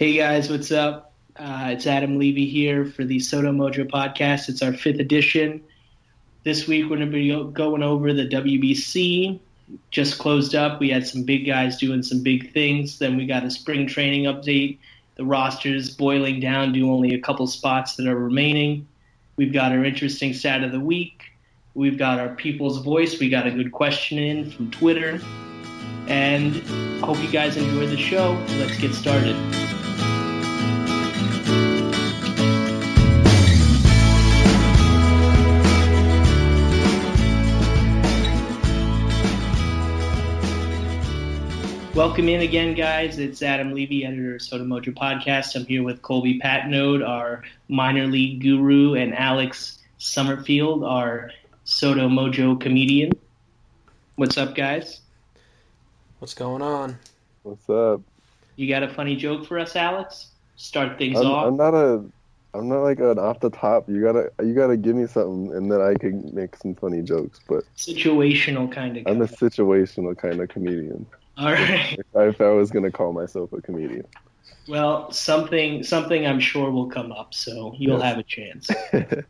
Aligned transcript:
Hey 0.00 0.16
guys, 0.16 0.48
what's 0.48 0.72
up? 0.72 1.12
Uh, 1.36 1.72
it's 1.72 1.86
Adam 1.86 2.18
Levy 2.18 2.48
here 2.48 2.86
for 2.86 3.04
the 3.04 3.18
SoDo 3.18 3.54
Mojo 3.54 3.86
podcast. 3.86 4.48
It's 4.48 4.62
our 4.62 4.72
fifth 4.72 4.98
edition. 4.98 5.62
This 6.42 6.66
week 6.66 6.84
we're 6.84 6.96
going 6.96 7.10
to 7.10 7.12
be 7.12 7.52
going 7.52 7.82
over 7.82 8.14
the 8.14 8.26
WBC. 8.26 9.38
Just 9.90 10.18
closed 10.18 10.54
up. 10.54 10.80
We 10.80 10.88
had 10.88 11.06
some 11.06 11.24
big 11.24 11.46
guys 11.46 11.76
doing 11.76 12.02
some 12.02 12.22
big 12.22 12.54
things. 12.54 12.98
Then 12.98 13.18
we 13.18 13.26
got 13.26 13.44
a 13.44 13.50
spring 13.50 13.86
training 13.86 14.24
update. 14.24 14.78
The 15.16 15.26
roster's 15.26 15.90
boiling 15.90 16.40
down 16.40 16.72
to 16.72 16.90
only 16.90 17.12
a 17.12 17.20
couple 17.20 17.46
spots 17.46 17.96
that 17.96 18.06
are 18.06 18.18
remaining. 18.18 18.88
We've 19.36 19.52
got 19.52 19.70
our 19.70 19.84
interesting 19.84 20.32
stat 20.32 20.64
of 20.64 20.72
the 20.72 20.80
week. 20.80 21.24
We've 21.74 21.98
got 21.98 22.18
our 22.18 22.34
people's 22.36 22.78
voice. 22.78 23.20
We 23.20 23.28
got 23.28 23.46
a 23.46 23.50
good 23.50 23.70
question 23.70 24.18
in 24.18 24.50
from 24.50 24.70
Twitter. 24.70 25.20
And 26.06 26.56
hope 27.02 27.22
you 27.22 27.30
guys 27.30 27.58
enjoy 27.58 27.86
the 27.86 27.98
show. 27.98 28.42
Let's 28.56 28.78
get 28.78 28.94
started. 28.94 29.36
Welcome 41.94 42.28
in 42.28 42.42
again, 42.42 42.74
guys. 42.74 43.18
It's 43.18 43.42
Adam 43.42 43.74
Levy, 43.74 44.06
editor 44.06 44.36
of 44.36 44.40
SoDo 44.40 44.64
Mojo 44.64 44.94
Podcast. 44.94 45.56
I'm 45.56 45.66
here 45.66 45.82
with 45.82 46.00
Colby 46.02 46.38
Patnode, 46.38 47.06
our 47.06 47.42
minor 47.68 48.06
league 48.06 48.40
guru, 48.40 48.94
and 48.94 49.12
Alex 49.12 49.80
Summerfield, 49.98 50.84
our 50.84 51.32
SoDo 51.66 52.08
Mojo 52.08 52.60
comedian. 52.60 53.10
What's 54.14 54.38
up, 54.38 54.54
guys? 54.54 55.00
What's 56.20 56.32
going 56.32 56.62
on? 56.62 56.96
What's 57.42 57.68
up? 57.68 58.02
You 58.54 58.68
got 58.68 58.84
a 58.84 58.88
funny 58.88 59.16
joke 59.16 59.44
for 59.44 59.58
us, 59.58 59.74
Alex? 59.74 60.28
Start 60.54 60.96
things 60.96 61.18
I'm, 61.18 61.26
off. 61.26 61.48
I'm 61.48 61.56
not 61.56 61.74
a, 61.74 62.04
I'm 62.54 62.68
not 62.68 62.82
like 62.82 63.00
an 63.00 63.18
off 63.18 63.40
the 63.40 63.50
top. 63.50 63.88
You 63.88 64.00
gotta, 64.00 64.30
you 64.44 64.54
gotta 64.54 64.76
give 64.76 64.94
me 64.94 65.08
something, 65.08 65.56
and 65.56 65.70
then 65.70 65.80
I 65.80 65.94
can 65.94 66.32
make 66.32 66.54
some 66.54 66.76
funny 66.76 67.02
jokes. 67.02 67.40
But 67.48 67.64
Situational 67.76 68.70
kind 68.70 68.96
of. 68.96 69.08
I'm 69.08 69.20
a 69.22 69.26
situational 69.26 70.16
kind 70.16 70.40
of 70.40 70.48
comedian. 70.48 71.04
All 71.40 71.50
right. 71.52 71.98
If 71.98 72.06
I, 72.14 72.28
if 72.28 72.40
I 72.40 72.50
was 72.50 72.70
gonna 72.70 72.90
call 72.90 73.12
myself 73.12 73.52
a 73.54 73.62
comedian. 73.62 74.06
Well, 74.68 75.10
something 75.10 75.82
something 75.82 76.26
I'm 76.26 76.38
sure 76.40 76.70
will 76.70 76.88
come 76.90 77.12
up, 77.12 77.32
so 77.34 77.74
you'll 77.78 77.98
Yes. 77.98 78.02
have 78.04 78.18
a 78.18 78.22
chance. 78.22 78.68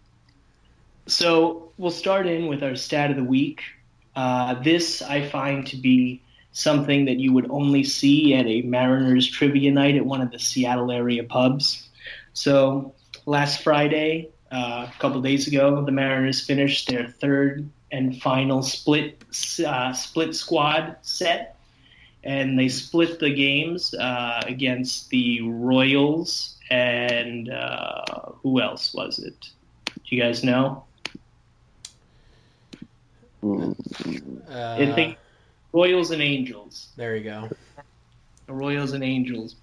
So 1.06 1.72
we'll 1.76 1.90
start 1.90 2.26
in 2.26 2.46
with 2.46 2.62
our 2.62 2.76
stat 2.76 3.10
of 3.10 3.16
the 3.16 3.24
week. 3.24 3.62
Uh, 4.14 4.54
this 4.62 5.02
I 5.02 5.28
find 5.28 5.66
to 5.68 5.76
be 5.76 6.22
something 6.52 7.06
that 7.06 7.18
you 7.18 7.32
would 7.32 7.50
only 7.50 7.82
see 7.84 8.34
at 8.34 8.46
a 8.46 8.62
Mariners 8.62 9.28
trivia 9.28 9.72
night 9.72 9.96
at 9.96 10.04
one 10.06 10.20
of 10.20 10.30
the 10.30 10.38
Seattle 10.38 10.90
area 10.92 11.24
pubs. 11.24 11.88
So 12.32 12.94
last 13.26 13.62
Friday, 13.62 14.28
uh, 14.52 14.88
a 14.88 14.98
couple 15.00 15.20
days 15.20 15.46
ago, 15.48 15.84
the 15.84 15.92
Mariners 15.92 16.44
finished 16.44 16.88
their 16.88 17.08
third 17.08 17.68
and 17.90 18.20
final 18.22 18.62
split 18.62 19.24
uh, 19.66 19.92
split 19.92 20.36
squad 20.36 20.96
set, 21.02 21.56
and 22.22 22.58
they 22.58 22.68
split 22.68 23.18
the 23.18 23.32
games 23.32 23.94
uh, 23.94 24.42
against 24.46 25.10
the 25.10 25.40
Royals 25.42 26.58
and 26.70 27.50
uh, 27.50 28.04
who 28.42 28.60
else 28.60 28.94
was 28.94 29.18
it? 29.18 29.48
Do 29.86 30.16
you 30.16 30.22
guys 30.22 30.44
know? 30.44 30.84
Uh, 33.42 33.74
I 34.50 34.92
think 34.94 35.16
Royals 35.72 36.10
and 36.10 36.22
Angels. 36.22 36.88
there 36.96 37.16
you 37.16 37.24
go. 37.24 37.48
The 38.46 38.52
Royals 38.52 38.92
and 38.92 39.02
Angels. 39.02 39.56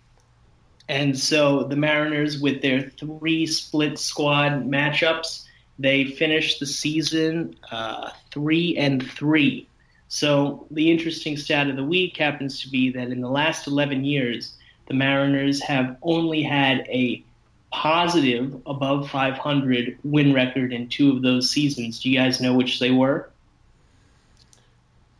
And 0.90 1.18
so 1.18 1.64
the 1.64 1.76
Mariners, 1.76 2.40
with 2.40 2.62
their 2.62 2.82
three 2.82 3.46
split 3.46 4.00
squad 4.00 4.66
matchups, 4.66 5.46
they 5.78 6.06
finished 6.06 6.60
the 6.60 6.66
season 6.66 7.56
uh, 7.72 8.10
three 8.32 8.78
and 8.78 9.06
three. 9.12 9.68
So 10.10 10.66
the 10.72 10.92
interesting 10.92 11.38
stat 11.38 11.70
of 11.70 11.76
the 11.76 11.84
week 11.84 12.18
happens 12.18 12.62
to 12.62 12.70
be 12.70 12.92
that 12.92 13.10
in 13.10 13.22
the 13.22 13.30
last 13.30 13.68
11 13.68 14.06
years, 14.06 14.56
the 14.88 14.94
Mariners 14.94 15.62
have 15.62 15.98
only 16.02 16.44
had 16.44 16.88
a 16.88 17.24
positive 17.72 18.56
above 18.66 19.10
500 19.10 19.98
win 20.04 20.34
record 20.34 20.72
in 20.72 20.88
two 20.88 21.12
of 21.12 21.22
those 21.22 21.50
seasons. 21.50 22.00
Do 22.00 22.10
you 22.10 22.18
guys 22.18 22.40
know 22.40 22.54
which 22.54 22.80
they 22.80 22.92
were? 22.92 23.30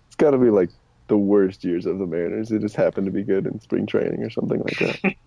it's 0.08 0.24
gotta 0.24 0.38
be 0.38 0.50
like 0.50 0.70
the 1.10 1.18
worst 1.18 1.64
years 1.64 1.86
of 1.86 2.00
the 2.00 2.06
Mariners. 2.08 2.52
It 2.52 2.62
just 2.62 2.76
happened 2.76 3.06
to 3.06 3.12
be 3.12 3.24
good 3.24 3.46
in 3.46 3.60
spring 3.62 3.86
training 3.86 4.24
or 4.24 4.30
something 4.30 4.60
like 4.60 4.80
that. 4.80 5.16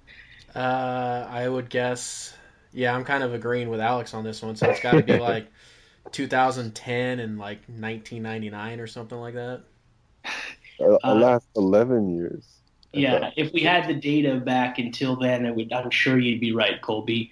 Uh, 0.52 1.28
I 1.30 1.48
would 1.48 1.70
guess. 1.70 2.34
Yeah, 2.72 2.92
I'm 2.92 3.04
kind 3.04 3.22
of 3.22 3.34
agreeing 3.34 3.68
with 3.68 3.78
Alex 3.78 4.14
on 4.14 4.24
this 4.24 4.42
one. 4.42 4.56
So 4.56 4.68
it's 4.68 4.80
got 4.80 4.94
to 4.94 5.02
be 5.04 5.16
like 5.16 5.46
2010 6.12 7.20
and 7.20 7.38
like 7.38 7.58
1999 7.68 8.80
or 8.80 8.86
something 8.86 9.18
like 9.18 9.34
that. 9.34 9.62
Uh, 10.80 10.98
Uh, 11.04 11.14
last 11.14 11.46
11 11.56 12.16
years. 12.16 12.44
Yeah, 12.92 13.30
if 13.36 13.52
we 13.52 13.60
had 13.60 13.86
the 13.86 13.94
data 13.94 14.36
back 14.36 14.78
until 14.80 15.14
then, 15.14 15.46
I 15.46 15.52
would, 15.52 15.72
I'm 15.72 15.90
sure 15.90 16.18
you'd 16.18 16.40
be 16.40 16.52
right, 16.52 16.80
Colby. 16.82 17.30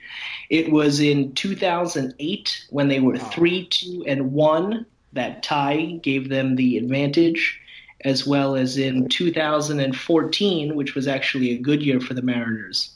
It 0.50 0.70
was 0.70 1.00
in 1.00 1.32
2008 1.32 2.66
when 2.70 2.86
they 2.88 3.00
were 3.00 3.16
Oh. 3.16 3.18
three, 3.18 3.66
two, 3.66 4.04
and 4.06 4.32
one. 4.32 4.86
That 5.14 5.42
tie 5.42 5.98
gave 6.02 6.28
them 6.28 6.54
the 6.56 6.76
advantage, 6.76 7.58
as 8.04 8.26
well 8.26 8.54
as 8.54 8.76
in 8.76 9.08
2014, 9.08 10.74
which 10.76 10.94
was 10.94 11.08
actually 11.08 11.50
a 11.52 11.58
good 11.58 11.82
year 11.82 11.98
for 11.98 12.14
the 12.14 12.22
Mariners, 12.22 12.90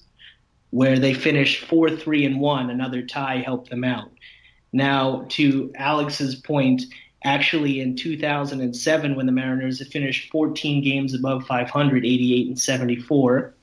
where 0.70 0.98
they 0.98 1.14
finished 1.14 1.64
four, 1.64 1.90
three, 1.90 2.24
and 2.26 2.38
one. 2.38 2.70
Another 2.70 3.02
tie 3.02 3.38
helped 3.38 3.70
them 3.70 3.82
out. 3.82 4.12
Now, 4.72 5.26
to 5.30 5.70
Alex's 5.76 6.34
point, 6.34 6.82
actually 7.24 7.80
in 7.80 7.96
2007 7.96 9.14
when 9.14 9.26
the 9.26 9.32
Mariners 9.32 9.78
had 9.78 9.88
finished 9.88 10.30
14 10.30 10.82
games 10.82 11.14
above 11.14 11.46
500, 11.46 12.04
88 12.04 12.46
and 12.48 12.58
74. 12.58 13.54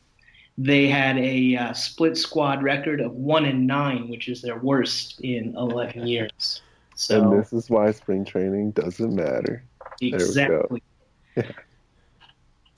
They 0.57 0.87
had 0.87 1.17
a 1.17 1.55
uh, 1.55 1.73
split 1.73 2.17
squad 2.17 2.63
record 2.63 2.99
of 2.99 3.13
one 3.13 3.45
and 3.45 3.65
nine, 3.65 4.09
which 4.09 4.27
is 4.27 4.41
their 4.41 4.57
worst 4.57 5.21
in 5.21 5.55
11 5.55 6.05
years. 6.07 6.61
And 6.91 6.99
So 6.99 7.37
this 7.37 7.53
is 7.53 7.69
why 7.69 7.91
spring 7.91 8.25
training 8.25 8.71
doesn't 8.71 9.15
matter. 9.15 9.63
exactly. 10.01 10.83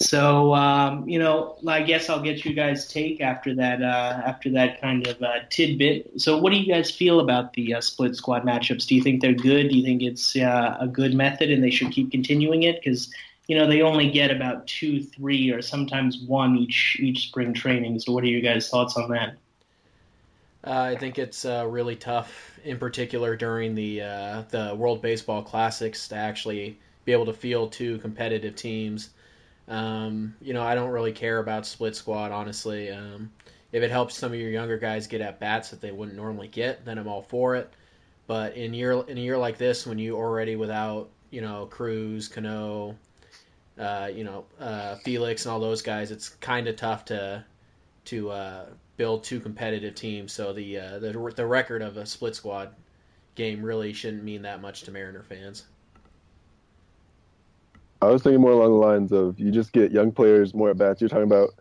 So 0.02 0.54
um, 0.54 1.08
you 1.08 1.20
know, 1.20 1.58
I 1.68 1.82
guess 1.82 2.10
I'll 2.10 2.22
get 2.22 2.44
you 2.46 2.54
guys' 2.54 2.88
take 2.88 3.22
after 3.22 3.56
that. 3.56 3.82
Uh, 3.82 4.22
after 4.26 4.50
that 4.52 4.82
kind 4.82 5.06
of 5.08 5.22
uh, 5.22 5.40
tidbit. 5.50 6.20
So, 6.20 6.38
what 6.38 6.52
do 6.52 6.58
you 6.58 6.72
guys 6.72 6.90
feel 6.90 7.20
about 7.20 7.54
the 7.54 7.76
uh, 7.76 7.82
split 7.82 8.16
squad 8.16 8.44
matchups? 8.44 8.88
Do 8.88 8.96
you 8.96 9.04
think 9.04 9.22
they're 9.22 9.34
good? 9.34 9.70
Do 9.70 9.78
you 9.78 9.84
think 9.84 10.02
it's 10.02 10.36
uh, 10.36 10.78
a 10.80 10.88
good 10.88 11.14
method 11.14 11.52
and 11.52 11.64
they 11.64 11.70
should 11.70 11.92
keep 11.92 12.12
continuing 12.12 12.64
it? 12.64 12.82
Because 12.82 13.14
you 13.48 13.58
know 13.58 13.68
they 13.68 13.82
only 13.82 14.10
get 14.10 14.32
about 14.32 14.68
two, 14.68 15.04
three, 15.04 15.52
or 15.52 15.62
sometimes 15.62 16.18
one 16.20 16.58
each 16.58 16.98
each 17.00 17.28
spring 17.28 17.54
training. 17.54 18.00
So, 18.00 18.14
what 18.14 18.24
are 18.24 18.28
your 18.28 18.42
guys' 18.42 18.70
thoughts 18.70 18.98
on 18.98 19.12
that? 19.12 19.38
Uh, 20.64 20.94
I 20.94 20.96
think 20.96 21.18
it's 21.18 21.44
uh, 21.44 21.66
really 21.68 21.96
tough, 21.96 22.60
in 22.64 22.78
particular 22.78 23.36
during 23.36 23.76
the 23.76 24.00
the 24.50 24.74
World 24.78 25.02
Baseball 25.02 25.44
Classics, 25.44 26.08
to 26.10 26.16
actually 26.16 26.80
be 27.06 27.12
able 27.12 27.26
to 27.26 27.34
field 27.34 27.74
two 27.74 27.98
competitive 27.98 28.56
teams. 28.56 29.10
Um, 29.68 30.36
you 30.42 30.54
know, 30.54 30.64
I 30.64 30.76
don't 30.76 30.90
really 30.90 31.14
care 31.14 31.40
about 31.40 31.66
split 31.66 31.96
squad, 31.96 32.32
honestly. 32.32 32.92
Um, 32.92 33.32
if 33.72 33.84
it 33.84 33.92
helps 33.92 34.18
some 34.18 34.34
of 34.34 34.40
your 34.40 34.50
younger 34.50 34.78
guys 34.78 35.08
get 35.08 35.22
at 35.22 35.40
bats 35.40 35.70
that 35.70 35.82
they 35.82 35.92
wouldn't 35.92 36.18
normally 36.18 36.48
get, 36.48 36.84
then 36.84 36.98
I'm 36.98 37.08
all 37.08 37.22
for 37.22 37.56
it. 37.56 37.72
But 38.28 38.56
in 38.56 38.74
year 38.74 38.94
in 39.08 39.18
a 39.18 39.22
year 39.22 39.38
like 39.38 39.58
this, 39.58 39.86
when 39.86 39.98
you 39.98 40.16
already 40.16 40.56
without 40.56 41.10
you 41.30 41.42
know 41.42 41.66
Cruz, 41.66 42.28
Cano, 42.28 42.96
uh, 43.78 44.10
you 44.14 44.24
know 44.24 44.46
uh, 44.60 44.96
Felix, 44.98 45.46
and 45.46 45.54
all 45.54 45.60
those 45.60 45.82
guys, 45.82 46.12
it's 46.12 46.30
kind 46.30 46.68
of 46.68 46.76
tough 46.76 47.06
to 47.06 47.44
to 48.06 48.32
uh, 48.32 48.66
build 48.98 49.24
two 49.24 49.40
competitive 49.40 49.96
teams. 49.96 50.32
So 50.32 50.54
the, 50.54 50.78
uh, 50.78 51.00
the 51.00 51.34
the 51.36 51.46
record 51.46 51.82
of 51.82 51.98
a 51.98 52.06
split 52.06 52.36
squad 52.36 52.76
game 53.36 53.64
really 53.64 53.94
shouldn't 53.94 54.24
mean 54.24 54.44
that 54.44 54.62
much 54.62 54.84
to 54.84 54.92
Mariner 54.92 55.24
fans. 55.24 55.66
I 58.02 58.08
was 58.08 58.24
thinking 58.24 58.42
more 58.42 58.52
along 58.52 58.72
the 58.72 58.78
lines 58.78 59.12
of 59.12 59.40
you 59.40 59.52
just 59.52 59.74
get 59.74 59.92
young 59.92 60.12
players 60.12 60.54
more 60.56 60.72
at 60.72 60.78
bats. 60.78 61.02
You're 61.02 61.10
talking 61.10 61.24
about 61.24 61.52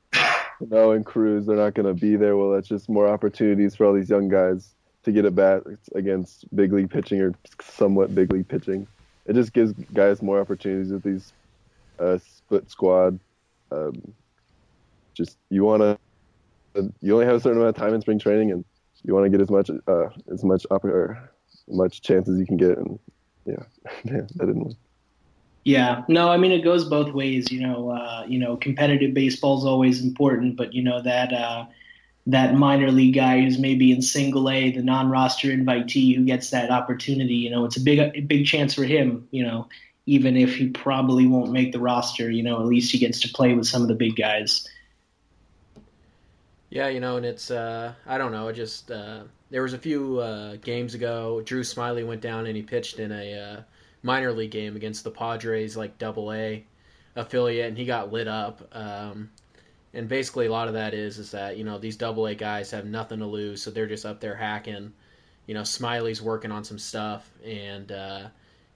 Cano 0.58 0.92
and 0.92 1.04
Cruz, 1.04 1.46
they're 1.46 1.56
not 1.56 1.74
going 1.74 1.86
to 1.86 1.98
be 1.98 2.16
there. 2.16 2.36
Well, 2.36 2.50
that's 2.50 2.68
just 2.68 2.88
more 2.88 3.08
opportunities 3.08 3.76
for 3.76 3.86
all 3.86 3.92
these 3.92 4.08
young 4.08 4.28
guys 4.28 4.74
to 5.02 5.12
get 5.12 5.24
at 5.24 5.34
bats 5.34 5.88
against 5.94 6.54
big 6.54 6.72
league 6.72 6.90
pitching 6.90 7.20
or 7.20 7.34
somewhat 7.62 8.14
big 8.14 8.32
league 8.32 8.48
pitching. 8.48 8.86
It 9.26 9.34
just 9.34 9.52
gives 9.52 9.72
guys 9.92 10.22
more 10.22 10.40
opportunities 10.40 10.92
with 10.92 11.02
these 11.02 11.32
uh, 11.98 12.18
split 12.18 12.70
squad. 12.70 13.18
Um, 13.70 14.14
just 15.14 15.36
you 15.50 15.64
want 15.64 15.82
to, 15.82 16.92
you 17.00 17.14
only 17.14 17.26
have 17.26 17.36
a 17.36 17.40
certain 17.40 17.58
amount 17.58 17.76
of 17.76 17.82
time 17.82 17.94
in 17.94 18.00
spring 18.00 18.18
training, 18.18 18.50
and 18.50 18.64
you 19.02 19.14
want 19.14 19.24
to 19.24 19.30
get 19.30 19.40
as 19.40 19.50
much 19.50 19.70
uh, 19.86 20.08
as 20.32 20.42
much 20.42 20.66
opp- 20.70 20.84
or 20.84 21.30
much 21.68 22.00
chance 22.02 22.28
as 22.28 22.38
you 22.38 22.46
can 22.46 22.56
get. 22.56 22.78
And 22.78 22.98
yeah, 23.44 23.62
man, 24.04 24.26
that 24.36 24.46
didn't 24.46 24.64
work. 24.64 24.74
Yeah, 25.64 26.04
no, 26.08 26.30
I 26.30 26.38
mean 26.38 26.52
it 26.52 26.64
goes 26.64 26.84
both 26.84 27.12
ways. 27.12 27.50
You 27.52 27.60
know, 27.60 27.90
uh, 27.90 28.24
you 28.26 28.38
know, 28.38 28.56
competitive 28.56 29.12
baseball 29.12 29.58
is 29.58 29.64
always 29.64 30.02
important, 30.02 30.56
but 30.56 30.72
you 30.72 30.82
know 30.82 31.02
that 31.02 31.32
uh, 31.32 31.66
that 32.26 32.54
minor 32.54 32.90
league 32.90 33.14
guy 33.14 33.40
who's 33.40 33.58
maybe 33.58 33.92
in 33.92 34.00
single 34.00 34.48
A, 34.48 34.70
the 34.70 34.82
non-roster 34.82 35.48
invitee 35.48 36.16
who 36.16 36.24
gets 36.24 36.50
that 36.50 36.70
opportunity. 36.70 37.34
You 37.34 37.50
know, 37.50 37.64
it's 37.66 37.76
a 37.76 37.80
big 37.80 37.98
a 37.98 38.20
big 38.20 38.46
chance 38.46 38.74
for 38.74 38.84
him. 38.84 39.28
You 39.32 39.44
know, 39.44 39.68
even 40.06 40.36
if 40.36 40.56
he 40.56 40.68
probably 40.68 41.26
won't 41.26 41.52
make 41.52 41.72
the 41.72 41.80
roster, 41.80 42.30
you 42.30 42.42
know, 42.42 42.58
at 42.58 42.66
least 42.66 42.90
he 42.90 42.98
gets 42.98 43.20
to 43.20 43.28
play 43.28 43.52
with 43.54 43.66
some 43.66 43.82
of 43.82 43.88
the 43.88 43.94
big 43.94 44.16
guys. 44.16 44.66
Yeah, 46.70 46.88
you 46.88 47.00
know, 47.00 47.16
and 47.16 47.26
it's 47.26 47.50
uh, 47.50 47.92
I 48.06 48.16
don't 48.16 48.32
know, 48.32 48.50
just 48.52 48.90
uh, 48.90 49.24
there 49.50 49.62
was 49.62 49.72
a 49.72 49.78
few 49.78 50.20
uh, 50.20 50.56
games 50.56 50.94
ago, 50.94 51.42
Drew 51.44 51.62
Smyly 51.62 52.06
went 52.06 52.20
down 52.20 52.46
and 52.46 52.56
he 52.56 52.62
pitched 52.62 52.98
in 52.98 53.12
a 53.12 53.34
uh, 53.34 53.62
minor 54.02 54.32
league 54.32 54.50
game 54.50 54.76
against 54.76 55.04
the 55.04 55.10
Padres, 55.10 55.76
like 55.76 55.98
Double 55.98 56.32
A 56.32 56.64
affiliate, 57.16 57.68
and 57.68 57.78
he 57.78 57.84
got 57.84 58.12
lit 58.12 58.28
up. 58.28 58.62
Um, 58.72 59.30
and 59.92 60.08
basically, 60.08 60.46
a 60.46 60.52
lot 60.52 60.68
of 60.68 60.74
that 60.74 60.94
is 60.94 61.18
is 61.18 61.30
that 61.32 61.56
you 61.56 61.64
know 61.64 61.78
these 61.78 61.96
Double 61.96 62.26
A 62.26 62.34
guys 62.34 62.70
have 62.70 62.86
nothing 62.86 63.18
to 63.18 63.26
lose, 63.26 63.62
so 63.62 63.70
they're 63.70 63.86
just 63.86 64.06
up 64.06 64.20
there 64.20 64.36
hacking. 64.36 64.92
You 65.46 65.54
know, 65.54 65.62
Smyly's 65.62 66.22
working 66.22 66.52
on 66.52 66.64
some 66.64 66.78
stuff, 66.78 67.30
and 67.44 67.90
uh, 67.90 68.28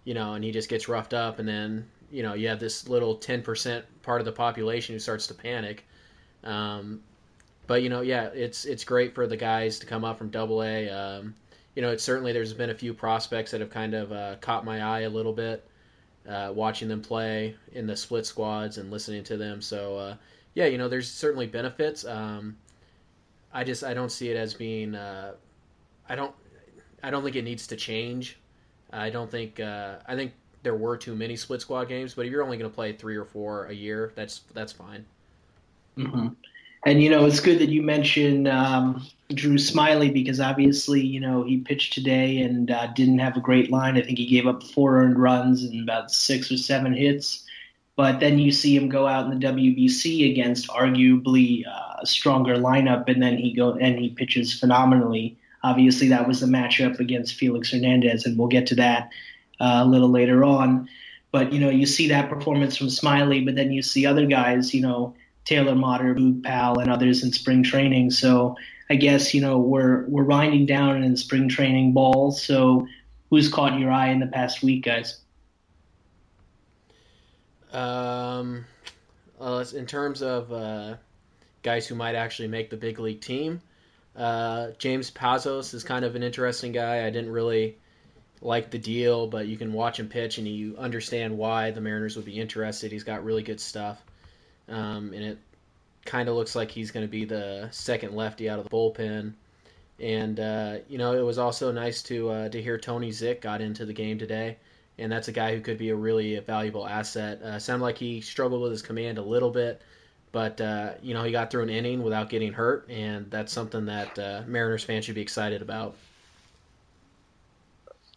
you 0.04 0.14
know, 0.14 0.34
and 0.34 0.44
he 0.44 0.50
just 0.50 0.68
gets 0.68 0.88
roughed 0.88 1.14
up, 1.14 1.38
and 1.38 1.48
then 1.48 1.86
you 2.10 2.22
know 2.22 2.34
you 2.34 2.48
have 2.48 2.60
this 2.60 2.88
little 2.88 3.16
ten 3.16 3.42
percent 3.42 3.84
part 4.02 4.20
of 4.20 4.24
the 4.24 4.32
population 4.32 4.94
who 4.94 4.98
starts 4.98 5.26
to 5.28 5.34
panic. 5.34 5.84
Um, 6.42 7.00
but 7.66 7.82
you 7.82 7.88
know, 7.88 8.00
yeah, 8.00 8.26
it's 8.34 8.64
it's 8.64 8.84
great 8.84 9.14
for 9.14 9.26
the 9.26 9.36
guys 9.36 9.78
to 9.78 9.86
come 9.86 10.04
up 10.04 10.18
from 10.18 10.30
Double 10.30 10.62
A. 10.62 10.88
Um, 10.90 11.34
you 11.74 11.82
know, 11.82 11.90
it's 11.90 12.04
certainly 12.04 12.32
there's 12.32 12.52
been 12.52 12.70
a 12.70 12.74
few 12.74 12.94
prospects 12.94 13.50
that 13.50 13.60
have 13.60 13.70
kind 13.70 13.94
of 13.94 14.12
uh, 14.12 14.36
caught 14.40 14.64
my 14.64 14.82
eye 14.82 15.00
a 15.00 15.10
little 15.10 15.32
bit, 15.32 15.66
uh, 16.28 16.52
watching 16.54 16.88
them 16.88 17.02
play 17.02 17.56
in 17.72 17.86
the 17.86 17.96
split 17.96 18.26
squads 18.26 18.78
and 18.78 18.90
listening 18.90 19.24
to 19.24 19.36
them. 19.36 19.60
So 19.60 19.96
uh, 19.96 20.16
yeah, 20.54 20.66
you 20.66 20.78
know, 20.78 20.88
there's 20.88 21.10
certainly 21.10 21.46
benefits. 21.46 22.04
Um, 22.04 22.56
I 23.52 23.64
just 23.64 23.84
I 23.84 23.94
don't 23.94 24.10
see 24.10 24.30
it 24.30 24.36
as 24.36 24.54
being. 24.54 24.94
Uh, 24.94 25.34
I 26.08 26.14
don't 26.14 26.34
I 27.02 27.10
don't 27.10 27.22
think 27.22 27.36
it 27.36 27.42
needs 27.42 27.66
to 27.68 27.76
change. 27.76 28.38
I 28.92 29.10
don't 29.10 29.30
think 29.30 29.58
uh, 29.60 29.96
I 30.06 30.14
think 30.14 30.32
there 30.62 30.74
were 30.76 30.96
too 30.96 31.14
many 31.14 31.36
split 31.36 31.60
squad 31.60 31.88
games, 31.88 32.14
but 32.14 32.26
if 32.26 32.32
you're 32.32 32.42
only 32.42 32.56
going 32.56 32.70
to 32.70 32.74
play 32.74 32.92
three 32.92 33.16
or 33.16 33.24
four 33.24 33.66
a 33.66 33.72
year, 33.72 34.12
that's 34.14 34.42
that's 34.54 34.72
fine. 34.72 35.04
Mm-hmm. 35.98 36.28
And 36.84 37.02
you 37.02 37.08
know, 37.08 37.24
it's 37.24 37.40
good 37.40 37.60
that 37.60 37.70
you 37.70 37.82
mentioned 37.82 38.46
um, 38.46 39.06
Drew 39.32 39.56
Smyly 39.56 40.12
because 40.12 40.38
obviously, 40.38 41.00
you 41.00 41.18
know, 41.18 41.42
he 41.42 41.58
pitched 41.58 41.94
today 41.94 42.38
and 42.42 42.70
uh, 42.70 42.88
didn't 42.88 43.20
have 43.20 43.36
a 43.36 43.40
great 43.40 43.70
line. 43.70 43.96
I 43.96 44.02
think 44.02 44.18
he 44.18 44.26
gave 44.26 44.46
up 44.46 44.62
four 44.62 45.00
earned 45.00 45.18
runs 45.18 45.64
and 45.64 45.82
about 45.82 46.10
six 46.10 46.52
or 46.52 46.58
seven 46.58 46.92
hits. 46.92 47.42
But 47.96 48.20
then 48.20 48.38
you 48.38 48.52
see 48.52 48.76
him 48.76 48.88
go 48.88 49.06
out 49.06 49.30
in 49.30 49.38
the 49.38 49.46
WBC 49.46 50.30
against 50.30 50.68
arguably 50.68 51.66
uh, 51.66 52.00
a 52.02 52.06
stronger 52.06 52.56
lineup, 52.56 53.08
and 53.08 53.22
then 53.22 53.38
he 53.38 53.54
go 53.54 53.72
and 53.72 53.98
he 53.98 54.10
pitches 54.10 54.58
phenomenally. 54.58 55.38
Obviously, 55.62 56.08
that 56.08 56.28
was 56.28 56.40
the 56.40 56.46
matchup 56.46 56.98
against 56.98 57.36
Felix 57.36 57.70
Hernandez, 57.70 58.26
and 58.26 58.36
we'll 58.36 58.48
get 58.48 58.66
to 58.66 58.74
that 58.74 59.10
uh, 59.60 59.80
a 59.82 59.86
little 59.86 60.10
later 60.10 60.44
on. 60.44 60.88
But 61.30 61.52
you 61.52 61.60
know, 61.60 61.70
you 61.70 61.86
see 61.86 62.08
that 62.08 62.28
performance 62.28 62.76
from 62.76 62.88
Smyly, 62.88 63.44
but 63.44 63.54
then 63.54 63.72
you 63.72 63.80
see 63.80 64.04
other 64.04 64.26
guys, 64.26 64.74
you 64.74 64.82
know 64.82 65.14
Taylor 65.44 65.74
Motter, 65.74 66.14
Boog 66.14 66.42
Powell, 66.42 66.78
and 66.78 66.90
others 66.90 67.22
in 67.22 67.32
spring 67.32 67.62
training. 67.62 68.10
So 68.10 68.56
I 68.88 68.96
guess 68.96 69.34
you 69.34 69.40
know 69.40 69.58
we're 69.58 70.04
we're 70.06 70.24
winding 70.24 70.66
down 70.66 71.02
in 71.02 71.16
spring 71.16 71.48
training 71.48 71.92
ball. 71.92 72.32
So 72.32 72.86
who's 73.30 73.48
caught 73.48 73.78
your 73.78 73.90
eye 73.90 74.08
in 74.08 74.20
the 74.20 74.26
past 74.26 74.62
week, 74.62 74.84
guys? 74.84 75.20
Um, 77.72 78.64
in 79.40 79.86
terms 79.86 80.22
of 80.22 80.52
uh, 80.52 80.96
guys 81.62 81.86
who 81.86 81.94
might 81.94 82.14
actually 82.14 82.48
make 82.48 82.70
the 82.70 82.76
big 82.76 82.98
league 83.00 83.20
team, 83.20 83.60
uh, 84.14 84.68
James 84.78 85.10
Pazos 85.10 85.74
is 85.74 85.82
kind 85.82 86.04
of 86.04 86.14
an 86.14 86.22
interesting 86.22 86.72
guy. 86.72 87.04
I 87.04 87.10
didn't 87.10 87.32
really 87.32 87.78
like 88.40 88.70
the 88.70 88.78
deal, 88.78 89.26
but 89.26 89.48
you 89.48 89.56
can 89.56 89.72
watch 89.72 89.98
him 89.98 90.08
pitch 90.08 90.38
and 90.38 90.46
you 90.46 90.76
understand 90.78 91.36
why 91.36 91.72
the 91.72 91.80
Mariners 91.80 92.14
would 92.14 92.26
be 92.26 92.38
interested. 92.38 92.92
He's 92.92 93.02
got 93.02 93.24
really 93.24 93.42
good 93.42 93.60
stuff 93.60 94.00
um, 94.68 95.12
and 95.12 95.24
it 95.24 95.38
kind 96.04 96.28
of 96.28 96.34
looks 96.34 96.54
like 96.54 96.70
he's 96.70 96.90
going 96.90 97.06
to 97.06 97.10
be 97.10 97.24
the 97.24 97.68
second 97.70 98.14
lefty 98.14 98.48
out 98.48 98.58
of 98.58 98.64
the 98.64 98.70
bullpen. 98.70 99.32
And 100.00 100.40
uh, 100.40 100.78
you 100.88 100.98
know, 100.98 101.12
it 101.12 101.22
was 101.22 101.38
also 101.38 101.70
nice 101.72 102.02
to 102.04 102.30
uh, 102.30 102.48
to 102.48 102.60
hear 102.60 102.78
Tony 102.78 103.10
Zych 103.10 103.40
got 103.40 103.60
into 103.60 103.86
the 103.86 103.92
game 103.92 104.18
today, 104.18 104.56
and 104.98 105.10
that's 105.10 105.28
a 105.28 105.32
guy 105.32 105.54
who 105.54 105.60
could 105.60 105.78
be 105.78 105.90
a 105.90 105.96
really 105.96 106.38
valuable 106.40 106.86
asset. 106.86 107.40
Uh, 107.40 107.58
sounded 107.60 107.84
like 107.84 107.98
he 107.98 108.20
struggled 108.20 108.62
with 108.62 108.72
his 108.72 108.82
command 108.82 109.18
a 109.18 109.22
little 109.22 109.50
bit, 109.50 109.80
but 110.32 110.60
uh, 110.60 110.94
you 111.00 111.14
know, 111.14 111.22
he 111.22 111.30
got 111.30 111.52
through 111.52 111.62
an 111.62 111.70
inning 111.70 112.02
without 112.02 112.28
getting 112.28 112.52
hurt, 112.52 112.90
and 112.90 113.30
that's 113.30 113.52
something 113.52 113.86
that 113.86 114.18
uh, 114.18 114.42
Mariners 114.48 114.82
fans 114.82 115.04
should 115.04 115.14
be 115.14 115.22
excited 115.22 115.62
about. 115.62 115.94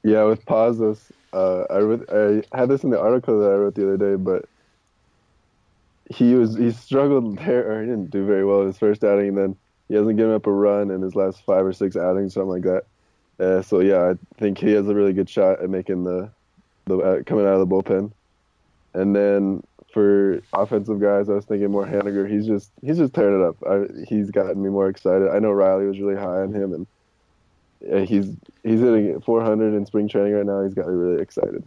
Yeah, 0.03 0.23
with 0.23 0.43
Pazos, 0.45 0.99
uh, 1.33 1.63
I, 1.69 2.41
I 2.55 2.57
had 2.57 2.69
this 2.69 2.83
in 2.83 2.89
the 2.89 2.99
article 2.99 3.39
that 3.41 3.51
I 3.51 3.55
wrote 3.55 3.75
the 3.75 3.83
other 3.83 3.97
day, 3.97 4.15
but 4.15 4.45
he 6.09 6.35
was 6.35 6.55
he 6.55 6.71
struggled 6.71 7.37
there, 7.37 7.71
or 7.71 7.81
he 7.81 7.87
didn't 7.87 8.11
do 8.11 8.25
very 8.25 8.45
well 8.45 8.61
in 8.61 8.67
his 8.67 8.77
first 8.77 9.03
outing, 9.03 9.29
and 9.29 9.37
then 9.37 9.55
he 9.87 9.95
hasn't 9.95 10.17
given 10.17 10.33
up 10.33 10.47
a 10.47 10.51
run 10.51 10.91
in 10.91 11.01
his 11.01 11.15
last 11.15 11.43
five 11.45 11.65
or 11.65 11.73
six 11.73 11.95
outings, 11.95 12.33
something 12.33 12.49
like 12.49 12.63
that. 12.63 12.83
Uh, 13.39 13.61
so 13.61 13.79
yeah, 13.79 14.11
I 14.11 14.39
think 14.39 14.57
he 14.57 14.71
has 14.71 14.87
a 14.87 14.95
really 14.95 15.13
good 15.13 15.29
shot 15.29 15.61
at 15.61 15.69
making 15.69 16.03
the 16.03 16.29
the 16.85 16.97
uh, 16.97 17.23
coming 17.23 17.45
out 17.45 17.59
of 17.59 17.67
the 17.67 17.67
bullpen. 17.67 18.11
And 18.93 19.15
then 19.15 19.63
for 19.93 20.41
offensive 20.53 20.99
guys, 20.99 21.29
I 21.29 21.33
was 21.33 21.45
thinking 21.45 21.71
more 21.71 21.85
Haniger. 21.85 22.29
He's 22.29 22.47
just 22.47 22.71
he's 22.81 22.97
just 22.97 23.13
tearing 23.13 23.41
it 23.41 23.45
up. 23.45 23.57
I, 23.67 23.85
he's 24.07 24.31
gotten 24.31 24.61
me 24.61 24.69
more 24.69 24.89
excited. 24.89 25.29
I 25.29 25.39
know 25.39 25.51
Riley 25.51 25.85
was 25.85 25.99
really 25.99 26.15
high 26.15 26.41
on 26.41 26.53
him, 26.53 26.73
and 26.73 26.87
yeah, 27.81 27.99
he's 27.99 28.35
he's 28.63 28.79
hitting 28.79 29.19
400 29.21 29.73
in 29.75 29.85
spring 29.85 30.07
training 30.07 30.33
right 30.33 30.45
now. 30.45 30.63
He's 30.63 30.73
got 30.73 30.87
me 30.87 30.93
really 30.93 31.21
excited. 31.21 31.63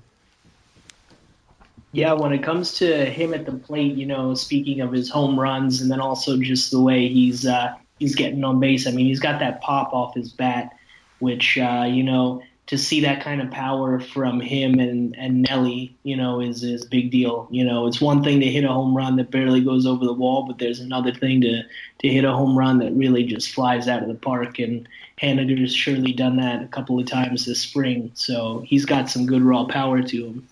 Yeah, 1.93 2.13
when 2.13 2.33
it 2.33 2.43
comes 2.43 2.75
to 2.75 3.05
him 3.05 3.35
at 3.35 3.47
the 3.47 3.53
plate, 3.53 3.97
you 3.97 4.07
know, 4.07 4.35
speaking 4.35 4.81
of 4.81 4.93
his 4.93 5.11
home 5.11 5.39
runs 5.39 5.81
and 5.81 5.91
then 5.91 6.01
also 6.01 6.37
just 6.37 6.71
the 6.71 6.81
way 6.81 7.09
he's 7.09 7.47
uh, 7.47 7.75
he's 7.99 8.15
getting 8.15 8.45
on 8.45 8.61
base. 8.61 8.87
I 8.87 8.93
mean, 8.93 9.07
he's 9.07 9.21
got 9.21 9.41
that 9.41 9.61
pop 9.61 9.93
off 9.93 10.15
his 10.15 10.31
bat, 10.31 10.77
which 11.19 11.59
uh, 11.59 11.87
you 11.89 12.05
know, 12.05 12.43
to 12.69 12.79
see 12.79 13.01
that 13.01 13.21
kind 13.21 13.43
of 13.43 13.51
power 13.51 13.99
from 13.99 14.41
him 14.41 14.79
and 14.79 15.17
and 15.19 15.43
Nelly, 15.43 15.97
you 16.05 16.17
know, 16.17 16.41
is 16.41 16.63
is 16.63 16.85
big 16.85 17.11
deal. 17.11 17.49
You 17.51 17.65
know, 17.65 17.89
it's 17.89 18.01
one 18.01 18.23
thing 18.23 18.39
to 18.39 18.47
hit 18.47 18.63
a 18.63 18.73
home 18.73 18.97
run 18.97 19.17
that 19.17 19.33
barely 19.33 19.61
goes 19.61 19.85
over 19.85 20.05
the 20.05 20.13
wall, 20.13 20.47
but 20.47 20.59
there's 20.59 20.79
another 20.79 21.13
thing 21.13 21.41
to 21.41 21.63
to 22.03 22.09
hit 22.09 22.25
a 22.25 22.33
home 22.33 22.57
run 22.57 22.79
that 22.79 22.93
really 22.93 23.25
just 23.25 23.53
flies 23.53 23.89
out 23.89 24.03
of 24.03 24.09
the 24.09 24.15
park. 24.15 24.61
And 24.61 24.89
Haniger's 25.21 25.75
surely 25.75 26.13
done 26.13 26.37
that 26.37 26.63
a 26.63 26.69
couple 26.69 27.01
of 27.01 27.07
times 27.07 27.47
this 27.47 27.61
spring, 27.61 28.13
so 28.15 28.63
he's 28.65 28.85
got 28.85 29.11
some 29.11 29.27
good 29.27 29.43
raw 29.43 29.65
power 29.65 30.03
to 30.03 30.27
him. 30.27 30.47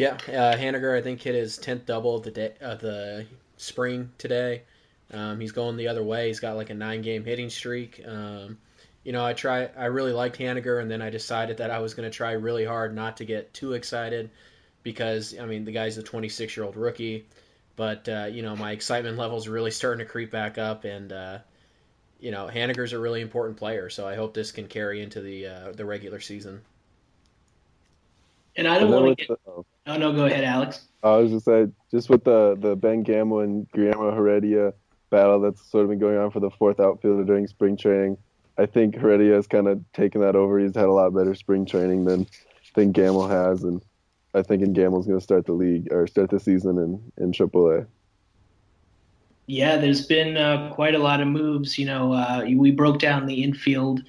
Yeah, 0.00 0.14
uh, 0.28 0.56
Haniger 0.56 0.96
I 0.96 1.02
think 1.02 1.20
hit 1.20 1.34
his 1.34 1.58
tenth 1.58 1.84
double 1.84 2.16
of 2.16 2.22
the 2.22 2.30
day 2.30 2.54
of 2.62 2.80
the 2.80 3.26
spring 3.58 4.10
today. 4.16 4.62
Um, 5.12 5.38
he's 5.38 5.52
going 5.52 5.76
the 5.76 5.88
other 5.88 6.02
way. 6.02 6.28
He's 6.28 6.40
got 6.40 6.56
like 6.56 6.70
a 6.70 6.74
nine 6.74 7.02
game 7.02 7.22
hitting 7.22 7.50
streak. 7.50 8.00
Um, 8.08 8.56
you 9.04 9.12
know, 9.12 9.22
I 9.22 9.34
try. 9.34 9.68
I 9.76 9.86
really 9.86 10.14
liked 10.14 10.38
Haniger, 10.38 10.80
and 10.80 10.90
then 10.90 11.02
I 11.02 11.10
decided 11.10 11.58
that 11.58 11.70
I 11.70 11.80
was 11.80 11.92
going 11.92 12.10
to 12.10 12.16
try 12.16 12.32
really 12.32 12.64
hard 12.64 12.94
not 12.94 13.18
to 13.18 13.26
get 13.26 13.52
too 13.52 13.74
excited 13.74 14.30
because 14.82 15.38
I 15.38 15.44
mean 15.44 15.66
the 15.66 15.72
guy's 15.72 15.98
a 15.98 16.02
26 16.02 16.56
year 16.56 16.64
old 16.64 16.78
rookie, 16.78 17.26
but 17.76 18.08
uh, 18.08 18.28
you 18.32 18.40
know 18.40 18.56
my 18.56 18.72
excitement 18.72 19.18
levels 19.18 19.48
are 19.48 19.52
really 19.52 19.70
starting 19.70 19.98
to 19.98 20.10
creep 20.10 20.30
back 20.30 20.56
up, 20.56 20.84
and 20.84 21.12
uh, 21.12 21.38
you 22.20 22.30
know 22.30 22.48
Haniger's 22.50 22.94
a 22.94 22.98
really 22.98 23.20
important 23.20 23.58
player, 23.58 23.90
so 23.90 24.08
I 24.08 24.14
hope 24.14 24.32
this 24.32 24.50
can 24.50 24.66
carry 24.66 25.02
into 25.02 25.20
the 25.20 25.46
uh, 25.46 25.72
the 25.72 25.84
regular 25.84 26.20
season. 26.20 26.62
And 28.56 28.66
I 28.66 28.78
don't 28.78 28.90
want 28.90 29.18
to 29.18 29.26
get. 29.26 29.66
The, 29.84 29.94
oh 29.94 29.96
no, 29.96 30.12
go 30.12 30.26
ahead, 30.26 30.44
Alex. 30.44 30.88
I 31.02 31.16
was 31.16 31.30
just 31.30 31.44
say 31.44 31.68
just 31.90 32.10
with 32.10 32.24
the 32.24 32.56
the 32.58 32.76
Ben 32.76 33.02
Gamel 33.02 33.40
and 33.40 33.70
Guillermo 33.72 34.14
Heredia 34.14 34.74
battle 35.10 35.40
that's 35.40 35.68
sort 35.70 35.84
of 35.84 35.90
been 35.90 35.98
going 35.98 36.16
on 36.16 36.30
for 36.30 36.40
the 36.40 36.50
fourth 36.50 36.80
outfielder 36.80 37.24
during 37.24 37.46
spring 37.46 37.76
training. 37.76 38.16
I 38.58 38.66
think 38.66 38.94
Heredia 38.94 39.34
has 39.34 39.46
kind 39.46 39.66
of 39.66 39.80
taken 39.92 40.20
that 40.20 40.36
over. 40.36 40.58
He's 40.58 40.74
had 40.74 40.86
a 40.86 40.92
lot 40.92 41.14
better 41.14 41.34
spring 41.34 41.64
training 41.64 42.04
than 42.04 42.26
than 42.74 42.92
Gamel 42.92 43.26
has, 43.26 43.64
and 43.64 43.82
I 44.34 44.42
think 44.42 44.62
in 44.62 44.72
Gamel's 44.72 45.06
going 45.06 45.18
to 45.18 45.24
start 45.24 45.46
the 45.46 45.52
league 45.52 45.88
or 45.90 46.06
start 46.06 46.30
the 46.30 46.40
season 46.40 46.78
in 46.78 47.24
in 47.24 47.32
AAA. 47.32 47.86
Yeah, 49.46 49.78
there's 49.78 50.06
been 50.06 50.36
uh, 50.36 50.72
quite 50.72 50.94
a 50.94 50.98
lot 50.98 51.20
of 51.20 51.26
moves. 51.26 51.78
You 51.78 51.86
know, 51.86 52.12
uh, 52.12 52.44
we 52.54 52.70
broke 52.70 53.00
down 53.00 53.26
the 53.26 53.42
infield 53.42 54.02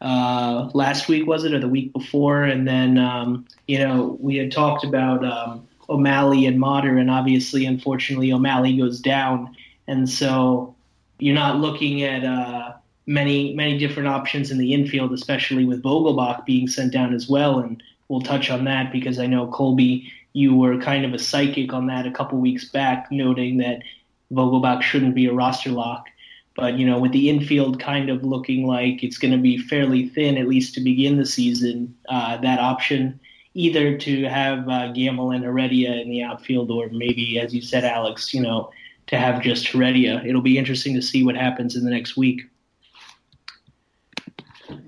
uh, 0.00 0.70
last 0.72 1.08
week 1.08 1.26
was 1.26 1.44
it 1.44 1.52
or 1.52 1.60
the 1.60 1.68
week 1.68 1.92
before, 1.92 2.44
and 2.44 2.66
then 2.66 2.98
um, 2.98 3.46
you 3.66 3.78
know 3.78 4.16
we 4.20 4.36
had 4.36 4.50
talked 4.50 4.84
about 4.84 5.24
um, 5.24 5.66
O'Malley 5.88 6.46
and 6.46 6.58
Motter, 6.58 6.96
and 6.96 7.10
obviously, 7.10 7.66
unfortunately, 7.66 8.32
O'Malley 8.32 8.76
goes 8.76 9.00
down, 9.00 9.54
and 9.86 10.08
so 10.08 10.74
you're 11.18 11.34
not 11.34 11.60
looking 11.60 12.02
at 12.02 12.24
uh, 12.24 12.72
many 13.06 13.54
many 13.54 13.76
different 13.76 14.08
options 14.08 14.50
in 14.50 14.58
the 14.58 14.72
infield, 14.72 15.12
especially 15.12 15.64
with 15.64 15.82
Vogelbach 15.82 16.46
being 16.46 16.66
sent 16.66 16.92
down 16.92 17.14
as 17.14 17.28
well, 17.28 17.58
and 17.58 17.82
we'll 18.08 18.22
touch 18.22 18.50
on 18.50 18.64
that 18.64 18.92
because 18.92 19.18
I 19.18 19.26
know 19.26 19.48
Colby, 19.48 20.10
you 20.32 20.56
were 20.56 20.78
kind 20.78 21.04
of 21.04 21.12
a 21.12 21.18
psychic 21.18 21.72
on 21.72 21.86
that 21.86 22.06
a 22.06 22.10
couple 22.10 22.38
weeks 22.38 22.64
back, 22.64 23.10
noting 23.10 23.58
that 23.58 23.82
Vogelbach 24.32 24.82
shouldn't 24.82 25.14
be 25.14 25.26
a 25.26 25.32
roster 25.32 25.70
lock. 25.70 26.06
But 26.56 26.78
you 26.78 26.86
know, 26.86 26.98
with 26.98 27.12
the 27.12 27.30
infield 27.30 27.80
kind 27.80 28.10
of 28.10 28.24
looking 28.24 28.66
like 28.66 29.02
it's 29.02 29.18
going 29.18 29.32
to 29.32 29.38
be 29.38 29.58
fairly 29.58 30.08
thin, 30.08 30.36
at 30.36 30.48
least 30.48 30.74
to 30.74 30.80
begin 30.80 31.16
the 31.16 31.26
season, 31.26 31.96
uh, 32.08 32.36
that 32.38 32.58
option 32.58 33.20
either 33.54 33.96
to 33.98 34.24
have 34.24 34.68
uh, 34.68 34.92
Gamel 34.92 35.32
and 35.32 35.44
Heredia 35.44 35.92
in 35.94 36.08
the 36.08 36.22
outfield, 36.22 36.70
or 36.70 36.88
maybe, 36.90 37.38
as 37.38 37.54
you 37.54 37.62
said, 37.62 37.84
Alex, 37.84 38.32
you 38.32 38.42
know, 38.42 38.70
to 39.08 39.18
have 39.18 39.42
just 39.42 39.68
Heredia. 39.68 40.22
It'll 40.24 40.40
be 40.40 40.58
interesting 40.58 40.94
to 40.94 41.02
see 41.02 41.24
what 41.24 41.36
happens 41.36 41.76
in 41.76 41.84
the 41.84 41.90
next 41.90 42.16
week. 42.16 42.42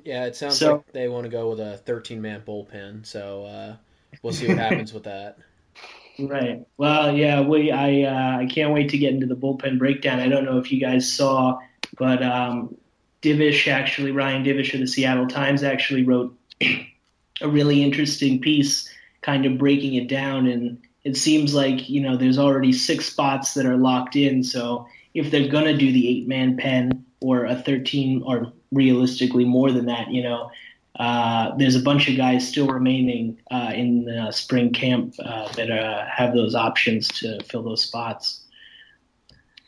Yeah, 0.04 0.26
it 0.26 0.36
sounds 0.36 0.58
so, 0.58 0.76
like 0.76 0.92
they 0.92 1.08
want 1.08 1.24
to 1.24 1.30
go 1.30 1.50
with 1.50 1.60
a 1.60 1.78
13 1.78 2.20
man 2.20 2.42
bullpen, 2.46 3.04
so 3.06 3.44
uh, 3.44 3.76
we'll 4.22 4.32
see 4.32 4.48
what 4.48 4.58
happens 4.58 4.92
with 4.92 5.04
that. 5.04 5.38
Right. 6.28 6.64
Well, 6.76 7.16
yeah, 7.16 7.40
we 7.40 7.70
I 7.70 8.02
uh, 8.02 8.38
I 8.38 8.46
can't 8.46 8.72
wait 8.72 8.90
to 8.90 8.98
get 8.98 9.12
into 9.12 9.26
the 9.26 9.36
bullpen 9.36 9.78
breakdown. 9.78 10.20
I 10.20 10.28
don't 10.28 10.44
know 10.44 10.58
if 10.58 10.70
you 10.70 10.80
guys 10.80 11.12
saw, 11.12 11.58
but 11.98 12.22
um, 12.22 12.76
Divish 13.22 13.66
actually 13.70 14.12
Ryan 14.12 14.44
Divish 14.44 14.74
of 14.74 14.80
the 14.80 14.86
Seattle 14.86 15.26
Times 15.26 15.62
actually 15.62 16.04
wrote 16.04 16.36
a 17.40 17.48
really 17.48 17.82
interesting 17.82 18.40
piece, 18.40 18.88
kind 19.20 19.46
of 19.46 19.58
breaking 19.58 19.94
it 19.94 20.08
down. 20.08 20.46
And 20.46 20.82
it 21.02 21.16
seems 21.16 21.54
like 21.54 21.88
you 21.88 22.00
know 22.00 22.16
there's 22.16 22.38
already 22.38 22.72
six 22.72 23.06
spots 23.06 23.54
that 23.54 23.66
are 23.66 23.76
locked 23.76 24.14
in. 24.16 24.44
So 24.44 24.86
if 25.14 25.30
they're 25.30 25.48
gonna 25.48 25.76
do 25.76 25.92
the 25.92 26.08
eight 26.08 26.28
man 26.28 26.56
pen 26.56 27.04
or 27.20 27.46
a 27.46 27.56
13 27.56 28.22
or 28.24 28.52
realistically 28.70 29.44
more 29.44 29.70
than 29.70 29.86
that, 29.86 30.10
you 30.10 30.22
know, 30.22 30.50
uh, 30.98 31.56
there's 31.56 31.74
a 31.74 31.80
bunch 31.80 32.08
of 32.08 32.16
guys 32.16 32.46
still 32.46 32.66
remaining 32.66 33.40
uh, 33.50 33.72
in 33.74 34.04
the 34.04 34.30
spring 34.30 34.72
camp 34.72 35.14
uh, 35.24 35.50
that 35.52 35.70
uh, 35.70 36.04
have 36.06 36.34
those 36.34 36.54
options 36.54 37.08
to 37.08 37.42
fill 37.44 37.62
those 37.62 37.82
spots. 37.82 38.44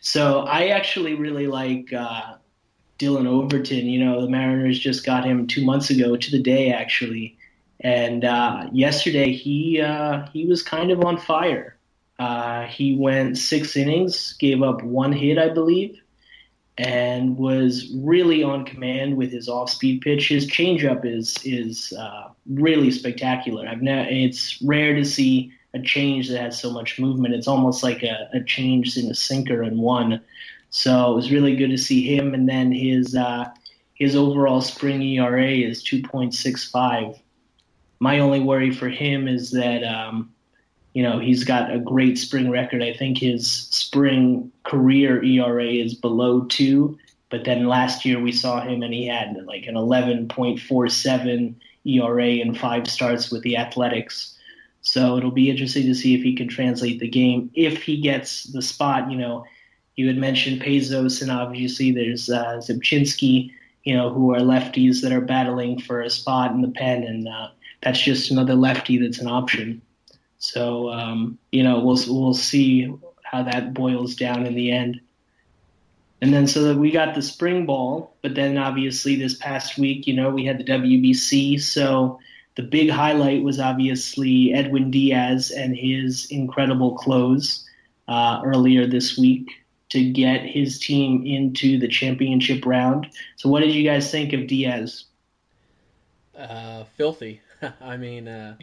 So 0.01 0.41
I 0.41 0.69
actually 0.69 1.15
really 1.15 1.47
like 1.47 1.93
uh, 1.93 2.35
Dillon 2.99 3.27
Overton. 3.27 3.87
You 3.87 4.05
know, 4.05 4.21
the 4.21 4.29
Mariners 4.29 4.79
just 4.79 5.07
got 5.07 5.25
him 5.25 5.47
two 5.47 5.65
months 5.65 5.89
ago 5.89 6.15
to 6.15 6.31
the 6.31 6.43
day, 6.43 6.73
actually. 6.73 7.39
And 7.81 8.25
uh, 8.25 8.69
yesterday 8.73 9.33
he 9.33 9.83
he 10.33 10.47
was 10.47 10.63
kind 10.63 10.91
of 10.91 11.03
on 11.03 11.17
fire. 11.17 11.79
he 12.69 12.97
went 12.97 13.39
six 13.39 13.77
innings, 13.77 14.35
gave 14.35 14.63
up 14.63 14.83
one 14.83 15.13
hit, 15.13 15.39
I 15.39 15.49
believe, 15.49 16.04
and 16.77 17.37
was 17.37 17.93
really 17.95 18.43
on 18.43 18.65
command 18.65 19.17
with 19.17 19.31
his 19.31 19.49
off-speed 19.49 20.01
pitch. 20.01 20.29
His 20.29 20.47
changeup 20.47 21.05
is 21.05 21.39
is 21.45 21.93
uh, 21.99 22.31
really 22.47 22.91
spectacular. 22.91 23.67
I've 23.69 23.83
ne- 23.83 24.25
it's 24.25 24.61
rare 24.63 24.95
to 24.95 25.05
see 25.05 25.53
a 25.75 25.81
change 25.81 26.29
that 26.29 26.41
has 26.41 26.61
so 26.61 26.71
much 26.71 26.99
movement. 26.99 27.35
It's 27.35 27.49
almost 27.49 27.83
like 27.83 28.03
a, 28.03 28.29
a 28.33 28.43
change 28.43 28.97
in 28.97 29.11
a 29.11 29.15
sinker 29.15 29.63
in 29.63 29.79
one. 29.79 30.21
So 30.71 31.13
it 31.13 31.15
was 31.15 31.31
really 31.31 31.55
good 31.55 31.71
to 31.71 31.79
see 31.79 32.03
him. 32.03 32.35
And 32.35 32.49
then 32.49 32.73
his 32.73 33.15
uh, 33.15 33.47
his 33.95 34.17
overall 34.17 34.61
spring 34.61 35.03
ERA 35.03 35.51
is 35.51 35.85
2.65. 35.85 37.19
My 38.01 38.19
only 38.19 38.41
worry 38.41 38.73
for 38.73 38.89
him 38.89 39.29
is 39.29 39.53
that 39.53 39.85
um, 39.85 40.34
you 40.95 41.03
know, 41.03 41.19
he's 41.19 41.45
got 41.45 41.75
a 41.75 41.79
great 41.79 42.17
spring 42.19 42.51
record. 42.51 42.83
I 42.83 42.95
think 42.95 43.19
his 43.19 43.51
spring 43.51 44.51
career 44.63 45.23
ERA 45.23 45.67
is 45.67 45.95
below 45.95 46.45
two, 46.45 46.97
but 47.31 47.45
then 47.45 47.67
last 47.67 48.05
year 48.05 48.21
we 48.21 48.31
saw 48.33 48.61
him 48.61 48.83
and 48.83 48.95
he 48.95 49.07
had 49.09 49.37
like 49.45 49.67
an 49.67 49.75
11.47 49.75 51.55
ERA 51.85 52.27
in 52.29 52.55
five 52.55 52.87
starts 52.89 53.31
with 53.31 53.43
the 53.43 53.57
Athletics. 53.57 54.39
So 54.83 55.17
it'll 55.17 55.33
be 55.33 55.51
interesting 55.51 55.87
to 55.87 55.95
see 55.95 56.15
if 56.15 56.23
he 56.23 56.37
can 56.37 56.47
translate 56.47 57.01
the 57.01 57.09
game. 57.09 57.51
If 57.55 57.83
he 57.83 58.01
gets 58.01 58.45
the 58.45 58.63
spot, 58.63 59.11
you 59.11 59.19
know, 59.19 59.45
you 59.97 60.07
had 60.07 60.17
mentioned 60.17 60.63
Pazos, 60.63 61.23
and 61.23 61.31
obviously 61.31 61.91
there's 61.91 62.29
uh, 62.29 62.61
you 63.85 63.95
know, 63.95 64.11
who 64.11 64.35
are 64.35 64.41
lefties 64.41 65.03
that 65.03 65.13
are 65.13 65.21
battling 65.21 65.81
for 65.81 66.01
a 66.01 66.11
spot 66.11 66.53
in 66.53 66.63
the 66.63 66.71
pen, 66.71 67.05
and 67.05 67.29
uh, 67.29 67.49
that's 67.83 68.01
just 68.01 68.31
another 68.31 68.55
lefty 68.55 68.99
that's 68.99 69.19
an 69.19 69.29
option. 69.29 69.83
So 70.45 70.91
um, 70.91 71.39
you 71.51 71.63
know, 71.63 71.81
we'll 71.81 71.99
we'll 72.07 72.35
see 72.35 72.93
how 73.23 73.45
that 73.45 73.73
boils 73.73 74.15
down 74.15 74.45
in 74.45 74.55
the 74.55 74.71
end. 74.71 75.01
And 76.21 76.33
then 76.33 76.47
so 76.47 76.77
we 76.77 76.91
got 76.91 77.15
the 77.15 77.23
spring 77.23 77.65
ball, 77.65 78.15
but 78.23 78.35
then 78.35 78.59
obviously 78.59 79.17
this 79.17 79.35
past 79.35 79.79
week, 79.79 80.07
you 80.07 80.15
know, 80.15 80.31
we 80.31 80.45
had 80.45 80.59
the 80.59 80.65
WBC. 80.65 81.61
So 81.61 82.21
the 82.57 82.63
big 82.63 82.91
highlight 82.91 83.43
was 83.43 83.59
obviously 83.59 84.53
Edwin 84.53 84.91
Diaz 84.91 85.51
and 85.51 85.75
his 85.77 86.27
incredible 86.31 86.95
close 86.97 87.67
uh, 88.07 88.43
earlier 88.45 88.87
this 88.87 89.17
week 89.19 89.51
to 89.91 90.13
get 90.13 90.43
his 90.43 90.79
team 90.79 91.27
into 91.27 91.79
the 91.79 91.89
championship 91.89 92.67
round. 92.67 93.09
So 93.37 93.49
what 93.49 93.61
did 93.61 93.75
you 93.75 93.83
guys 93.83 94.11
think 94.11 94.35
of 94.35 94.47
Diaz? 94.47 95.05
Uh, 96.37 96.85
filthy. 96.97 97.41
I 97.81 97.97
mean, 97.97 98.29
uh, 98.29 98.57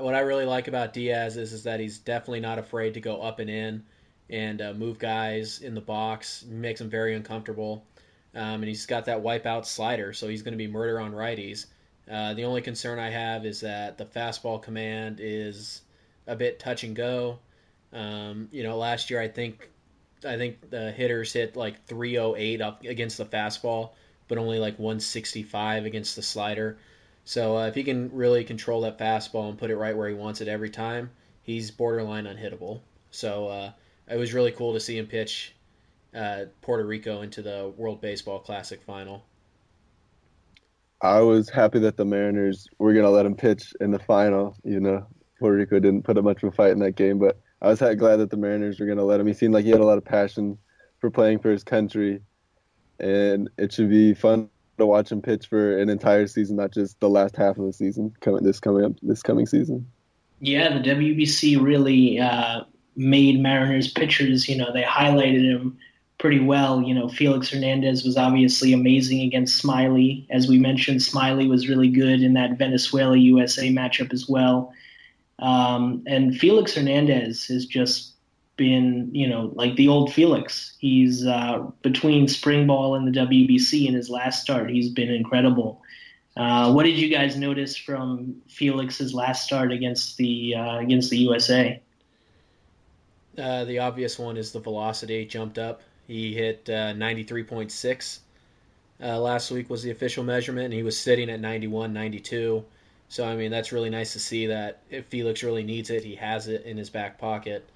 what 0.00 0.14
I 0.14 0.20
really 0.20 0.44
like 0.44 0.68
about 0.68 0.92
Diaz 0.92 1.36
is, 1.36 1.52
is 1.52 1.64
that 1.64 1.80
he's 1.80 1.98
definitely 1.98 2.40
not 2.40 2.58
afraid 2.58 2.94
to 2.94 3.00
go 3.00 3.20
up 3.20 3.38
and 3.38 3.50
in 3.50 3.84
and 4.30 4.62
uh, 4.62 4.72
move 4.72 4.98
guys 4.98 5.60
in 5.60 5.74
the 5.74 5.80
box, 5.80 6.44
makes 6.48 6.80
them 6.80 6.90
very 6.90 7.14
uncomfortable. 7.14 7.84
Um, 8.34 8.54
and 8.54 8.64
he's 8.64 8.86
got 8.86 9.04
that 9.04 9.22
wipeout 9.22 9.64
slider, 9.64 10.12
so 10.12 10.28
he's 10.28 10.42
going 10.42 10.52
to 10.52 10.58
be 10.58 10.66
murder 10.66 10.98
on 10.98 11.12
righties. 11.12 11.66
Uh, 12.10 12.34
the 12.34 12.44
only 12.44 12.60
concern 12.60 12.98
I 12.98 13.10
have 13.10 13.46
is 13.46 13.60
that 13.60 13.96
the 13.96 14.04
fastball 14.04 14.60
command 14.60 15.20
is 15.20 15.82
a 16.26 16.34
bit 16.34 16.58
touch 16.58 16.84
and 16.84 16.96
go. 16.96 17.38
Um, 17.92 18.48
you 18.50 18.62
know, 18.62 18.76
last 18.76 19.10
year 19.10 19.20
I 19.20 19.28
think 19.28 19.70
I 20.26 20.36
think 20.36 20.70
the 20.70 20.90
hitters 20.90 21.32
hit 21.32 21.54
like 21.54 21.84
308 21.86 22.60
up 22.60 22.84
against 22.84 23.18
the 23.18 23.24
fastball, 23.24 23.90
but 24.26 24.38
only 24.38 24.58
like 24.58 24.78
165 24.78 25.84
against 25.84 26.16
the 26.16 26.22
slider. 26.22 26.78
So 27.24 27.56
uh, 27.56 27.66
if 27.66 27.74
he 27.74 27.84
can 27.84 28.10
really 28.12 28.44
control 28.44 28.82
that 28.82 28.98
fastball 28.98 29.48
and 29.48 29.58
put 29.58 29.70
it 29.70 29.76
right 29.76 29.96
where 29.96 30.08
he 30.08 30.14
wants 30.14 30.40
it 30.40 30.48
every 30.48 30.70
time, 30.70 31.10
he's 31.42 31.70
borderline 31.70 32.24
unhittable. 32.24 32.80
So 33.10 33.48
uh, 33.48 33.72
it 34.08 34.16
was 34.16 34.34
really 34.34 34.52
cool 34.52 34.74
to 34.74 34.80
see 34.80 34.98
him 34.98 35.06
pitch 35.06 35.54
uh, 36.14 36.46
Puerto 36.60 36.84
Rico 36.84 37.22
into 37.22 37.42
the 37.42 37.72
World 37.76 38.00
Baseball 38.00 38.40
Classic 38.40 38.82
final. 38.82 39.24
I 41.00 41.20
was 41.20 41.48
happy 41.48 41.80
that 41.80 41.96
the 41.96 42.04
Mariners 42.04 42.68
were 42.78 42.92
going 42.92 43.04
to 43.04 43.10
let 43.10 43.26
him 43.26 43.36
pitch 43.36 43.74
in 43.80 43.90
the 43.90 43.98
final. 43.98 44.56
You 44.62 44.80
know, 44.80 45.06
Puerto 45.38 45.56
Rico 45.56 45.78
didn't 45.78 46.02
put 46.02 46.16
up 46.16 46.24
much 46.24 46.42
of 46.42 46.52
a 46.52 46.52
fight 46.52 46.72
in 46.72 46.78
that 46.80 46.92
game, 46.92 47.18
but 47.18 47.40
I 47.60 47.68
was 47.68 47.78
glad 47.78 48.16
that 48.16 48.30
the 48.30 48.36
Mariners 48.36 48.78
were 48.78 48.86
going 48.86 48.98
to 48.98 49.04
let 49.04 49.20
him. 49.20 49.26
He 49.26 49.34
seemed 49.34 49.54
like 49.54 49.64
he 49.64 49.70
had 49.70 49.80
a 49.80 49.84
lot 49.84 49.98
of 49.98 50.04
passion 50.04 50.58
for 51.00 51.10
playing 51.10 51.40
for 51.40 51.50
his 51.50 51.64
country, 51.64 52.20
and 53.00 53.50
it 53.58 53.72
should 53.72 53.90
be 53.90 54.14
fun 54.14 54.48
to 54.78 54.86
watch 54.86 55.12
him 55.12 55.22
pitch 55.22 55.46
for 55.46 55.78
an 55.78 55.88
entire 55.88 56.26
season, 56.26 56.56
not 56.56 56.72
just 56.72 56.98
the 57.00 57.08
last 57.08 57.36
half 57.36 57.58
of 57.58 57.64
the 57.64 57.72
season 57.72 58.14
coming 58.20 58.42
this 58.42 58.60
coming 58.60 58.84
up 58.84 58.92
this 59.02 59.22
coming 59.22 59.46
season. 59.46 59.86
Yeah, 60.40 60.78
the 60.78 60.88
WBC 60.88 61.62
really 61.62 62.18
uh, 62.20 62.62
made 62.96 63.40
Mariners 63.40 63.90
pitchers. 63.90 64.48
You 64.48 64.56
know, 64.56 64.72
they 64.72 64.82
highlighted 64.82 65.44
him 65.44 65.78
pretty 66.18 66.40
well. 66.40 66.82
You 66.82 66.94
know, 66.94 67.08
Felix 67.08 67.50
Hernandez 67.50 68.04
was 68.04 68.16
obviously 68.16 68.72
amazing 68.72 69.20
against 69.20 69.62
Smyly, 69.62 70.26
As 70.30 70.48
we 70.48 70.58
mentioned, 70.58 71.00
Smyly 71.00 71.48
was 71.48 71.68
really 71.68 71.88
good 71.88 72.22
in 72.22 72.34
that 72.34 72.58
Venezuela 72.58 73.16
USA 73.16 73.68
matchup 73.68 74.12
as 74.12 74.28
well. 74.28 74.72
Um, 75.38 76.04
and 76.06 76.36
Felix 76.36 76.74
Hernandez 76.74 77.46
has 77.46 77.66
just 77.66 78.13
been, 78.56 79.10
you 79.12 79.28
know, 79.28 79.52
like 79.54 79.76
the 79.76 79.88
old 79.88 80.12
Felix. 80.12 80.76
He's 80.78 81.26
uh, 81.26 81.58
between 81.82 82.28
spring 82.28 82.66
ball 82.66 82.94
and 82.94 83.06
the 83.06 83.18
WBC 83.18 83.86
in 83.86 83.94
his 83.94 84.08
last 84.10 84.42
start. 84.42 84.70
He's 84.70 84.88
been 84.88 85.10
incredible. 85.10 85.82
Uh, 86.36 86.72
what 86.72 86.84
did 86.84 86.98
you 86.98 87.08
guys 87.08 87.36
notice 87.36 87.76
from 87.76 88.42
Felix's 88.48 89.14
last 89.14 89.44
start 89.44 89.72
against 89.72 90.16
the 90.16 90.54
uh, 90.56 90.78
against 90.78 91.10
the 91.10 91.18
USA? 91.18 91.80
Uh, 93.38 93.64
the 93.64 93.80
obvious 93.80 94.18
one 94.18 94.36
is 94.36 94.52
the 94.52 94.60
velocity 94.60 95.24
jumped 95.26 95.58
up. 95.58 95.82
He 96.06 96.34
hit 96.34 96.68
uh, 96.68 96.92
93.6 96.92 98.20
uh, 99.02 99.18
last 99.18 99.50
week 99.50 99.68
was 99.68 99.82
the 99.82 99.90
official 99.90 100.24
measurement, 100.24 100.66
and 100.66 100.74
he 100.74 100.82
was 100.82 100.98
sitting 100.98 101.30
at 101.30 101.40
91, 101.40 101.92
92. 101.92 102.64
So 103.08 103.24
I 103.24 103.36
mean 103.36 103.50
that's 103.50 103.72
really 103.72 103.90
nice 103.90 104.12
to 104.14 104.20
see 104.20 104.46
that 104.46 104.82
if 104.90 105.06
Felix 105.06 105.42
really 105.42 105.62
needs 105.62 105.90
it, 105.90 106.04
he 106.04 106.14
has 106.16 106.48
it 106.48 106.64
in 106.64 106.76
his 106.76 106.90
back 106.90 107.18
pocket. 107.18 107.68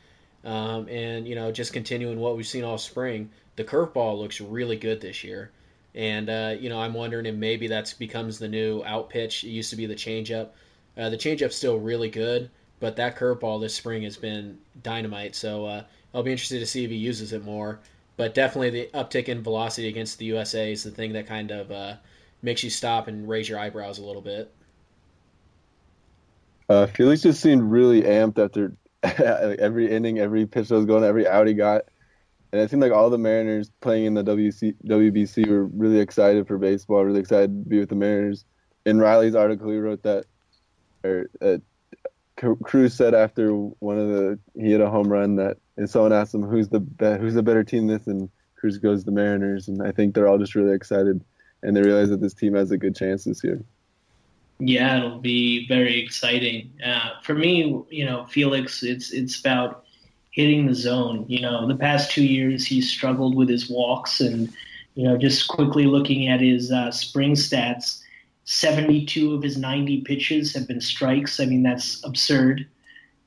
Um, 0.44 0.88
and 0.88 1.26
you 1.26 1.34
know, 1.34 1.50
just 1.52 1.72
continuing 1.72 2.18
what 2.20 2.36
we've 2.36 2.46
seen 2.46 2.64
all 2.64 2.78
spring, 2.78 3.30
the 3.56 3.64
curveball 3.64 4.18
looks 4.18 4.40
really 4.40 4.76
good 4.76 5.00
this 5.00 5.24
year. 5.24 5.50
And 5.94 6.30
uh, 6.30 6.54
you 6.58 6.68
know, 6.68 6.80
I'm 6.80 6.94
wondering 6.94 7.26
if 7.26 7.34
maybe 7.34 7.68
that 7.68 7.92
becomes 7.98 8.38
the 8.38 8.48
new 8.48 8.82
out 8.84 9.10
pitch. 9.10 9.44
It 9.44 9.48
used 9.48 9.70
to 9.70 9.76
be 9.76 9.86
the 9.86 9.94
changeup. 9.94 10.50
Uh, 10.96 11.10
the 11.10 11.16
changeup's 11.16 11.56
still 11.56 11.78
really 11.78 12.10
good, 12.10 12.50
but 12.80 12.96
that 12.96 13.16
curveball 13.16 13.60
this 13.60 13.74
spring 13.74 14.02
has 14.02 14.16
been 14.16 14.58
dynamite. 14.82 15.34
So 15.34 15.66
uh, 15.66 15.84
I'll 16.14 16.22
be 16.22 16.32
interested 16.32 16.60
to 16.60 16.66
see 16.66 16.84
if 16.84 16.90
he 16.90 16.96
uses 16.96 17.32
it 17.32 17.44
more. 17.44 17.80
But 18.16 18.34
definitely 18.34 18.70
the 18.70 18.90
uptick 18.92 19.28
in 19.28 19.42
velocity 19.42 19.88
against 19.88 20.18
the 20.18 20.24
USA 20.26 20.72
is 20.72 20.82
the 20.82 20.90
thing 20.90 21.12
that 21.12 21.28
kind 21.28 21.52
of 21.52 21.70
uh, 21.70 21.94
makes 22.42 22.64
you 22.64 22.70
stop 22.70 23.06
and 23.06 23.28
raise 23.28 23.48
your 23.48 23.60
eyebrows 23.60 23.98
a 23.98 24.04
little 24.04 24.22
bit. 24.22 24.52
Uh, 26.68 26.86
Felix 26.86 27.22
just 27.22 27.40
seemed 27.40 27.62
really 27.62 28.02
amped 28.02 28.44
after 28.44 28.72
every 29.02 29.90
inning, 29.90 30.18
every 30.18 30.46
pitch 30.46 30.68
that 30.68 30.74
was 30.74 30.86
going, 30.86 31.04
every 31.04 31.26
out 31.26 31.46
he 31.46 31.54
got. 31.54 31.82
and 32.52 32.60
it 32.60 32.70
seemed 32.70 32.82
like 32.82 32.92
all 32.92 33.10
the 33.10 33.18
Mariners 33.18 33.70
playing 33.80 34.06
in 34.06 34.14
the 34.14 34.24
WC, 34.24 34.74
WBC 34.86 35.48
were 35.48 35.66
really 35.66 36.00
excited 36.00 36.46
for 36.46 36.58
baseball, 36.58 37.04
really 37.04 37.20
excited 37.20 37.64
to 37.64 37.68
be 37.68 37.78
with 37.78 37.88
the 37.88 37.94
Mariners. 37.94 38.44
In 38.86 38.98
Riley's 38.98 39.34
article, 39.34 39.70
he 39.70 39.78
wrote 39.78 40.02
that, 40.02 40.24
or 41.04 41.30
uh, 41.40 41.58
Cruz 42.62 42.94
said 42.94 43.14
after 43.14 43.50
one 43.52 43.98
of 43.98 44.08
the 44.08 44.38
he 44.54 44.70
hit 44.70 44.80
a 44.80 44.88
home 44.88 45.08
run 45.08 45.36
that, 45.36 45.58
and 45.76 45.88
someone 45.88 46.12
asked 46.12 46.34
him 46.34 46.42
who's 46.42 46.68
the 46.68 46.80
be- 46.80 47.18
who's 47.18 47.34
the 47.34 47.42
better 47.42 47.64
team 47.64 47.86
this, 47.86 48.06
and 48.06 48.28
Cruz 48.56 48.78
goes 48.78 49.04
the 49.04 49.12
Mariners, 49.12 49.68
and 49.68 49.82
I 49.82 49.92
think 49.92 50.14
they're 50.14 50.28
all 50.28 50.38
just 50.38 50.54
really 50.54 50.74
excited, 50.74 51.22
and 51.62 51.76
they 51.76 51.82
realize 51.82 52.08
that 52.10 52.20
this 52.20 52.34
team 52.34 52.54
has 52.54 52.70
a 52.70 52.78
good 52.78 52.96
chance 52.96 53.24
this 53.24 53.44
year. 53.44 53.62
Yeah, 54.60 54.98
it'll 54.98 55.20
be 55.20 55.68
very 55.68 56.02
exciting. 56.02 56.72
Uh, 56.84 57.10
for 57.22 57.34
me, 57.34 57.82
you 57.90 58.04
know, 58.04 58.26
Felix, 58.26 58.82
it's 58.82 59.12
it's 59.12 59.38
about 59.38 59.84
hitting 60.32 60.66
the 60.66 60.74
zone. 60.74 61.24
You 61.28 61.40
know, 61.40 61.66
the 61.66 61.76
past 61.76 62.10
two 62.10 62.24
years 62.24 62.66
he's 62.66 62.90
struggled 62.90 63.36
with 63.36 63.48
his 63.48 63.70
walks, 63.70 64.20
and 64.20 64.52
you 64.94 65.04
know, 65.04 65.16
just 65.16 65.46
quickly 65.46 65.84
looking 65.84 66.26
at 66.28 66.40
his 66.40 66.72
uh, 66.72 66.90
spring 66.90 67.34
stats, 67.34 68.02
72 68.44 69.34
of 69.34 69.42
his 69.42 69.56
90 69.56 70.00
pitches 70.00 70.52
have 70.54 70.66
been 70.66 70.80
strikes. 70.80 71.38
I 71.38 71.44
mean, 71.44 71.62
that's 71.62 72.02
absurd. 72.04 72.66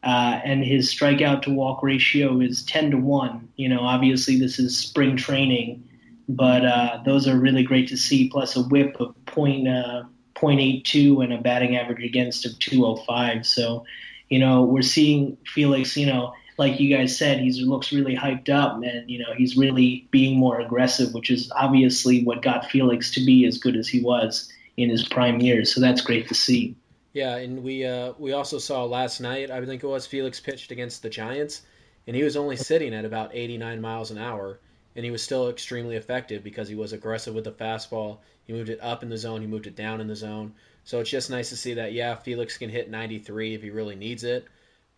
Uh, 0.03 0.41
and 0.43 0.65
his 0.65 0.93
strikeout 0.93 1.43
to 1.43 1.53
walk 1.53 1.83
ratio 1.83 2.41
is 2.41 2.65
10 2.65 2.91
to 2.91 2.97
1. 2.97 3.49
You 3.55 3.69
know, 3.69 3.81
obviously 3.81 4.37
this 4.37 4.57
is 4.57 4.75
spring 4.75 5.15
training, 5.15 5.87
but 6.27 6.65
uh, 6.65 6.99
those 7.05 7.27
are 7.27 7.37
really 7.37 7.63
great 7.63 7.87
to 7.89 7.97
see. 7.97 8.27
Plus 8.29 8.55
a 8.55 8.63
whip 8.63 8.99
of 8.99 9.13
point, 9.27 9.67
uh, 9.67 10.03
0.82 10.41 11.23
and 11.23 11.33
a 11.33 11.37
batting 11.37 11.75
average 11.77 12.03
against 12.03 12.45
of 12.45 12.57
205. 12.59 13.45
So, 13.45 13.85
you 14.29 14.39
know, 14.39 14.63
we're 14.63 14.81
seeing 14.81 15.37
Felix, 15.45 15.95
you 15.95 16.05
know, 16.05 16.33
like 16.57 16.79
you 16.79 16.95
guys 16.95 17.17
said, 17.17 17.39
he 17.39 17.51
looks 17.63 17.91
really 17.91 18.15
hyped 18.15 18.49
up, 18.49 18.83
and 18.83 19.09
you 19.09 19.17
know 19.17 19.33
he's 19.35 19.57
really 19.57 20.07
being 20.11 20.37
more 20.37 20.59
aggressive, 20.59 21.11
which 21.13 21.31
is 21.31 21.51
obviously 21.55 22.23
what 22.23 22.43
got 22.43 22.69
Felix 22.69 23.09
to 23.11 23.25
be 23.25 23.45
as 23.45 23.57
good 23.57 23.75
as 23.75 23.87
he 23.87 24.01
was 24.01 24.51
in 24.77 24.89
his 24.89 25.07
prime 25.07 25.39
years. 25.39 25.73
So 25.73 25.81
that's 25.81 26.01
great 26.01 26.27
to 26.27 26.35
see. 26.35 26.75
Yeah, 27.13 27.37
and 27.37 27.63
we 27.63 27.85
uh, 27.85 28.13
we 28.19 28.33
also 28.33 28.59
saw 28.59 28.83
last 28.85 29.19
night. 29.19 29.49
I 29.49 29.65
think 29.65 29.83
it 29.83 29.87
was 29.87 30.05
Felix 30.05 30.39
pitched 30.39 30.71
against 30.71 31.01
the 31.01 31.09
Giants, 31.09 31.63
and 32.05 32.15
he 32.15 32.23
was 32.23 32.37
only 32.37 32.55
sitting 32.57 32.93
at 32.93 33.05
about 33.05 33.31
89 33.33 33.81
miles 33.81 34.11
an 34.11 34.17
hour, 34.17 34.59
and 34.95 35.05
he 35.05 35.11
was 35.11 35.21
still 35.21 35.49
extremely 35.49 35.95
effective 35.95 36.43
because 36.43 36.67
he 36.67 36.75
was 36.75 36.93
aggressive 36.93 37.33
with 37.33 37.43
the 37.43 37.51
fastball. 37.51 38.19
He 38.45 38.53
moved 38.53 38.69
it 38.69 38.79
up 38.81 39.03
in 39.03 39.09
the 39.09 39.17
zone, 39.17 39.41
he 39.41 39.47
moved 39.47 39.67
it 39.67 39.75
down 39.75 40.01
in 40.01 40.07
the 40.07 40.15
zone. 40.15 40.53
So 40.83 40.99
it's 40.99 41.09
just 41.09 41.29
nice 41.29 41.49
to 41.49 41.57
see 41.57 41.75
that. 41.75 41.93
Yeah, 41.93 42.15
Felix 42.15 42.57
can 42.57 42.69
hit 42.69 42.89
93 42.89 43.53
if 43.53 43.61
he 43.61 43.69
really 43.69 43.95
needs 43.95 44.23
it 44.23 44.47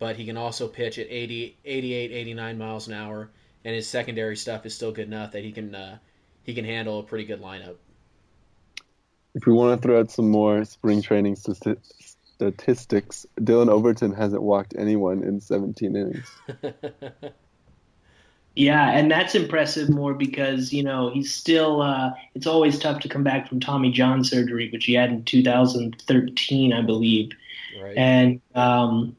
but 0.04 0.18
he 0.18 0.26
can 0.26 0.36
also 0.36 0.68
pitch 0.68 1.00
at 1.00 1.08
80, 1.10 1.56
88, 1.64 2.12
89 2.12 2.58
miles 2.58 2.90
an 2.90 2.94
hour, 2.94 3.30
and 3.64 3.74
his 3.74 3.88
secondary 3.88 4.36
stuff 4.36 4.66
is 4.66 4.76
still 4.76 4.92
good 4.92 5.08
enough 5.08 5.32
that 5.32 5.46
he 5.46 5.54
can 5.54 5.74
uh, 5.74 5.98
he 6.44 6.54
can 6.54 6.66
handle 6.66 7.00
a 7.00 7.04
pretty 7.04 7.24
good 7.24 7.42
lineup. 7.42 7.76
If 9.34 9.46
we 9.46 9.54
want 9.54 9.82
to 9.82 9.88
throw 9.88 10.02
out 10.02 10.12
some 10.12 10.30
more 10.30 10.66
spring 10.66 11.02
training 11.02 11.38
statistics, 11.38 13.26
Dillon 13.42 13.70
Overton 13.70 14.14
hasn't 14.14 14.42
walked 14.42 14.76
anyone 14.78 15.24
in 15.24 15.40
17 15.40 15.96
innings. 15.96 16.30
yeah, 18.56 18.92
and 18.92 19.10
that's 19.12 19.34
impressive 19.34 19.90
more 19.90 20.14
because 20.14 20.72
you 20.72 20.84
know 20.84 21.10
he's 21.10 21.34
still. 21.34 21.82
Uh, 21.82 22.12
it's 22.36 22.46
always 22.46 22.78
tough 22.78 23.00
to 23.02 23.10
come 23.10 23.24
back 23.24 23.50
from 23.50 23.60
Tommy 23.60 23.92
John 23.92 24.24
surgery, 24.24 24.70
which 24.72 24.86
he 24.86 24.94
had 24.94 25.10
in 25.10 25.24
2013, 25.24 26.74
I 26.74 26.82
believe. 26.82 27.32
Right. 27.82 27.98
And 27.98 28.42
um, 28.54 29.16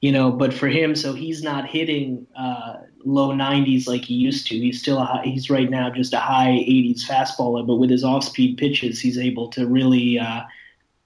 you 0.00 0.10
know, 0.10 0.32
but 0.32 0.52
for 0.52 0.68
him, 0.68 0.96
so 0.96 1.12
he's 1.12 1.42
not 1.42 1.68
hitting 1.68 2.26
uh, 2.36 2.78
low 3.04 3.30
90s 3.30 3.86
like 3.86 4.04
he 4.04 4.14
used 4.14 4.46
to. 4.48 4.54
He's 4.54 4.80
still 4.80 4.98
a 4.98 5.04
high, 5.04 5.22
he's 5.22 5.48
right 5.48 5.70
now 5.70 5.88
just 5.88 6.12
a 6.12 6.18
high 6.18 6.50
80s 6.68 7.04
fastballer, 7.04 7.66
but 7.66 7.76
with 7.76 7.90
his 7.90 8.04
off-speed 8.04 8.58
pitches, 8.58 9.00
he's 9.00 9.18
able 9.18 9.48
to 9.50 9.66
really 9.66 10.18
uh, 10.18 10.42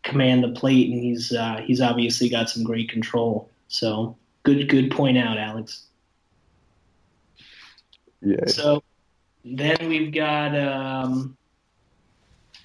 command 0.02 0.42
the 0.42 0.48
plate, 0.48 0.90
and 0.90 1.02
he's 1.02 1.32
uh, 1.32 1.60
he's 1.64 1.80
obviously 1.80 2.28
got 2.30 2.48
some 2.48 2.64
great 2.64 2.88
control. 2.88 3.50
So 3.68 4.16
good 4.42 4.68
good 4.68 4.90
point 4.90 5.18
out, 5.18 5.36
Alex. 5.36 5.84
Yeah. 8.20 8.46
So 8.46 8.82
then 9.44 9.76
we've 9.88 10.12
got 10.12 10.58
um, 10.58 11.36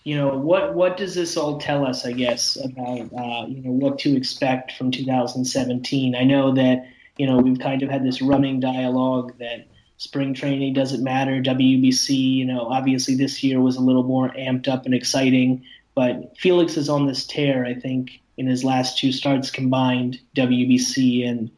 you 0.03 0.15
know 0.17 0.37
what 0.37 0.73
what 0.73 0.97
does 0.97 1.15
this 1.15 1.37
all 1.37 1.59
tell 1.59 1.85
us? 1.85 2.05
I 2.05 2.11
guess 2.11 2.57
about 2.57 3.13
uh, 3.13 3.45
you 3.47 3.61
know 3.61 3.71
what 3.71 3.99
to 3.99 4.15
expect 4.15 4.73
from 4.73 4.91
2017. 4.91 6.15
I 6.15 6.23
know 6.23 6.53
that 6.53 6.87
you 7.17 7.27
know 7.27 7.37
we've 7.37 7.59
kind 7.59 7.83
of 7.83 7.89
had 7.89 8.03
this 8.03 8.21
running 8.21 8.59
dialogue 8.59 9.37
that 9.39 9.67
spring 9.97 10.33
training 10.33 10.73
doesn't 10.73 11.03
matter. 11.03 11.41
WBC, 11.41 12.09
you 12.09 12.45
know, 12.45 12.67
obviously 12.67 13.15
this 13.15 13.43
year 13.43 13.61
was 13.61 13.77
a 13.77 13.81
little 13.81 14.03
more 14.03 14.29
amped 14.29 14.67
up 14.67 14.85
and 14.85 14.93
exciting, 14.93 15.63
but 15.95 16.37
Felix 16.37 16.75
is 16.75 16.89
on 16.89 17.07
this 17.07 17.25
tear. 17.25 17.65
I 17.65 17.73
think 17.73 18.19
in 18.35 18.47
his 18.47 18.63
last 18.63 18.97
two 18.97 19.11
starts 19.11 19.51
combined, 19.51 20.19
WBC 20.35 21.27
and 21.27 21.51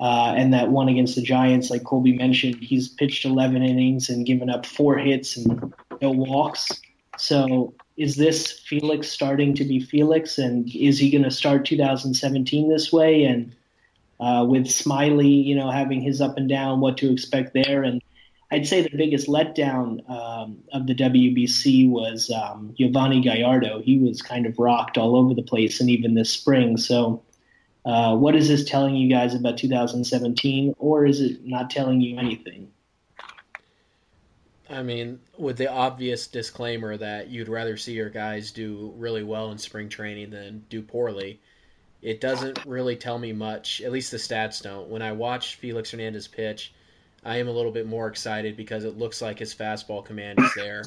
uh, 0.00 0.34
and 0.36 0.54
that 0.54 0.70
one 0.70 0.88
against 0.88 1.16
the 1.16 1.22
Giants, 1.22 1.70
like 1.70 1.84
Colby 1.84 2.16
mentioned, 2.16 2.56
he's 2.62 2.88
pitched 2.88 3.24
11 3.24 3.62
innings 3.62 4.08
and 4.08 4.24
given 4.24 4.48
up 4.48 4.64
four 4.64 4.96
hits 4.96 5.36
and 5.36 5.74
no 6.00 6.10
walks. 6.10 6.68
So 7.16 7.74
is 7.96 8.14
this 8.14 8.52
Felix 8.52 9.08
starting 9.08 9.54
to 9.54 9.64
be 9.64 9.80
Felix, 9.80 10.38
and 10.38 10.72
is 10.72 11.00
he 11.00 11.10
going 11.10 11.24
to 11.24 11.32
start 11.32 11.64
2017 11.64 12.68
this 12.68 12.92
way? 12.92 13.24
And 13.24 13.56
uh, 14.20 14.46
with 14.48 14.66
Smyly, 14.66 15.44
you 15.44 15.56
know, 15.56 15.70
having 15.70 16.00
his 16.00 16.20
up 16.20 16.36
and 16.36 16.48
down, 16.48 16.80
what 16.80 16.96
to 16.98 17.12
expect 17.12 17.54
there? 17.54 17.82
And 17.82 18.00
I'd 18.52 18.68
say 18.68 18.82
the 18.82 18.96
biggest 18.96 19.26
letdown 19.26 20.08
um, 20.08 20.58
of 20.72 20.86
the 20.86 20.94
WBC 20.94 21.88
was 21.88 22.30
um, 22.30 22.74
Yovani 22.78 23.22
Gallardo. 23.22 23.82
He 23.82 23.98
was 23.98 24.22
kind 24.22 24.46
of 24.46 24.58
rocked 24.58 24.96
all 24.96 25.16
over 25.16 25.34
the 25.34 25.42
place, 25.42 25.80
and 25.80 25.90
even 25.90 26.14
this 26.14 26.30
spring. 26.30 26.76
So, 26.76 27.22
uh, 27.88 28.14
what 28.14 28.36
is 28.36 28.48
this 28.48 28.66
telling 28.66 28.94
you 28.94 29.08
guys 29.08 29.34
about 29.34 29.56
2017, 29.56 30.74
or 30.78 31.06
is 31.06 31.22
it 31.22 31.46
not 31.46 31.70
telling 31.70 32.02
you 32.02 32.18
anything? 32.18 32.70
I 34.68 34.82
mean, 34.82 35.20
with 35.38 35.56
the 35.56 35.72
obvious 35.72 36.26
disclaimer 36.26 36.98
that 36.98 37.30
you'd 37.30 37.48
rather 37.48 37.78
see 37.78 37.94
your 37.94 38.10
guys 38.10 38.50
do 38.50 38.92
really 38.98 39.22
well 39.22 39.50
in 39.52 39.56
spring 39.56 39.88
training 39.88 40.28
than 40.28 40.66
do 40.68 40.82
poorly, 40.82 41.40
it 42.02 42.20
doesn't 42.20 42.66
really 42.66 42.94
tell 42.94 43.18
me 43.18 43.32
much. 43.32 43.80
At 43.80 43.90
least 43.90 44.10
the 44.10 44.18
stats 44.18 44.62
don't. 44.62 44.90
When 44.90 45.00
I 45.00 45.12
watch 45.12 45.54
Felix 45.54 45.90
Hernandez 45.90 46.28
pitch, 46.28 46.74
I 47.24 47.38
am 47.38 47.48
a 47.48 47.52
little 47.52 47.72
bit 47.72 47.86
more 47.86 48.08
excited 48.08 48.54
because 48.54 48.84
it 48.84 48.98
looks 48.98 49.22
like 49.22 49.38
his 49.38 49.54
fastball 49.54 50.04
command 50.04 50.40
is 50.40 50.52
there. 50.54 50.82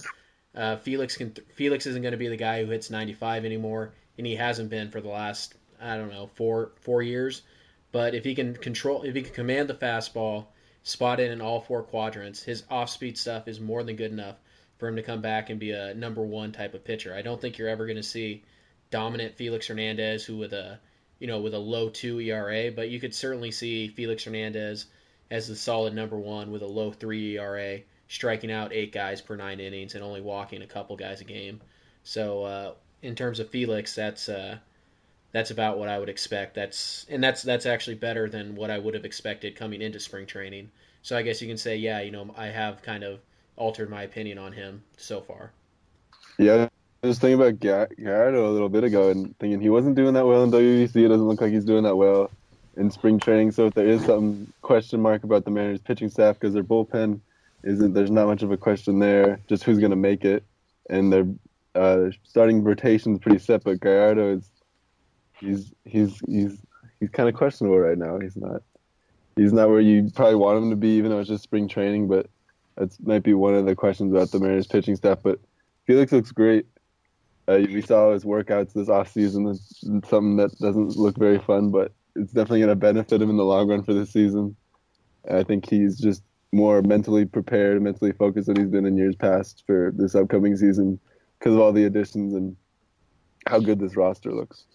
Uh, 0.54 0.76
Felix 0.76 1.18
can 1.18 1.34
Felix 1.56 1.88
isn't 1.88 2.04
going 2.04 2.12
to 2.12 2.18
be 2.18 2.28
the 2.28 2.38
guy 2.38 2.64
who 2.64 2.70
hits 2.70 2.92
95 2.92 3.44
anymore, 3.44 3.92
and 4.20 4.28
he 4.28 4.36
hasn't 4.36 4.70
been 4.70 4.92
for 4.92 5.02
the 5.02 5.10
last 5.10 5.56
I 5.82 5.98
don't 5.98 6.12
know 6.12 6.30
four 6.36 6.72
four 6.82 7.02
years. 7.02 7.42
But 7.92 8.16
if 8.16 8.24
he 8.24 8.36
can 8.36 8.56
control, 8.56 9.04
if 9.04 9.16
he 9.16 9.22
can 9.22 9.34
command 9.34 9.70
the 9.70 9.74
fastball 9.74 10.46
spotted 10.84 11.32
in 11.32 11.42
all 11.42 11.62
four 11.62 11.84
quadrants. 11.84 12.42
His 12.42 12.64
off 12.70 12.90
speed 12.90 13.18
stuff 13.18 13.48
is 13.48 13.60
more 13.60 13.84
than 13.84 13.96
good 13.96 14.12
enough 14.12 14.36
for 14.78 14.88
him 14.88 14.96
to 14.96 15.04
come 15.04 15.22
back 15.22 15.50
and 15.50 15.60
be 15.60 15.72
a 15.72 15.94
number 15.94 16.24
one 16.24 16.52
type 16.52 16.74
of 16.74 16.84
pitcher. 16.84 17.14
I 17.14 17.22
don't 17.22 17.40
think 17.40 17.58
you're 17.58 17.70
ever 17.70 17.86
going 17.86 17.98
to 17.98 18.04
see 18.04 18.44
dominant 18.90 19.36
Felix 19.36 19.68
Hernandez 19.68 20.26
who 20.26 20.38
with 20.38 20.54
a 20.54 20.80
you 21.20 21.28
know 21.28 21.40
with 21.40 21.54
a 21.54 21.60
low 21.60 21.90
two 21.90 22.20
ERA, 22.20 22.72
but 22.72 22.90
you 22.90 23.00
could 23.00 23.14
certainly 23.14 23.52
see 23.52 23.90
Felix 23.90 24.24
Hernandez 24.24 24.88
as 25.30 25.48
the 25.48 25.56
solid 25.56 25.94
number 25.94 26.18
one 26.18 26.52
with 26.52 26.62
a 26.62 26.68
low 26.68 26.92
three 26.92 27.38
ERA, 27.38 27.80
striking 28.08 28.52
out 28.52 28.74
eight 28.74 28.92
guys 28.92 29.22
per 29.22 29.36
nine 29.36 29.60
innings 29.60 29.94
and 29.94 30.04
only 30.04 30.22
walking 30.22 30.62
a 30.62 30.68
couple 30.68 30.96
guys 30.98 31.22
a 31.22 31.26
game. 31.26 31.62
So 32.04 32.44
uh, 32.44 32.74
in 33.04 33.16
terms 33.16 33.40
of 33.40 33.50
Felix, 33.50 33.94
that's 33.94 34.28
uh, 34.28 34.58
that's 35.32 35.52
about 35.52 35.78
what 35.78 35.90
I 35.90 35.98
would 35.98 36.10
expect. 36.10 36.56
That's 36.56 37.06
and 37.10 37.24
that's 37.24 37.42
that's 37.42 37.66
actually 37.66 37.96
better 37.96 38.30
than 38.30 38.56
what 38.56 38.70
I 38.70 38.78
would 38.78 38.94
have 38.94 39.06
expected 39.06 39.56
coming 39.56 39.82
into 39.82 40.00
spring 40.00 40.26
training. 40.26 40.72
So 41.04 41.18
I 41.18 41.22
guess 41.22 41.42
you 41.42 41.48
can 41.48 41.58
say, 41.58 41.78
yeah, 41.78 42.02
you 42.02 42.12
know, 42.12 42.34
I 42.38 42.48
have 42.48 42.82
kind 42.82 43.04
of 43.04 43.20
altered 43.56 43.90
my 43.90 44.04
opinion 44.04 44.38
on 44.38 44.52
him 44.52 44.84
so 44.98 45.22
far. 45.22 45.52
Yeah, 46.38 46.68
I 47.04 47.08
was 47.08 47.18
thinking 47.18 47.42
about 47.42 47.60
Gallardo 47.60 48.48
a 48.48 48.52
little 48.52 48.70
bit 48.70 48.84
ago 48.84 49.10
and 49.10 49.38
thinking 49.40 49.60
he 49.60 49.70
wasn't 49.70 49.96
doing 49.96 50.14
that 50.14 50.26
well 50.26 50.44
in 50.44 50.52
WBC. 50.52 50.96
It 50.98 51.08
doesn't 51.08 51.28
look 51.28 51.42
like 51.42 51.52
he's 51.52 51.66
doing 51.66 51.84
that 51.84 51.96
well 51.96 52.30
in 52.78 52.92
spring 52.92 53.20
training. 53.20 53.52
So 53.52 53.68
if 53.68 53.74
there 53.74 53.88
is 53.88 54.06
some 54.06 54.54
question 54.62 55.02
mark 55.02 55.24
about 55.24 55.46
the 55.46 55.52
Mariners 55.52 55.82
pitching 55.82 56.10
staff 56.10 56.40
because 56.40 56.54
their 56.54 56.64
bullpen 56.64 57.20
isn't, 57.64 57.94
there's 57.94 58.12
not 58.12 58.28
much 58.28 58.44
of 58.44 58.52
a 58.52 58.58
question 58.58 59.00
there. 59.00 59.40
Just 59.48 59.64
who's 59.64 59.80
going 59.80 59.92
to 59.92 59.96
make 59.96 60.24
it, 60.26 60.44
and 60.90 61.12
their 61.12 61.26
uh, 61.74 62.12
starting 62.24 62.64
rotation 62.64 63.14
is 63.14 63.20
pretty 63.20 63.40
set. 63.40 63.64
But 63.64 63.80
Gallardo 63.80 64.38
is 64.38 64.51
he's 65.42 65.74
he's 65.86 66.20
he's 66.28 66.58
he's 67.00 67.10
kind 67.10 67.28
of 67.28 67.36
questionable 67.36 67.80
right 67.80 67.98
now. 67.98 68.20
He's 68.20 68.38
not 68.38 68.62
he's 69.36 69.54
not 69.54 69.70
where 69.70 69.82
you 69.82 70.10
probably 70.16 70.36
want 70.36 70.64
him 70.64 70.70
to 70.70 70.76
be, 70.76 70.90
even 70.90 71.12
though 71.12 71.20
it's 71.20 71.30
just 71.30 71.44
spring 71.44 71.68
training. 71.68 72.08
But 72.08 72.28
that 72.78 72.96
might 73.06 73.24
be 73.24 73.34
one 73.34 73.56
of 73.56 73.66
the 73.66 73.76
questions 73.76 74.14
about 74.14 74.32
the 74.32 74.40
Mariners 74.40 74.68
pitching 74.68 74.96
staff. 74.96 75.20
But 75.24 75.40
Felix 75.86 76.12
looks 76.12 76.32
great. 76.32 76.66
Uh, 77.48 77.60
we 77.68 77.82
saw 77.82 78.14
his 78.14 78.24
workouts 78.24 78.74
this 78.74 78.88
off 78.88 79.12
season. 79.12 79.48
It's 79.48 79.82
something 79.82 80.38
that 80.38 80.58
doesn't 80.60 80.96
look 80.96 81.18
very 81.18 81.40
fun, 81.40 81.72
but 81.72 81.92
it's 82.16 82.32
definitely 82.32 82.60
going 82.60 82.70
to 82.70 82.76
benefit 82.76 83.22
him 83.22 83.30
in 83.30 83.38
the 83.38 83.44
long 83.44 83.68
run 83.68 83.84
for 83.84 83.94
this 83.94 84.12
season. 84.12 84.56
I 85.30 85.44
think 85.44 85.70
he's 85.70 85.98
just 86.00 86.24
more 86.52 86.82
mentally 86.82 87.26
prepared, 87.26 87.82
mentally 87.82 88.12
focused 88.12 88.48
than 88.48 88.58
he's 88.58 88.70
been 88.70 88.86
in 88.86 88.98
years 88.98 89.16
past 89.16 89.64
for 89.66 89.92
this 89.96 90.16
upcoming 90.16 90.56
season 90.56 91.00
because 91.40 91.54
of 91.54 91.60
all 91.60 91.72
the 91.72 91.86
additions 91.86 92.34
and 92.34 92.56
how 93.48 93.60
good 93.60 93.80
this 93.80 93.96
roster 93.96 94.32
looks. 94.32 94.66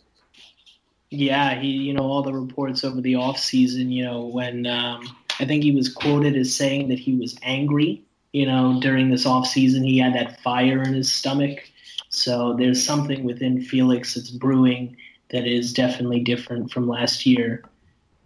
Yeah, 1.11 1.61
he, 1.61 1.69
you 1.69 1.95
know, 1.95 2.03
all 2.03 2.23
the 2.23 2.33
reports 2.33 2.83
over 2.83 3.01
the 3.01 3.15
off 3.15 3.39
season, 3.39 3.93
you 3.93 4.05
know, 4.05 4.27
when 4.27 4.67
um, 4.67 5.07
I 5.39 5.45
think 5.45 5.63
he 5.63 5.71
was 5.71 5.93
quoted 5.93 6.37
as 6.37 6.55
saying 6.55 6.89
that 6.89 6.99
he 6.99 7.15
was 7.15 7.37
angry, 7.43 8.03
you 8.33 8.47
know, 8.47 8.81
during 8.81 9.11
this 9.11 9.25
off 9.25 9.47
season, 9.47 9.85
he 9.85 9.99
had 9.99 10.15
that 10.15 10.43
fire 10.43 10.83
in 10.83 10.95
his 10.95 11.13
stomach. 11.13 11.71
So 12.09 12.55
there's 12.55 12.85
something 12.85 13.25
within 13.25 13.61
Felix 13.61 14.15
that's 14.15 14.31
brewing 14.31 14.97
that 15.31 15.47
is 15.47 15.73
definitely 15.73 16.21
different 16.21 16.73
from 16.73 16.89
last 16.89 17.25
year. 17.25 17.65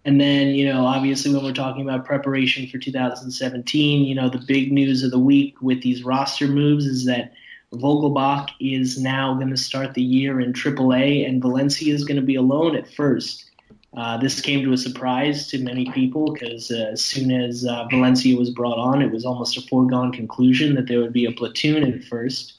And 0.05 0.21
then, 0.21 0.49
you 0.49 0.67
know, 0.67 0.87
obviously 0.87 1.33
when 1.33 1.45
we're 1.45 1.53
talking 1.53 1.83
about 1.83 2.07
preparation 2.07 2.67
for 2.67 2.79
2017, 2.79 4.05
you 4.05 4.15
know, 4.15 4.31
the 4.31 4.43
big 4.47 4.73
news 4.73 5.03
of 5.03 5.11
the 5.11 5.19
week 5.19 5.61
with 5.61 5.83
these 5.83 6.03
roster 6.03 6.49
moves 6.49 6.87
is 6.87 7.05
that 7.05 7.33
Vogelbach 7.75 8.51
is 8.59 8.99
now 8.99 9.35
going 9.35 9.51
to 9.51 9.57
start 9.57 9.95
the 9.95 10.03
year 10.03 10.41
in 10.41 10.53
AAA, 10.53 11.29
and 11.29 11.41
Valencia 11.41 11.95
is 11.95 12.05
going 12.05 12.17
to 12.17 12.27
be 12.27 12.35
alone 12.35 12.75
at 12.75 12.93
first. 12.93 13.51
Uh, 13.97 14.17
this 14.17 14.41
came 14.41 14.65
to 14.65 14.73
a 14.73 14.79
surprise 14.79 15.49
to 15.49 15.59
many 15.59 15.91
people 15.91 16.33
because 16.33 16.71
uh, 16.71 16.91
as 16.93 17.05
soon 17.05 17.31
as 17.31 17.67
uh, 17.67 17.87
Valencia 17.91 18.37
was 18.37 18.51
brought 18.51 18.79
on, 18.79 19.03
it 19.03 19.11
was 19.11 19.25
almost 19.25 19.57
a 19.57 19.63
foregone 19.63 20.13
conclusion 20.13 20.75
that 20.77 20.87
there 20.87 21.01
would 21.01 21.13
be 21.13 21.25
a 21.25 21.33
platoon 21.33 21.83
at 21.85 22.05
first. 22.05 22.55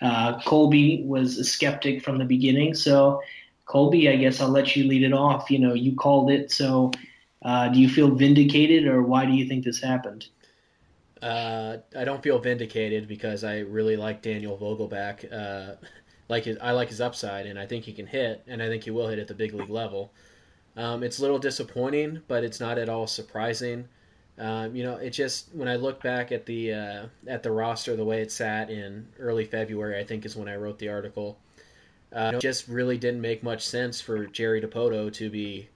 Uh, 0.00 0.40
Colby 0.42 1.02
was 1.04 1.38
a 1.38 1.44
skeptic 1.44 2.04
from 2.04 2.18
the 2.18 2.24
beginning, 2.24 2.74
so 2.74 3.20
Colby, 3.66 4.08
I 4.08 4.16
guess 4.16 4.40
I'll 4.40 4.48
let 4.48 4.76
you 4.76 4.84
lead 4.84 5.02
it 5.02 5.12
off. 5.12 5.50
You 5.50 5.58
know, 5.58 5.74
you 5.74 5.96
called 5.96 6.30
it, 6.30 6.52
so 6.52 6.92
uh, 7.42 7.68
do 7.68 7.80
you 7.80 7.88
feel 7.88 8.10
vindicated, 8.10 8.86
or 8.86 9.02
why 9.02 9.26
do 9.26 9.32
you 9.32 9.48
think 9.48 9.64
this 9.64 9.80
happened? 9.80 10.26
Uh, 11.22 11.78
I 11.96 12.04
don't 12.04 12.22
feel 12.22 12.38
vindicated 12.38 13.08
because 13.08 13.44
I 13.44 13.60
really 13.60 13.96
like 13.96 14.22
Daniel 14.22 14.56
Vogelbach. 14.56 15.32
Uh, 15.32 15.76
like 16.28 16.44
his, 16.44 16.58
I 16.60 16.72
like 16.72 16.88
his 16.88 17.00
upside, 17.00 17.46
and 17.46 17.58
I 17.58 17.66
think 17.66 17.84
he 17.84 17.92
can 17.92 18.06
hit, 18.06 18.42
and 18.46 18.62
I 18.62 18.68
think 18.68 18.84
he 18.84 18.90
will 18.90 19.08
hit 19.08 19.18
at 19.18 19.28
the 19.28 19.34
big 19.34 19.54
league 19.54 19.70
level. 19.70 20.12
Um, 20.76 21.02
it's 21.02 21.18
a 21.18 21.22
little 21.22 21.38
disappointing, 21.38 22.22
but 22.28 22.44
it's 22.44 22.60
not 22.60 22.78
at 22.78 22.88
all 22.88 23.06
surprising. 23.06 23.88
Um, 24.38 24.76
you 24.76 24.84
know, 24.84 24.96
it 24.96 25.10
just 25.10 25.48
when 25.52 25.66
I 25.66 25.76
look 25.76 26.00
back 26.00 26.30
at 26.30 26.46
the 26.46 26.72
uh, 26.72 27.06
at 27.26 27.42
the 27.42 27.50
roster, 27.50 27.96
the 27.96 28.04
way 28.04 28.22
it 28.22 28.30
sat 28.30 28.70
in 28.70 29.08
early 29.18 29.44
February, 29.44 29.98
I 29.98 30.04
think 30.04 30.24
is 30.24 30.36
when 30.36 30.48
I 30.48 30.56
wrote 30.56 30.78
the 30.78 30.90
article. 30.90 31.38
Uh, 32.12 32.32
it 32.34 32.40
just 32.40 32.68
really 32.68 32.96
didn't 32.96 33.20
make 33.20 33.42
much 33.42 33.66
sense 33.66 34.00
for 34.00 34.26
Jerry 34.26 34.62
Dipoto 34.62 35.12
to 35.14 35.28
be 35.28 35.68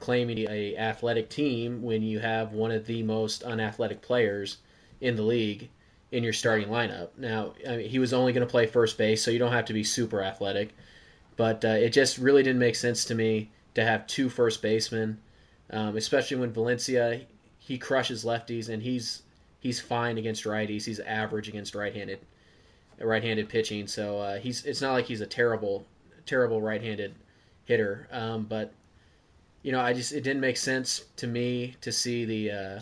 claiming 0.00 0.38
a 0.48 0.76
athletic 0.76 1.28
team 1.28 1.82
when 1.82 2.02
you 2.02 2.18
have 2.18 2.52
one 2.52 2.70
of 2.70 2.86
the 2.86 3.02
most 3.02 3.42
unathletic 3.42 4.02
players 4.02 4.58
in 5.00 5.16
the 5.16 5.22
league 5.22 5.68
in 6.12 6.22
your 6.24 6.32
starting 6.32 6.68
lineup. 6.68 7.10
Now, 7.16 7.54
I 7.68 7.76
mean, 7.76 7.88
he 7.88 7.98
was 7.98 8.12
only 8.12 8.32
going 8.32 8.46
to 8.46 8.50
play 8.50 8.66
first 8.66 8.96
base, 8.96 9.22
so 9.22 9.30
you 9.30 9.38
don't 9.38 9.52
have 9.52 9.66
to 9.66 9.72
be 9.72 9.84
super 9.84 10.22
athletic. 10.22 10.74
But 11.36 11.64
uh, 11.64 11.68
it 11.68 11.90
just 11.90 12.18
really 12.18 12.42
didn't 12.42 12.60
make 12.60 12.76
sense 12.76 13.04
to 13.06 13.14
me 13.14 13.50
to 13.74 13.84
have 13.84 14.06
two 14.06 14.28
first 14.28 14.62
basemen, 14.62 15.18
um, 15.70 15.96
especially 15.96 16.38
when 16.38 16.52
Valencia 16.52 17.20
he 17.58 17.78
crushes 17.78 18.24
lefties 18.24 18.68
and 18.68 18.80
he's 18.82 19.22
he's 19.58 19.80
fine 19.80 20.18
against 20.18 20.44
righties. 20.44 20.84
He's 20.84 21.00
average 21.00 21.48
against 21.48 21.74
right-handed 21.74 22.20
right-handed 23.00 23.48
pitching. 23.48 23.86
So 23.86 24.18
uh, 24.18 24.38
he's 24.38 24.64
it's 24.64 24.80
not 24.80 24.92
like 24.92 25.06
he's 25.06 25.20
a 25.20 25.26
terrible 25.26 25.84
terrible 26.24 26.62
right-handed 26.62 27.14
hitter. 27.64 28.08
Um, 28.12 28.44
but 28.44 28.72
you 29.62 29.72
know, 29.72 29.80
I 29.80 29.92
just 29.92 30.12
it 30.12 30.22
didn't 30.22 30.40
make 30.40 30.56
sense 30.56 31.04
to 31.16 31.26
me 31.26 31.74
to 31.80 31.90
see 31.90 32.24
the 32.24 32.50
uh, 32.50 32.80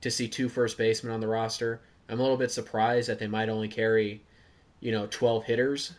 to 0.00 0.10
see 0.10 0.28
two 0.28 0.48
first 0.48 0.78
basemen 0.78 1.12
on 1.12 1.20
the 1.20 1.28
roster. 1.28 1.80
I'm 2.08 2.18
a 2.18 2.22
little 2.22 2.36
bit 2.36 2.50
surprised 2.50 3.08
that 3.08 3.18
they 3.18 3.26
might 3.26 3.48
only 3.48 3.68
carry, 3.68 4.22
you 4.80 4.92
know, 4.92 5.06
12 5.10 5.44
hitters, 5.44 5.92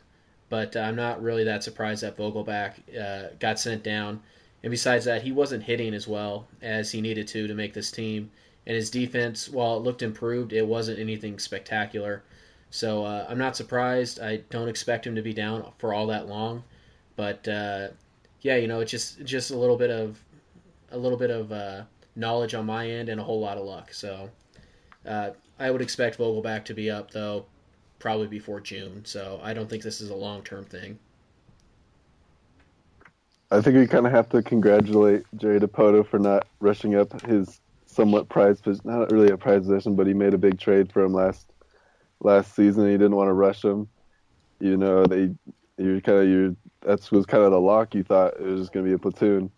but 0.49 0.75
uh, 0.75 0.79
I'm 0.79 0.95
not 0.95 1.21
really 1.21 1.45
that 1.45 1.63
surprised 1.63 2.03
that 2.03 2.17
Vogelbach 2.17 2.73
uh, 2.99 3.29
got 3.39 3.59
sent 3.59 3.83
down. 3.83 4.21
And 4.63 4.71
besides 4.71 5.05
that, 5.05 5.23
he 5.23 5.31
wasn't 5.31 5.63
hitting 5.63 5.93
as 5.93 6.07
well 6.07 6.47
as 6.61 6.91
he 6.91 7.01
needed 7.01 7.27
to 7.29 7.47
to 7.47 7.53
make 7.53 7.73
this 7.73 7.91
team. 7.91 8.29
And 8.67 8.75
his 8.75 8.91
defense, 8.91 9.49
while 9.49 9.77
it 9.77 9.83
looked 9.83 10.03
improved, 10.03 10.53
it 10.53 10.65
wasn't 10.65 10.99
anything 10.99 11.39
spectacular. 11.39 12.23
So 12.69 13.03
uh, 13.03 13.25
I'm 13.27 13.37
not 13.37 13.55
surprised. 13.55 14.19
I 14.19 14.37
don't 14.49 14.69
expect 14.69 15.05
him 15.05 15.15
to 15.15 15.21
be 15.21 15.33
down 15.33 15.71
for 15.77 15.93
all 15.93 16.07
that 16.07 16.27
long, 16.27 16.63
but 17.15 17.47
uh, 17.47 17.89
yeah, 18.41 18.55
you 18.55 18.67
know, 18.67 18.79
it's 18.79 18.91
just 18.91 19.23
just 19.25 19.51
a 19.51 19.57
little 19.57 19.77
bit 19.77 19.89
of 19.89 20.19
a 20.91 20.97
little 20.97 21.17
bit 21.17 21.31
of 21.31 21.51
uh, 21.51 21.83
knowledge 22.21 22.53
on 22.53 22.65
my 22.65 22.89
end 22.89 23.09
and 23.09 23.19
a 23.19 23.23
whole 23.23 23.41
lot 23.41 23.57
of 23.57 23.65
luck. 23.65 23.93
So 23.93 24.29
uh, 25.05 25.31
I 25.59 25.69
would 25.69 25.81
expect 25.81 26.17
Vogelbach 26.17 26.63
to 26.65 26.73
be 26.73 26.89
up 26.89 27.11
though, 27.11 27.45
probably 27.99 28.27
before 28.27 28.61
June. 28.61 29.03
So 29.03 29.41
I 29.43 29.53
don't 29.53 29.69
think 29.69 29.83
this 29.83 29.99
is 29.99 30.09
a 30.09 30.15
long 30.15 30.43
term 30.43 30.63
thing. 30.63 30.97
I 33.51 33.59
think 33.59 33.75
we 33.75 33.85
kind 33.85 34.05
of 34.05 34.13
have 34.13 34.29
to 34.29 34.41
congratulate 34.41 35.25
Jerry 35.35 35.59
Dipoto 35.59 36.07
for 36.07 36.17
not 36.19 36.47
rushing 36.61 36.95
up 36.95 37.21
his 37.23 37.59
somewhat 37.85 38.29
prized 38.29 38.63
position. 38.63 38.89
Not 38.89 39.11
really 39.11 39.29
a 39.29 39.35
prized 39.37 39.65
position, 39.65 39.95
but 39.95 40.07
he 40.07 40.13
made 40.13 40.33
a 40.33 40.37
big 40.37 40.57
trade 40.57 40.89
for 40.93 41.03
him 41.03 41.13
last 41.13 41.51
last 42.21 42.55
season. 42.55 42.85
He 42.85 42.93
didn't 42.93 43.15
want 43.15 43.27
to 43.27 43.33
rush 43.33 43.61
him. 43.63 43.89
You 44.59 44.77
know, 44.77 45.05
they 45.05 45.35
you 45.77 46.01
kind 46.01 46.19
of 46.19 46.27
you 46.27 46.55
that 46.81 47.11
was 47.11 47.25
kind 47.25 47.43
of 47.43 47.51
the 47.51 47.59
lock. 47.59 47.93
You 47.93 48.03
thought 48.03 48.35
it 48.39 48.45
was 48.45 48.69
going 48.69 48.85
to 48.85 48.89
be 48.89 48.95
a 48.95 48.99
platoon. 48.99 49.51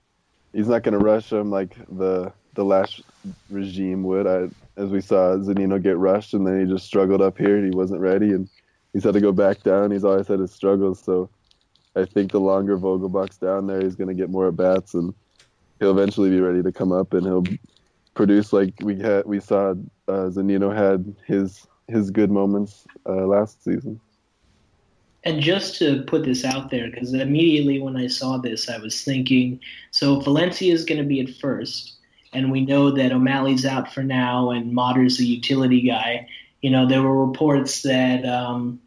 He's 0.54 0.67
not 0.67 0.84
going 0.84 0.97
to 0.97 1.06
rush 1.06 1.32
him 1.32 1.52
like 1.52 1.76
the 1.89 2.34
the 2.55 2.65
last 2.65 3.01
regime 3.49 4.03
would. 4.03 4.27
I, 4.27 4.49
as 4.81 4.89
we 4.89 5.01
saw 5.01 5.35
Zunino 5.37 5.81
get 5.81 5.97
rushed, 5.97 6.33
and 6.33 6.45
then 6.45 6.59
he 6.59 6.71
just 6.71 6.85
struggled 6.85 7.21
up 7.21 7.37
here, 7.37 7.63
he 7.63 7.71
wasn't 7.71 8.01
ready, 8.01 8.31
and 8.31 8.49
he's 8.91 9.03
had 9.03 9.13
to 9.13 9.21
go 9.21 9.31
back 9.31 9.63
down. 9.63 9.91
He's 9.91 10.03
always 10.03 10.27
had 10.27 10.39
his 10.39 10.51
struggles, 10.51 11.01
so 11.01 11.29
I 11.95 12.05
think 12.05 12.31
the 12.31 12.39
longer 12.39 12.77
Vogelbach's 12.77 13.37
down 13.37 13.67
there, 13.67 13.81
he's 13.81 13.95
going 13.95 14.07
to 14.07 14.13
get 14.13 14.29
more 14.29 14.47
at 14.47 14.55
bats, 14.55 14.93
and 14.93 15.13
he'll 15.79 15.91
eventually 15.91 16.29
be 16.29 16.39
ready 16.39 16.63
to 16.63 16.71
come 16.71 16.91
up, 16.91 17.13
and 17.13 17.23
he'll 17.23 17.43
produce 18.13 18.53
like 18.53 18.73
we 18.81 18.99
had. 18.99 19.25
We 19.25 19.39
saw 19.39 19.71
uh, 20.07 20.29
Zunino 20.29 20.75
had 20.75 21.15
his 21.25 21.67
his 21.87 22.11
good 22.11 22.31
moments 22.31 22.85
uh, 23.07 23.25
last 23.27 23.63
season. 23.63 23.99
And 25.25 25.41
just 25.41 25.77
to 25.77 26.03
put 26.03 26.23
this 26.23 26.43
out 26.43 26.69
there, 26.69 26.89
because 26.89 27.13
immediately 27.13 27.79
when 27.79 27.95
I 27.95 28.07
saw 28.07 28.37
this, 28.37 28.69
I 28.69 28.77
was 28.77 29.03
thinking, 29.03 29.59
so 29.91 30.19
Valencia 30.19 30.73
is 30.73 30.83
going 30.83 30.97
to 30.97 31.07
be 31.07 31.21
at 31.21 31.29
first 31.29 31.93
and 32.34 32.52
we 32.52 32.62
know 32.65 32.91
that 32.91 33.12
O'Malley's 33.12 33.65
out 33.65 33.93
for 33.93 34.04
now, 34.04 34.52
and 34.52 34.74
Motter's 34.74 35.19
a 35.19 35.26
utility 35.26 35.82
guy. 35.82 36.28
You 36.62 36.69
know, 36.69 36.88
there 36.88 37.02
were 37.02 37.26
reports 37.26 37.82
that 37.84 38.26
um, 38.26 38.82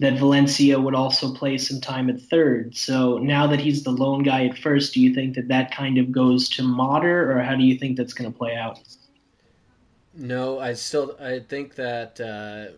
that 0.00 0.18
Valencia 0.18 0.80
would 0.80 0.94
also 0.94 1.34
play 1.34 1.58
some 1.58 1.80
time 1.80 2.08
at 2.08 2.20
third. 2.20 2.74
So 2.74 3.18
now 3.18 3.46
that 3.48 3.60
he's 3.60 3.84
the 3.84 3.90
lone 3.90 4.22
guy 4.22 4.46
at 4.46 4.58
first, 4.58 4.94
do 4.94 5.00
you 5.00 5.14
think 5.14 5.34
that 5.34 5.48
that 5.48 5.74
kind 5.74 5.98
of 5.98 6.10
goes 6.10 6.48
to 6.50 6.62
Motter, 6.62 7.30
or 7.30 7.42
how 7.42 7.54
do 7.54 7.64
you 7.64 7.78
think 7.78 7.96
that's 7.96 8.14
going 8.14 8.32
to 8.32 8.36
play 8.36 8.56
out? 8.56 8.78
No, 10.14 10.58
I 10.58 10.72
still 10.72 11.16
I 11.20 11.40
think 11.40 11.74
that 11.76 12.20
uh, 12.20 12.72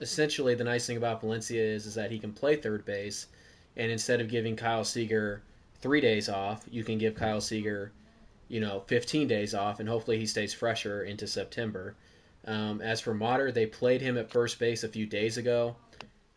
essentially 0.00 0.54
the 0.54 0.64
nice 0.64 0.86
thing 0.86 0.96
about 0.96 1.20
Valencia 1.20 1.62
is 1.62 1.86
is 1.86 1.94
that 1.94 2.10
he 2.10 2.18
can 2.18 2.32
play 2.32 2.56
third 2.56 2.84
base, 2.84 3.26
and 3.76 3.90
instead 3.90 4.20
of 4.20 4.28
giving 4.28 4.56
Kyle 4.56 4.84
Seager 4.84 5.42
three 5.80 6.00
days 6.00 6.28
off, 6.28 6.64
you 6.70 6.82
can 6.82 6.98
give 6.98 7.14
Kyle 7.14 7.40
Seager 7.40 7.92
you 8.54 8.60
know, 8.60 8.84
15 8.86 9.26
days 9.26 9.52
off, 9.52 9.80
and 9.80 9.88
hopefully 9.88 10.16
he 10.16 10.26
stays 10.26 10.54
fresher 10.54 11.02
into 11.02 11.26
September. 11.26 11.96
Um, 12.46 12.80
as 12.80 13.00
for 13.00 13.12
Motter, 13.12 13.50
they 13.50 13.66
played 13.66 14.00
him 14.00 14.16
at 14.16 14.30
first 14.30 14.60
base 14.60 14.84
a 14.84 14.88
few 14.88 15.06
days 15.06 15.38
ago. 15.38 15.74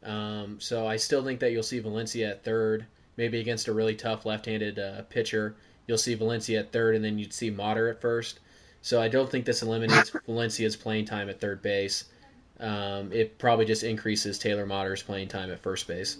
Um, 0.01 0.59
so 0.59 0.87
I 0.87 0.97
still 0.97 1.23
think 1.23 1.41
that 1.41 1.51
you'll 1.51 1.61
see 1.61 1.77
Valencia 1.77 2.31
at 2.31 2.43
third, 2.43 2.87
maybe 3.17 3.39
against 3.39 3.67
a 3.67 3.73
really 3.73 3.93
tough 3.93 4.25
left-handed 4.25 4.79
uh, 4.79 5.03
pitcher. 5.03 5.57
You'll 5.85 5.99
see 5.99 6.15
Valencia 6.15 6.61
at 6.61 6.71
third, 6.71 6.95
and 6.95 7.05
then 7.05 7.19
you'd 7.19 7.33
see 7.33 7.51
Motter 7.51 7.87
at 7.87 8.01
first. 8.01 8.39
So 8.81 8.99
I 8.99 9.09
don't 9.09 9.29
think 9.29 9.45
this 9.45 9.61
eliminates 9.61 10.09
Valencia's 10.25 10.75
playing 10.75 11.05
time 11.05 11.29
at 11.29 11.39
third 11.39 11.61
base. 11.61 12.05
Um, 12.59 13.13
it 13.13 13.37
probably 13.37 13.65
just 13.65 13.83
increases 13.83 14.39
Taylor 14.39 14.65
Motter's 14.65 15.03
playing 15.03 15.27
time 15.27 15.51
at 15.51 15.59
first 15.59 15.87
base. 15.87 16.17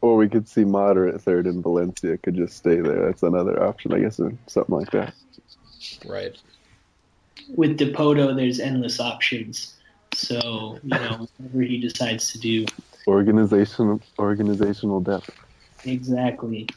Or 0.00 0.16
we 0.16 0.28
could 0.28 0.48
see 0.48 0.64
moderate 0.64 1.20
third 1.20 1.46
in 1.46 1.60
Valencia 1.60 2.16
could 2.18 2.36
just 2.36 2.56
stay 2.56 2.80
there. 2.80 3.06
That's 3.06 3.22
another 3.22 3.62
option, 3.62 3.92
I 3.92 4.00
guess, 4.00 4.20
or 4.20 4.32
something 4.46 4.74
like 4.74 4.90
that. 4.92 5.12
Right. 6.06 6.36
With 7.54 7.78
Dipoto, 7.78 8.36
there's 8.36 8.60
endless 8.60 9.00
options. 9.00 9.74
So 10.12 10.78
you 10.82 10.90
know, 10.90 11.28
whatever 11.38 11.62
he 11.62 11.78
decides 11.78 12.32
to 12.32 12.38
do. 12.38 12.66
Organizational 13.06 14.00
organizational 14.18 15.00
depth. 15.00 15.30
Exactly. 15.84 16.68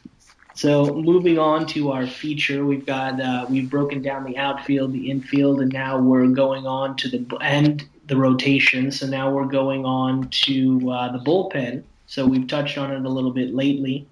So 0.54 0.94
moving 0.94 1.38
on 1.38 1.66
to 1.68 1.92
our 1.92 2.06
feature, 2.06 2.64
we've 2.64 2.84
got 2.84 3.20
uh, 3.20 3.46
we've 3.48 3.70
broken 3.70 4.02
down 4.02 4.24
the 4.24 4.36
outfield, 4.36 4.92
the 4.92 5.10
infield, 5.10 5.60
and 5.60 5.72
now 5.72 5.98
we're 5.98 6.26
going 6.28 6.66
on 6.66 6.96
to 6.96 7.08
the 7.08 7.36
and 7.40 7.84
the 8.06 8.16
rotation. 8.16 8.90
So 8.92 9.06
now 9.06 9.30
we're 9.30 9.46
going 9.46 9.84
on 9.84 10.28
to 10.28 10.90
uh, 10.90 11.12
the 11.12 11.18
bullpen. 11.18 11.84
So 12.12 12.26
we've 12.26 12.46
touched 12.46 12.76
on 12.76 12.90
it 12.90 13.04
a 13.04 13.08
little 13.08 13.30
bit 13.30 13.54
lately, 13.54 14.06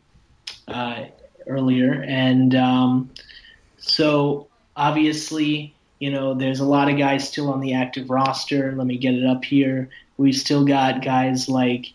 uh, 0.69 1.05
earlier, 1.47 2.03
and 2.07 2.55
um, 2.55 3.11
so 3.79 4.49
obviously 4.75 5.75
you 6.01 6.11
know, 6.11 6.35
there's 6.35 6.61
a 6.61 6.65
lot 6.65 6.91
of 6.91 6.99
guys 6.99 7.29
still 7.29 7.53
on 7.53 7.61
the 7.61 7.75
active 7.75 8.11
roster. 8.11 8.73
Let 8.75 8.87
me 8.87 8.97
get 8.97 9.15
it 9.15 9.27
up 9.27 9.45
here. 9.45 9.91
We 10.17 10.33
still 10.33 10.65
got 10.65 11.05
guys 11.05 11.49
like 11.49 11.93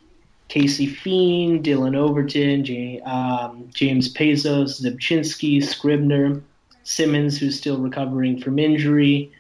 Casey 0.48 0.88
Fien, 0.88 1.64
Dillon 1.64 1.96
Overton, 1.96 2.64
J- 2.64 3.02
um, 3.02 3.68
James 3.74 4.14
Pazos, 4.14 4.80
Rzepczynski, 4.80 5.64
Scribner, 5.64 6.44
Simmons, 6.84 7.40
who's 7.40 7.58
still 7.58 7.80
recovering 7.80 8.40
from 8.40 8.60
injury, 8.60 9.32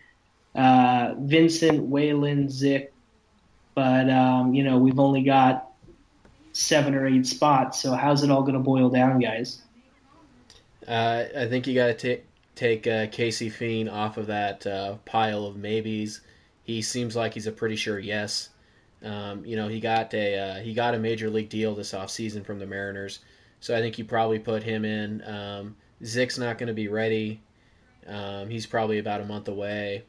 uh, 0.56 1.14
Vincent, 1.20 1.84
Whalen, 1.84 2.48
Zych. 2.48 2.88
But, 3.76 4.10
um, 4.10 4.56
you 4.56 4.64
know, 4.64 4.80
we've 4.80 5.00
only 5.00 5.22
got 5.22 5.65
seven 6.56 6.96
or 6.96 7.06
eight 7.06 7.28
spots. 7.28 7.82
So 7.82 7.94
how's 7.94 8.24
it 8.24 8.32
all 8.32 8.42
going 8.42 8.54
to 8.54 8.60
boil 8.60 8.90
down, 8.90 9.20
guys? 9.20 9.62
Uh, 10.88 11.26
I 11.38 11.48
think 11.48 11.68
you 11.68 11.76
got 11.76 11.88
to 11.88 11.94
take 11.94 12.26
take 12.56 12.88
uh, 12.88 13.08
Casey 13.08 13.50
Fien 13.50 13.92
off 13.92 14.16
of 14.18 14.28
that 14.28 14.66
uh, 14.66 14.96
pile 15.04 15.46
of 15.46 15.58
maybes. 15.58 16.22
He 16.64 16.82
seems 16.82 17.16
like 17.16 17.34
he's 17.34 17.48
a 17.48 17.52
pretty 17.52 17.76
sure 17.76 18.00
yes. 18.00 18.50
Um, 19.04 19.46
you 19.46 19.58
know, 19.58 19.68
he 19.68 19.82
got 19.82 20.14
a 20.14 20.38
uh, 20.38 20.56
he 20.62 20.74
got 20.74 20.96
a 20.96 21.00
major 21.00 21.30
league 21.30 21.50
deal 21.50 21.76
this 21.76 21.92
offseason 21.92 22.46
from 22.46 22.60
the 22.60 22.66
Mariners, 22.66 23.20
so 23.60 23.76
I 23.76 23.82
think 23.82 23.98
you 23.98 24.06
probably 24.06 24.40
put 24.40 24.64
him 24.64 24.86
in. 24.86 25.22
Um, 25.28 25.76
Zych's 26.02 26.40
not 26.40 26.58
going 26.58 26.68
to 26.68 26.74
be 26.74 26.88
ready. 26.88 27.42
Um, 28.08 28.50
he's 28.50 28.66
probably 28.66 29.00
about 29.00 29.20
a 29.20 29.26
month 29.26 29.50
away. 29.50 30.06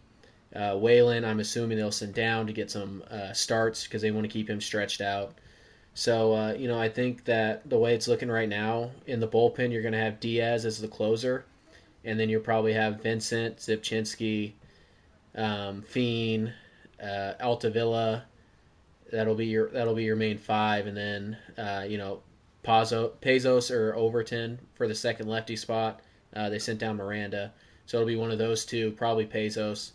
Uh, 0.55 0.77
Whalen, 0.77 1.25
I'm 1.25 1.41
assuming 1.41 1.77
they'll 1.77 1.91
send 1.91 2.15
down 2.15 2.47
to 2.47 2.53
get 2.53 2.71
some 2.71 3.03
uh, 3.11 3.33
starts 3.33 3.85
because 3.85 4.01
they 4.01 4.13
want 4.13 4.25
to 4.25 4.33
keep 4.33 4.49
him 4.49 4.61
stretched 4.61 5.01
out. 5.01 5.35
So 5.97 6.35
uh, 6.35 6.53
you 6.53 6.69
know, 6.69 6.79
I 6.79 6.91
think 6.91 7.25
that 7.25 7.69
the 7.69 7.79
way 7.79 7.95
it's 7.95 8.07
looking 8.07 8.29
right 8.29 8.49
now 8.49 8.91
in 9.07 9.19
the 9.19 9.27
bullpen, 9.27 9.73
you're 9.73 9.81
going 9.81 9.93
to 9.93 9.99
have 9.99 10.21
Diaz 10.21 10.67
as 10.67 10.79
the 10.79 10.89
closer, 10.89 11.47
and 12.05 12.21
then 12.21 12.29
you'll 12.29 12.43
probably 12.43 12.75
have 12.75 13.03
Vincent, 13.03 13.57
Rzepczynski, 13.57 14.53
um, 15.35 15.83
Fien, 15.83 16.53
uh, 17.03 17.33
Altavilla, 17.41 18.25
That'll 19.11 19.35
be 19.35 19.47
your 19.47 19.71
that'll 19.71 19.95
be 19.95 20.05
your 20.05 20.17
main 20.17 20.37
five, 20.37 20.87
and 20.87 20.95
then 20.95 21.39
uh, 21.57 21.87
you 21.89 21.97
know 21.97 22.21
Pazo, 22.63 23.13
Pazos 23.23 23.71
or 23.71 23.95
Overton 23.95 24.59
for 24.75 24.87
the 24.87 24.95
second 24.95 25.29
lefty 25.29 25.57
spot. 25.57 26.01
Uh, 26.35 26.51
they 26.51 26.59
sent 26.59 26.79
down 26.79 26.97
Miranda, 26.97 27.53
so 27.87 27.97
it'll 27.97 28.07
be 28.07 28.17
one 28.17 28.33
of 28.33 28.39
those 28.39 28.67
two, 28.67 28.91
probably 28.93 29.25
Pazos, 29.25 29.93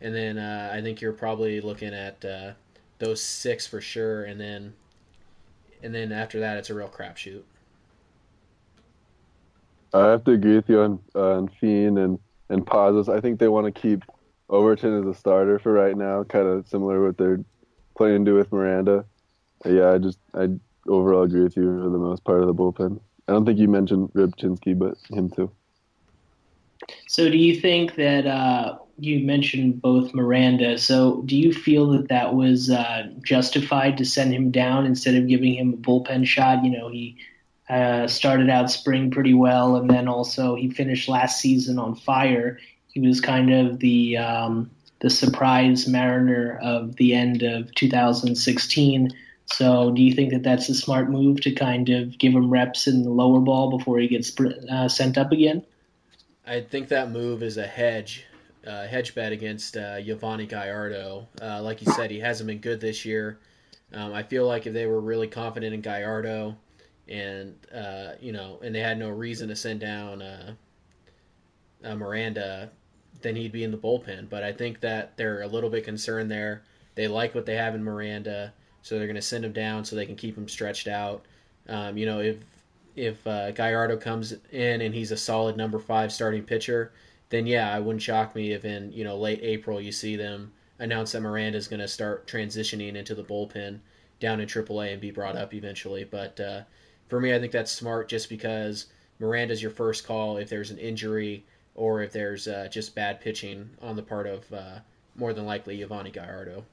and 0.00 0.14
then 0.14 0.38
uh, 0.38 0.70
I 0.72 0.80
think 0.80 1.02
you're 1.02 1.12
probably 1.12 1.60
looking 1.60 1.92
at 1.92 2.24
uh, 2.24 2.52
those 2.98 3.20
six 3.20 3.66
for 3.66 3.80
sure, 3.80 4.24
and 4.24 4.40
then 4.40 4.72
and 5.82 5.94
then 5.94 6.12
after 6.12 6.40
that 6.40 6.56
it's 6.56 6.70
a 6.70 6.74
real 6.74 6.88
crapshoot. 6.88 7.42
I 9.94 10.08
have 10.08 10.24
to 10.24 10.32
agree 10.32 10.56
with 10.56 10.68
you 10.68 10.80
on 10.80 10.98
on 11.14 11.48
Fien 11.48 12.02
and 12.02 12.18
and 12.48 12.66
Pazos. 12.66 13.08
I 13.14 13.20
think 13.20 13.38
they 13.38 13.48
want 13.48 13.66
to 13.72 13.80
keep 13.80 14.04
Overton 14.48 15.00
as 15.00 15.06
a 15.06 15.18
starter 15.18 15.58
for 15.58 15.72
right 15.72 15.96
now, 15.96 16.24
kind 16.24 16.46
of 16.46 16.68
similar 16.68 17.04
what 17.04 17.16
they're 17.16 17.40
planning 17.96 18.24
to 18.24 18.30
do 18.30 18.36
with 18.36 18.52
Miranda. 18.52 19.04
Yeah, 19.64 19.92
I 19.92 19.98
just 19.98 20.18
I 20.34 20.48
overall 20.88 21.22
agree 21.22 21.42
with 21.42 21.56
you 21.56 21.64
for 21.82 21.90
the 21.90 21.98
most 21.98 22.24
part 22.24 22.40
of 22.40 22.46
the 22.46 22.54
bullpen. 22.54 23.00
I 23.28 23.32
don't 23.32 23.44
think 23.44 23.58
you 23.58 23.68
mentioned 23.68 24.10
Rzepczynski, 24.14 24.78
but 24.78 24.96
him 25.10 25.30
too. 25.30 25.50
So, 27.06 27.30
do 27.30 27.38
you 27.38 27.60
think 27.60 27.94
that 27.94 28.26
uh, 28.26 28.78
you 29.04 29.24
mentioned 29.24 29.82
both 29.82 30.14
Miranda? 30.14 30.78
So, 30.78 31.22
do 31.22 31.36
you 31.36 31.52
feel 31.52 31.90
that 31.92 32.08
that 32.08 32.34
was 32.34 32.70
uh, 32.70 33.08
justified 33.24 33.98
to 33.98 34.04
send 34.04 34.32
him 34.32 34.50
down 34.50 34.86
instead 34.86 35.14
of 35.14 35.28
giving 35.28 35.54
him 35.54 35.74
a 35.74 35.76
bullpen 35.76 36.26
shot? 36.26 36.64
You 36.64 36.70
know, 36.70 36.88
he 36.88 37.16
uh, 37.68 38.06
started 38.06 38.50
out 38.50 38.70
spring 38.70 39.10
pretty 39.10 39.34
well, 39.34 39.76
and 39.76 39.88
then 39.88 40.08
also 40.08 40.54
he 40.54 40.70
finished 40.70 41.08
last 41.08 41.40
season 41.40 41.78
on 41.78 41.94
fire. 41.94 42.58
He 42.92 43.00
was 43.00 43.20
kind 43.20 43.52
of 43.52 43.78
the 43.78 44.18
um, 44.18 44.70
the 45.00 45.10
surprise 45.10 45.88
Mariner 45.88 46.58
of 46.62 46.96
the 46.96 47.14
end 47.14 47.42
of 47.42 47.74
2016. 47.74 49.10
So, 49.46 49.90
do 49.90 50.02
you 50.02 50.14
think 50.14 50.32
that 50.32 50.42
that's 50.44 50.68
a 50.68 50.74
smart 50.74 51.10
move 51.10 51.40
to 51.42 51.52
kind 51.52 51.88
of 51.88 52.16
give 52.18 52.32
him 52.32 52.50
reps 52.50 52.86
in 52.86 53.02
the 53.02 53.10
lower 53.10 53.40
ball 53.40 53.76
before 53.76 53.98
he 53.98 54.08
gets 54.08 54.32
uh, 54.70 54.88
sent 54.88 55.18
up 55.18 55.32
again? 55.32 55.64
I 56.46 56.60
think 56.60 56.88
that 56.88 57.10
move 57.10 57.42
is 57.42 57.56
a 57.56 57.66
hedge, 57.66 58.24
uh, 58.66 58.86
hedge 58.86 59.14
bet 59.14 59.32
against 59.32 59.76
uh, 59.76 59.96
Yovani 59.96 60.48
Gallardo. 60.48 61.28
Uh, 61.40 61.62
like 61.62 61.82
you 61.82 61.92
said, 61.92 62.10
he 62.10 62.20
hasn't 62.20 62.46
been 62.46 62.58
good 62.58 62.80
this 62.80 63.04
year. 63.04 63.38
Um, 63.92 64.14
I 64.14 64.22
feel 64.22 64.46
like 64.46 64.66
if 64.66 64.72
they 64.72 64.86
were 64.86 65.00
really 65.00 65.28
confident 65.28 65.74
in 65.74 65.80
Gallardo, 65.80 66.56
and 67.08 67.54
uh, 67.74 68.12
you 68.20 68.32
know, 68.32 68.58
and 68.62 68.74
they 68.74 68.80
had 68.80 68.98
no 68.98 69.10
reason 69.10 69.48
to 69.48 69.56
send 69.56 69.80
down 69.80 70.22
uh, 70.22 70.54
uh, 71.84 71.94
Miranda, 71.94 72.70
then 73.20 73.36
he'd 73.36 73.52
be 73.52 73.64
in 73.64 73.70
the 73.70 73.76
bullpen. 73.76 74.28
But 74.30 74.42
I 74.42 74.52
think 74.52 74.80
that 74.80 75.16
they're 75.16 75.42
a 75.42 75.46
little 75.46 75.70
bit 75.70 75.84
concerned 75.84 76.30
there. 76.30 76.62
They 76.94 77.08
like 77.08 77.34
what 77.34 77.46
they 77.46 77.56
have 77.56 77.74
in 77.74 77.82
Miranda, 77.82 78.52
so 78.82 78.96
they're 78.96 79.06
going 79.06 79.16
to 79.16 79.22
send 79.22 79.44
him 79.44 79.52
down 79.52 79.84
so 79.84 79.96
they 79.96 80.06
can 80.06 80.16
keep 80.16 80.36
him 80.36 80.48
stretched 80.48 80.88
out. 80.88 81.24
Um, 81.68 81.96
you 81.96 82.06
know, 82.06 82.20
if 82.20 82.36
if 82.96 83.26
uh, 83.26 83.50
Gallardo 83.50 83.96
comes 83.96 84.34
in 84.50 84.80
and 84.80 84.94
he's 84.94 85.12
a 85.12 85.16
solid 85.16 85.56
number 85.56 85.78
five 85.78 86.12
starting 86.12 86.44
pitcher, 86.44 86.92
then 87.32 87.46
yeah, 87.46 87.74
I 87.74 87.80
wouldn't 87.80 88.02
shock 88.02 88.34
me 88.34 88.52
if 88.52 88.66
in 88.66 88.92
you 88.92 89.04
know 89.04 89.16
late 89.16 89.40
April 89.42 89.80
you 89.80 89.90
see 89.90 90.16
them 90.16 90.52
announce 90.78 91.12
that 91.12 91.22
Miranda 91.22 91.56
is 91.56 91.66
going 91.66 91.80
to 91.80 91.88
start 91.88 92.26
transitioning 92.26 92.94
into 92.94 93.14
the 93.14 93.24
bullpen 93.24 93.78
down 94.20 94.38
in 94.38 94.46
AAA 94.46 94.92
and 94.92 95.00
be 95.00 95.10
brought 95.10 95.36
up 95.36 95.54
eventually. 95.54 96.04
But 96.04 96.38
uh, 96.38 96.60
for 97.08 97.18
me, 97.18 97.34
I 97.34 97.40
think 97.40 97.50
that's 97.50 97.72
smart 97.72 98.10
just 98.10 98.28
because 98.28 98.86
Miranda's 99.18 99.62
your 99.62 99.70
first 99.70 100.06
call 100.06 100.36
if 100.36 100.50
there's 100.50 100.70
an 100.70 100.76
injury 100.76 101.42
or 101.74 102.02
if 102.02 102.12
there's 102.12 102.46
uh, 102.48 102.68
just 102.70 102.94
bad 102.94 103.20
pitching 103.22 103.70
on 103.80 103.96
the 103.96 104.02
part 104.02 104.26
of 104.26 104.52
uh, 104.52 104.80
more 105.16 105.32
than 105.32 105.46
likely 105.46 105.78
Yovani 105.78 106.12
Gallardo. 106.12 106.66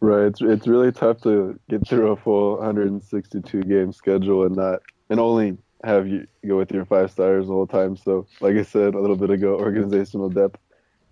Right, 0.00 0.26
it's 0.26 0.42
it's 0.42 0.66
really 0.66 0.92
tough 0.92 1.22
to 1.22 1.58
get 1.70 1.88
through 1.88 2.12
a 2.12 2.16
full 2.16 2.56
162 2.58 3.62
game 3.62 3.92
schedule 3.92 4.44
and 4.44 4.56
not 4.56 4.80
and 5.08 5.18
only 5.18 5.56
have 5.84 6.06
you 6.06 6.26
go 6.46 6.58
with 6.58 6.72
your 6.72 6.84
five 6.84 7.10
stars 7.10 7.46
the 7.46 7.66
time. 7.66 7.96
So, 7.96 8.26
like 8.40 8.56
I 8.56 8.62
said 8.62 8.94
a 8.94 9.00
little 9.00 9.16
bit 9.16 9.30
ago, 9.30 9.58
organizational 9.58 10.28
depth. 10.28 10.60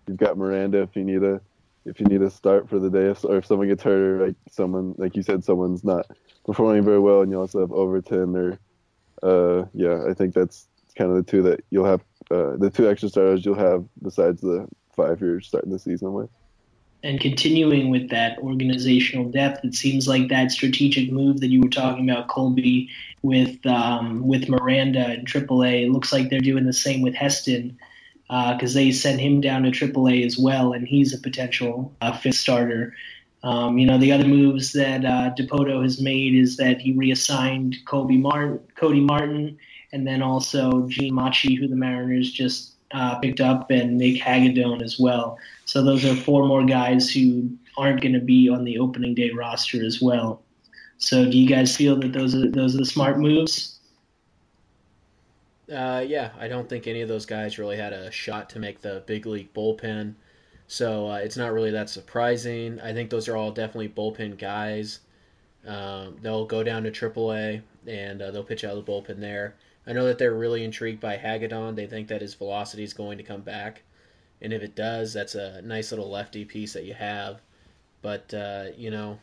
You've 0.06 0.16
got 0.16 0.38
Miranda 0.38 0.82
if 0.82 0.96
you 0.96 1.04
need 1.04 1.22
a 1.22 1.40
if 1.84 2.00
you 2.00 2.06
need 2.06 2.22
a 2.22 2.30
start 2.30 2.68
for 2.68 2.78
the 2.78 2.90
day, 2.90 3.14
or 3.24 3.38
if 3.38 3.46
someone 3.46 3.68
gets 3.68 3.82
hurt, 3.82 4.20
or 4.20 4.26
like 4.26 4.36
someone 4.50 4.94
like 4.98 5.16
you 5.16 5.22
said, 5.22 5.44
someone's 5.44 5.84
not 5.84 6.06
performing 6.44 6.84
very 6.84 6.98
well, 6.98 7.22
and 7.22 7.30
you 7.30 7.38
also 7.38 7.60
have 7.60 7.72
Overton 7.72 8.36
or 8.36 8.58
uh, 9.22 9.66
yeah, 9.74 10.04
I 10.08 10.14
think 10.14 10.34
that's 10.34 10.68
kind 10.96 11.10
of 11.10 11.16
the 11.16 11.30
two 11.30 11.42
that 11.42 11.64
you'll 11.70 11.84
have, 11.84 12.00
uh, 12.30 12.56
the 12.56 12.70
two 12.70 12.88
extra 12.88 13.08
starters 13.08 13.44
you'll 13.44 13.54
have 13.54 13.84
besides 14.02 14.40
the 14.40 14.66
five 14.94 15.20
you're 15.20 15.40
starting 15.40 15.70
the 15.70 15.78
season 15.78 16.12
with. 16.12 16.30
And 17.02 17.20
continuing 17.20 17.90
with 17.90 18.10
that 18.10 18.38
organizational 18.38 19.30
depth, 19.30 19.64
it 19.64 19.74
seems 19.74 20.08
like 20.08 20.28
that 20.28 20.50
strategic 20.50 21.12
move 21.12 21.40
that 21.40 21.48
you 21.48 21.60
were 21.60 21.68
talking 21.68 22.10
about, 22.10 22.28
Colby, 22.28 22.90
with 23.22 23.64
um, 23.66 24.26
with 24.26 24.48
Miranda 24.48 25.06
and 25.06 25.26
AAA. 25.26 25.84
It 25.84 25.90
looks 25.90 26.12
like 26.12 26.28
they're 26.28 26.40
doing 26.40 26.66
the 26.66 26.72
same 26.72 27.00
with 27.00 27.14
Heston 27.14 27.78
because 28.26 28.74
uh, 28.74 28.78
they 28.78 28.90
sent 28.90 29.20
him 29.20 29.40
down 29.40 29.62
to 29.62 29.70
AAA 29.70 30.26
as 30.26 30.36
well, 30.36 30.72
and 30.72 30.86
he's 30.86 31.14
a 31.14 31.18
potential 31.18 31.94
uh, 32.00 32.12
fifth 32.12 32.34
starter. 32.34 32.94
Um, 33.44 33.78
you 33.78 33.86
know, 33.86 33.98
the 33.98 34.10
other 34.10 34.26
moves 34.26 34.72
that 34.72 35.04
uh, 35.04 35.32
Dipoto 35.38 35.82
has 35.82 36.00
made 36.00 36.34
is 36.34 36.56
that 36.56 36.80
he 36.80 36.92
reassigned 36.92 37.76
Kobe 37.86 38.16
Martin, 38.16 38.58
Cody 38.74 39.00
Martin 39.00 39.58
and 39.92 40.06
then 40.06 40.22
also 40.22 40.86
Jean 40.88 41.14
Machi, 41.14 41.54
who 41.54 41.68
the 41.68 41.76
Mariners 41.76 42.30
just 42.30 42.74
uh, 42.92 43.18
picked 43.18 43.40
up, 43.40 43.70
and 43.70 43.98
Nick 43.98 44.20
Hagadone 44.20 44.82
as 44.82 44.98
well. 44.98 45.38
So 45.64 45.82
those 45.82 46.04
are 46.04 46.14
four 46.14 46.46
more 46.46 46.64
guys 46.64 47.10
who 47.10 47.50
aren't 47.76 48.00
going 48.00 48.14
to 48.14 48.20
be 48.20 48.48
on 48.48 48.64
the 48.64 48.78
opening 48.78 49.14
day 49.14 49.30
roster 49.30 49.84
as 49.84 50.00
well. 50.00 50.42
So 50.98 51.30
do 51.30 51.38
you 51.38 51.48
guys 51.48 51.76
feel 51.76 51.96
that 52.00 52.12
those 52.12 52.34
are 52.34 52.50
those 52.50 52.74
are 52.74 52.78
the 52.78 52.86
smart 52.86 53.18
moves? 53.18 53.78
Uh, 55.72 56.02
yeah, 56.06 56.30
I 56.38 56.48
don't 56.48 56.68
think 56.68 56.86
any 56.86 57.02
of 57.02 57.08
those 57.08 57.26
guys 57.26 57.58
really 57.58 57.76
had 57.76 57.92
a 57.92 58.10
shot 58.10 58.48
to 58.50 58.58
make 58.58 58.80
the 58.80 59.02
big 59.06 59.26
league 59.26 59.52
bullpen. 59.52 60.14
So 60.66 61.10
uh, 61.10 61.16
it's 61.16 61.36
not 61.36 61.52
really 61.52 61.70
that 61.72 61.90
surprising. 61.90 62.80
I 62.80 62.92
think 62.92 63.10
those 63.10 63.28
are 63.28 63.36
all 63.36 63.50
definitely 63.50 63.90
bullpen 63.90 64.38
guys. 64.38 65.00
Um, 65.66 66.16
they'll 66.22 66.46
go 66.46 66.62
down 66.62 66.84
to 66.84 66.90
AAA 66.90 67.62
and 67.86 68.22
uh, 68.22 68.30
they'll 68.30 68.44
pitch 68.44 68.64
out 68.64 68.76
of 68.76 68.84
the 68.84 68.90
bullpen 68.90 69.20
there. 69.20 69.56
I 69.88 69.92
know 69.94 70.04
that 70.04 70.18
they're 70.18 70.34
really 70.34 70.64
intrigued 70.64 71.00
by 71.00 71.16
Hagadone. 71.16 71.74
They 71.74 71.86
think 71.86 72.08
that 72.08 72.20
his 72.20 72.34
velocity 72.34 72.84
is 72.84 72.92
going 72.92 73.16
to 73.18 73.24
come 73.24 73.40
back, 73.40 73.82
and 74.42 74.52
if 74.52 74.62
it 74.62 74.76
does, 74.76 75.14
that's 75.14 75.34
a 75.34 75.62
nice 75.62 75.90
little 75.90 76.10
lefty 76.10 76.44
piece 76.44 76.74
that 76.74 76.84
you 76.84 76.92
have. 76.92 77.40
But 78.02 78.32
uh, 78.34 78.66
you 78.76 78.90
know, 78.90 79.18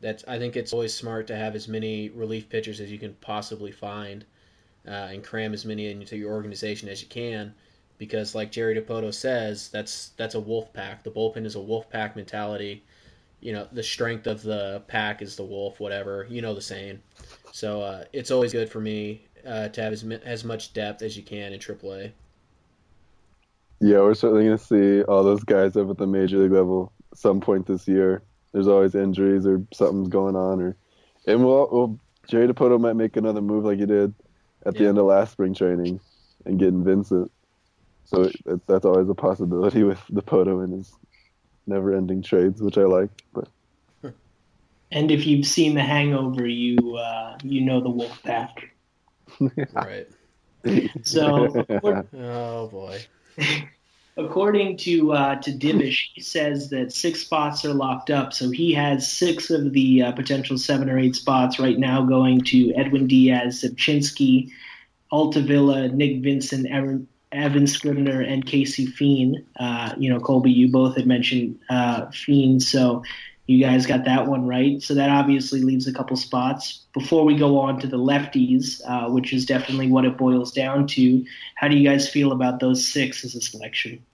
that's 0.00 0.24
I 0.26 0.38
think 0.38 0.56
it's 0.56 0.72
always 0.72 0.94
smart 0.94 1.26
to 1.26 1.36
have 1.36 1.54
as 1.54 1.68
many 1.68 2.08
relief 2.08 2.48
pitchers 2.48 2.80
as 2.80 2.90
you 2.90 2.98
can 2.98 3.12
possibly 3.20 3.72
find, 3.72 4.24
uh, 4.88 5.08
and 5.10 5.22
cram 5.22 5.52
as 5.52 5.66
many 5.66 5.90
into 5.90 6.16
your 6.16 6.32
organization 6.32 6.88
as 6.88 7.02
you 7.02 7.08
can, 7.08 7.54
because 7.98 8.34
like 8.34 8.50
Jerry 8.50 8.80
Dipoto 8.80 9.12
says, 9.12 9.68
that's 9.68 10.12
that's 10.16 10.34
a 10.34 10.40
wolf 10.40 10.72
pack. 10.72 11.02
The 11.02 11.10
bullpen 11.10 11.44
is 11.44 11.56
a 11.56 11.60
wolf 11.60 11.90
pack 11.90 12.16
mentality. 12.16 12.82
You 13.42 13.52
know, 13.52 13.68
the 13.70 13.82
strength 13.82 14.26
of 14.26 14.42
the 14.42 14.82
pack 14.86 15.20
is 15.20 15.36
the 15.36 15.44
wolf. 15.44 15.78
Whatever 15.78 16.26
you 16.30 16.40
know 16.40 16.54
the 16.54 16.62
saying. 16.62 17.02
So 17.52 17.82
uh, 17.82 18.04
it's 18.14 18.30
always 18.30 18.52
good 18.52 18.70
for 18.70 18.80
me 18.80 19.26
uh, 19.46 19.68
to 19.68 19.82
have 19.82 19.92
as, 19.92 20.04
as 20.04 20.44
much 20.44 20.72
depth 20.72 21.02
as 21.02 21.16
you 21.16 21.22
can 21.22 21.52
in 21.52 21.60
AAA. 21.60 22.12
Yeah, 23.80 23.98
we're 24.00 24.14
certainly 24.14 24.44
going 24.44 24.58
to 24.58 24.64
see 24.64 25.02
all 25.04 25.24
those 25.24 25.42
guys 25.44 25.76
up 25.76 25.88
at 25.88 25.96
the 25.96 26.06
major 26.06 26.38
league 26.38 26.52
level 26.52 26.92
some 27.14 27.40
point 27.40 27.66
this 27.66 27.88
year. 27.88 28.22
There's 28.52 28.68
always 28.68 28.94
injuries 28.94 29.46
or 29.46 29.62
something's 29.72 30.08
going 30.08 30.36
on, 30.36 30.60
or 30.60 30.76
and 31.26 31.44
we'll, 31.44 31.68
we'll 31.70 31.98
Jerry 32.28 32.48
Dipoto 32.48 32.80
might 32.80 32.96
make 32.96 33.16
another 33.16 33.40
move 33.40 33.64
like 33.64 33.78
he 33.78 33.86
did 33.86 34.14
at 34.66 34.76
the 34.76 34.84
Yeah. 34.84 34.90
end 34.90 34.98
of 34.98 35.06
last 35.06 35.32
spring 35.32 35.54
training 35.54 36.00
and 36.44 36.58
getting 36.58 36.84
Vincent. 36.84 37.30
So 38.04 38.24
it, 38.44 38.66
that's 38.66 38.84
always 38.84 39.08
a 39.08 39.14
possibility 39.14 39.82
with 39.84 40.00
Dipoto 40.12 40.62
and 40.64 40.74
his 40.74 40.92
never-ending 41.66 42.22
trades, 42.22 42.60
which 42.60 42.76
I 42.76 42.82
like. 42.82 43.10
But 43.32 43.48
And 44.92 45.10
if 45.10 45.26
you've 45.26 45.46
seen 45.46 45.74
The 45.74 45.82
Hangover, 45.82 46.46
you 46.46 46.96
uh, 46.96 47.38
you 47.44 47.60
know 47.62 47.80
the 47.80 47.90
wolf 47.90 48.22
pack. 48.22 48.74
Right. 49.72 50.08
So 51.02 51.64
Oh 52.14 52.68
boy. 52.68 53.00
according 54.16 54.76
to 54.76 55.12
uh, 55.12 55.36
to 55.36 55.50
Divish, 55.50 56.10
he 56.14 56.20
says 56.20 56.70
that 56.70 56.92
six 56.92 57.20
spots 57.20 57.64
are 57.64 57.74
locked 57.74 58.10
up. 58.10 58.32
So 58.32 58.50
he 58.50 58.72
has 58.74 59.10
six 59.10 59.50
of 59.50 59.72
the 59.72 60.02
uh, 60.02 60.12
potential 60.12 60.58
seven 60.58 60.90
or 60.90 60.98
eight 60.98 61.16
spots 61.16 61.58
right 61.58 61.78
now 61.78 62.02
going 62.02 62.42
to 62.46 62.72
Edwin 62.74 63.06
Diaz, 63.06 63.62
Rzepczynski, 63.62 64.50
Altavilla, 65.12 65.88
Nick 65.88 66.22
Vincent, 66.22 66.66
Evan, 66.70 67.08
Evan 67.32 67.66
Scribner, 67.66 68.20
and 68.20 68.44
Casey 68.44 68.86
Fien. 68.86 69.44
Uh, 69.58 69.94
you 69.98 70.10
know, 70.10 70.20
Colby, 70.20 70.50
you 70.50 70.70
both 70.70 70.96
had 70.96 71.06
mentioned 71.06 71.58
uh, 71.68 72.06
Fien, 72.06 72.60
so 72.60 73.02
you 73.50 73.60
guys 73.60 73.84
got 73.84 74.04
that 74.04 74.28
one 74.28 74.46
right. 74.46 74.80
So 74.80 74.94
that 74.94 75.10
obviously 75.10 75.62
leaves 75.62 75.88
a 75.88 75.92
couple 75.92 76.16
spots. 76.16 76.84
Before 76.94 77.24
we 77.24 77.34
go 77.34 77.58
on 77.58 77.80
to 77.80 77.88
the 77.88 77.98
lefties, 77.98 78.80
uh, 78.86 79.10
which 79.10 79.32
is 79.32 79.44
definitely 79.44 79.88
what 79.88 80.04
it 80.04 80.16
boils 80.16 80.52
down 80.52 80.86
to, 80.88 81.24
how 81.56 81.66
do 81.66 81.76
you 81.76 81.82
guys 81.82 82.08
feel 82.08 82.30
about 82.30 82.60
those 82.60 82.86
six 82.86 83.24
as 83.24 83.34
a 83.34 83.40
selection? 83.40 84.04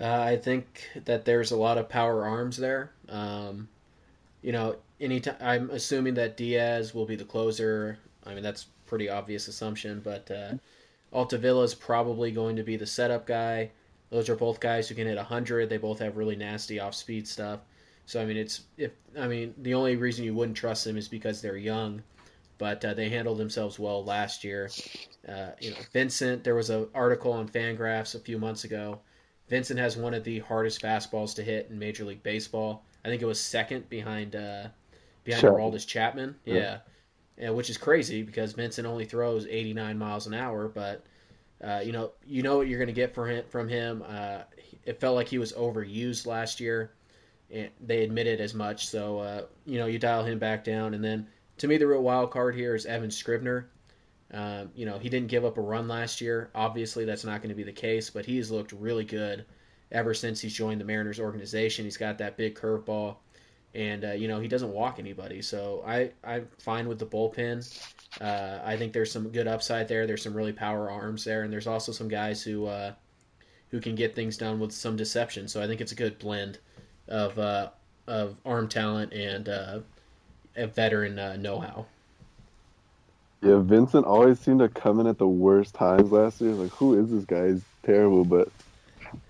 Uh, 0.00 0.20
I 0.20 0.36
think 0.36 0.88
that 1.04 1.24
there's 1.24 1.50
a 1.50 1.56
lot 1.56 1.78
of 1.78 1.88
power 1.88 2.24
arms 2.24 2.56
there. 2.56 2.92
Um, 3.08 3.68
you 4.40 4.52
know, 4.52 4.76
anytime 5.00 5.36
I'm 5.40 5.70
assuming 5.70 6.14
that 6.14 6.36
Diaz 6.36 6.94
will 6.94 7.06
be 7.06 7.16
the 7.16 7.24
closer. 7.24 7.98
I 8.24 8.34
mean, 8.34 8.44
that's 8.44 8.66
pretty 8.86 9.08
obvious 9.08 9.48
assumption, 9.48 10.00
but 10.04 10.30
uh, 10.30 10.54
Altavilla 11.12 11.64
is 11.64 11.74
probably 11.74 12.30
going 12.30 12.54
to 12.54 12.62
be 12.62 12.76
the 12.76 12.86
setup 12.86 13.26
guy. 13.26 13.72
Those 14.12 14.28
are 14.28 14.36
both 14.36 14.60
guys 14.60 14.90
who 14.90 14.94
can 14.94 15.06
hit 15.06 15.16
100. 15.16 15.70
They 15.70 15.78
both 15.78 15.98
have 16.00 16.18
really 16.18 16.36
nasty 16.36 16.78
off-speed 16.78 17.26
stuff. 17.26 17.60
So 18.04 18.20
I 18.20 18.26
mean, 18.26 18.36
it's 18.36 18.60
if 18.76 18.92
I 19.18 19.26
mean 19.26 19.54
the 19.56 19.72
only 19.72 19.96
reason 19.96 20.26
you 20.26 20.34
wouldn't 20.34 20.58
trust 20.58 20.84
them 20.84 20.98
is 20.98 21.08
because 21.08 21.40
they're 21.40 21.56
young, 21.56 22.02
but 22.58 22.84
uh, 22.84 22.92
they 22.92 23.08
handled 23.08 23.38
themselves 23.38 23.78
well 23.78 24.04
last 24.04 24.44
year. 24.44 24.70
Uh, 25.26 25.52
you 25.60 25.70
know, 25.70 25.78
Vincent. 25.94 26.44
There 26.44 26.54
was 26.54 26.68
an 26.68 26.88
article 26.94 27.32
on 27.32 27.48
Fangraphs 27.48 28.14
a 28.14 28.18
few 28.18 28.38
months 28.38 28.64
ago. 28.64 29.00
Vincent 29.48 29.78
has 29.78 29.96
one 29.96 30.12
of 30.12 30.24
the 30.24 30.40
hardest 30.40 30.82
fastballs 30.82 31.34
to 31.36 31.42
hit 31.42 31.68
in 31.70 31.78
Major 31.78 32.04
League 32.04 32.22
Baseball. 32.22 32.84
I 33.06 33.08
think 33.08 33.22
it 33.22 33.26
was 33.26 33.40
second 33.40 33.88
behind 33.88 34.36
uh, 34.36 34.68
behind 35.24 35.40
Chapman. 35.40 35.58
Aroldis 35.58 35.86
Chapman. 35.86 36.36
Yeah. 36.44 36.80
yeah, 37.38 37.48
which 37.48 37.70
is 37.70 37.78
crazy 37.78 38.22
because 38.22 38.52
Vincent 38.52 38.86
only 38.86 39.06
throws 39.06 39.46
89 39.46 39.96
miles 39.96 40.26
an 40.26 40.34
hour, 40.34 40.68
but 40.68 41.06
uh, 41.62 41.80
you 41.84 41.92
know 41.92 42.12
you 42.26 42.42
know 42.42 42.56
what 42.56 42.68
you're 42.68 42.78
going 42.78 42.88
to 42.88 42.92
get 42.92 43.14
from 43.14 43.28
him. 43.28 43.44
From 43.48 43.68
him, 43.68 44.04
uh, 44.06 44.42
it 44.84 45.00
felt 45.00 45.14
like 45.14 45.28
he 45.28 45.38
was 45.38 45.52
overused 45.52 46.26
last 46.26 46.60
year. 46.60 46.92
And 47.50 47.68
they 47.84 48.02
admitted 48.02 48.40
as 48.40 48.54
much, 48.54 48.88
so 48.88 49.18
uh, 49.18 49.42
you 49.66 49.78
know 49.78 49.86
you 49.86 49.98
dial 49.98 50.24
him 50.24 50.38
back 50.38 50.64
down, 50.64 50.94
and 50.94 51.04
then 51.04 51.28
to 51.58 51.68
me 51.68 51.76
the 51.76 51.86
real 51.86 52.02
wild 52.02 52.30
card 52.30 52.54
here 52.54 52.74
is 52.74 52.86
Evan 52.86 53.10
Scribner. 53.10 53.68
Um, 54.32 54.70
you 54.74 54.86
know, 54.86 54.98
he 54.98 55.10
didn't 55.10 55.28
give 55.28 55.44
up 55.44 55.58
a 55.58 55.60
run 55.60 55.88
last 55.88 56.20
year. 56.20 56.50
Obviously, 56.54 57.04
that's 57.04 57.24
not 57.24 57.42
going 57.42 57.50
to 57.50 57.54
be 57.54 57.64
the 57.64 57.72
case, 57.72 58.08
but 58.08 58.24
he's 58.24 58.50
looked 58.50 58.72
really 58.72 59.04
good 59.04 59.44
ever 59.90 60.14
since 60.14 60.40
he's 60.40 60.54
joined 60.54 60.80
the 60.80 60.86
Mariners 60.86 61.20
organization. 61.20 61.84
He's 61.84 61.98
got 61.98 62.18
that 62.18 62.38
big 62.38 62.54
curveball, 62.54 63.16
and 63.74 64.04
uh, 64.04 64.12
you 64.12 64.28
know 64.28 64.40
he 64.40 64.48
doesn't 64.48 64.72
walk 64.72 64.98
anybody. 64.98 65.42
So 65.42 65.82
I 65.86 66.10
I'm 66.24 66.48
fine 66.58 66.88
with 66.88 66.98
the 66.98 67.06
bullpen. 67.06 67.62
Uh, 68.20 68.58
I 68.64 68.76
think 68.76 68.92
there's 68.92 69.10
some 69.10 69.28
good 69.30 69.48
upside 69.48 69.88
there. 69.88 70.06
There's 70.06 70.22
some 70.22 70.34
really 70.34 70.52
power 70.52 70.90
arms 70.90 71.24
there, 71.24 71.42
and 71.42 71.52
there's 71.52 71.66
also 71.66 71.92
some 71.92 72.08
guys 72.08 72.42
who 72.42 72.66
uh, 72.66 72.92
who 73.70 73.80
can 73.80 73.94
get 73.94 74.14
things 74.14 74.36
done 74.36 74.60
with 74.60 74.72
some 74.72 74.96
deception. 74.96 75.48
So 75.48 75.62
I 75.62 75.66
think 75.66 75.80
it's 75.80 75.92
a 75.92 75.96
good 75.96 76.18
blend 76.18 76.58
of 77.08 77.38
uh, 77.38 77.70
of 78.06 78.36
arm 78.44 78.68
talent 78.68 79.12
and 79.12 79.48
uh, 79.48 79.78
a 80.56 80.66
veteran 80.66 81.18
uh, 81.18 81.36
know-how. 81.36 81.86
yeah, 83.42 83.58
Vincent 83.58 84.06
always 84.06 84.38
seemed 84.38 84.60
to 84.60 84.68
come 84.68 85.00
in 85.00 85.06
at 85.06 85.18
the 85.18 85.26
worst 85.26 85.74
times 85.74 86.12
last 86.12 86.40
year. 86.40 86.52
Like, 86.52 86.70
who 86.72 87.00
is 87.00 87.10
this 87.10 87.24
guy? 87.24 87.48
He's 87.52 87.62
terrible. 87.82 88.24
But 88.24 88.48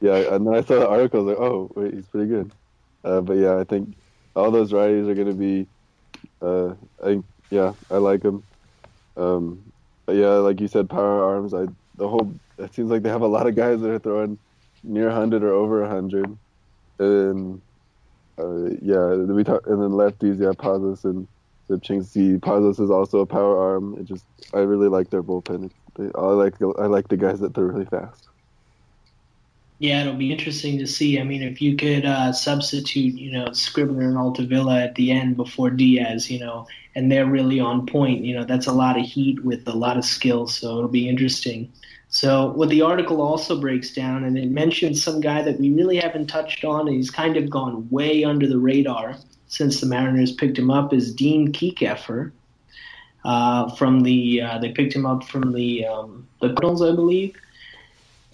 yeah, 0.01 0.35
and 0.35 0.47
then 0.47 0.55
I 0.55 0.63
saw 0.63 0.81
the 0.81 0.89
article. 0.89 1.21
I 1.21 1.23
was 1.23 1.39
like, 1.39 1.47
oh, 1.47 1.71
wait, 1.75 1.95
he's 1.95 2.07
pretty 2.07 2.29
good. 2.29 2.53
Uh, 3.05 3.21
but 3.21 3.35
yeah, 3.35 3.57
I 3.59 3.65
think 3.65 3.95
all 4.35 4.51
those 4.51 4.73
righties 4.73 5.09
are 5.09 5.15
going 5.15 5.29
to 5.29 5.35
be. 5.35 5.67
Uh, 6.41 6.75
I 7.05 7.23
yeah, 7.51 7.73
I 7.91 7.99
like 7.99 8.23
them. 8.23 8.43
Um, 9.17 9.63
yeah, 10.09 10.35
like 10.35 10.61
you 10.61 10.69
said, 10.69 10.89
power 10.89 11.25
arms. 11.25 11.55
I 11.55 11.67
the 11.97 12.09
whole. 12.09 12.33
It 12.59 12.75
seems 12.75 12.91
like 12.91 13.03
they 13.03 13.09
have 13.11 13.23
a 13.23 13.27
lot 13.27 13.47
of 13.47 13.55
guys 13.55 13.81
that 13.81 13.91
are 13.91 13.99
throwing 13.99 14.39
near 14.85 15.07
100 15.07 15.43
or 15.43 15.53
over 15.53 15.81
100. 15.83 16.37
And 16.99 17.61
uh, 18.39 18.71
yeah, 18.81 19.15
we 19.15 19.45
talk, 19.45 19.67
and 19.67 19.83
then 19.83 19.91
lefties, 19.91 20.41
yeah, 20.41 20.53
Pazos 20.53 21.05
and 21.05 21.27
Rzepczynski. 21.69 22.39
Pazos 22.41 22.81
is 22.81 22.91
also 22.91 23.21
a 23.21 23.27
power 23.27 23.75
arm. 23.75 23.97
It 23.99 24.05
just, 24.05 24.25
I 24.55 24.59
really 24.59 24.89
like 24.89 25.11
their 25.11 25.23
bullpen. 25.23 25.71
They, 25.97 26.11
I 26.15 26.21
like, 26.21 26.55
I 26.79 26.87
like 26.87 27.09
the 27.09 27.17
guys 27.17 27.41
that 27.41 27.55
throw 27.55 27.65
really 27.65 27.87
fast. 27.87 28.29
Yeah, 29.83 30.03
it'll 30.03 30.15
be 30.15 30.31
interesting 30.31 30.79
to 30.79 30.87
see. 30.87 31.19
I 31.19 31.25
mean, 31.25 31.43
if 31.43 31.61
you 31.61 31.75
could 31.75 32.07
uh, 32.07 32.33
substitute, 32.33 33.19
you 33.19 33.33
know, 33.33 33.51
Scribner 33.51 34.07
and 34.07 34.17
Altavilla 34.17 34.81
at 34.81 34.95
the 34.95 35.11
end 35.11 35.37
before 35.37 35.71
Diaz, 35.71 36.31
you 36.31 36.39
know, 36.39 36.69
and 36.95 37.11
they're 37.11 37.27
really 37.27 37.59
on 37.59 37.87
point, 37.87 38.25
you 38.25 38.33
know, 38.33 38.45
that's 38.45 38.69
a 38.69 38.73
lot 38.73 38.97
of 38.97 39.05
heat 39.05 39.45
with 39.45 39.67
a 39.67 39.75
lot 39.75 39.97
of 39.97 40.05
skill. 40.05 40.47
So 40.47 40.79
it'll 40.79 40.89
be 40.89 41.09
interesting. 41.09 41.73
So 42.11 42.53
what 42.53 42.69
the 42.69 42.83
article 42.83 43.21
also 43.21 43.61
breaks 43.61 43.93
down, 43.93 44.23
and 44.23 44.39
it 44.39 44.53
mentions 44.53 45.03
some 45.03 45.21
guy 45.21 45.43
that 45.43 45.59
we 45.59 45.71
really 45.73 45.97
haven't 45.97 46.29
touched 46.29 46.65
on, 46.65 46.87
and 46.87 46.97
he's 46.97 47.11
kind 47.11 47.37
of 47.37 47.51
gone 47.51 47.89
way 47.91 48.23
under 48.23 48.47
the 48.47 48.61
radar 48.61 49.17
since 49.49 49.81
the 49.81 49.87
Mariners 49.87 50.31
picked 50.31 50.61
him 50.61 50.71
up, 50.71 50.93
is 50.93 51.13
Dean 51.13 51.53
Kiekhefer. 51.53 52.31
Uh, 53.25 53.75
from 53.75 54.05
the 54.05 54.43
uh, 54.43 54.59
they 54.59 54.71
picked 54.71 54.95
him 54.95 55.07
up 55.07 55.25
from 55.25 55.53
the 55.53 55.87
um, 55.87 56.29
the 56.41 56.51
Cardinals, 56.51 56.83
I 56.83 56.95
believe. 56.95 57.35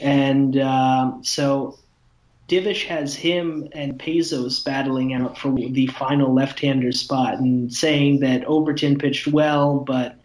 And 0.00 0.58
um, 0.58 1.24
so 1.24 1.78
Divish 2.48 2.87
has 2.87 3.14
him 3.14 3.68
and 3.72 3.98
Pazos 3.98 4.64
battling 4.64 5.12
out 5.12 5.37
for 5.37 5.52
the 5.52 5.87
final 5.88 6.32
left-hander 6.32 6.92
spot, 6.92 7.34
and 7.34 7.72
saying 7.72 8.20
that 8.20 8.44
Overton 8.44 8.98
pitched 8.98 9.26
well, 9.26 9.80
but 9.80 10.16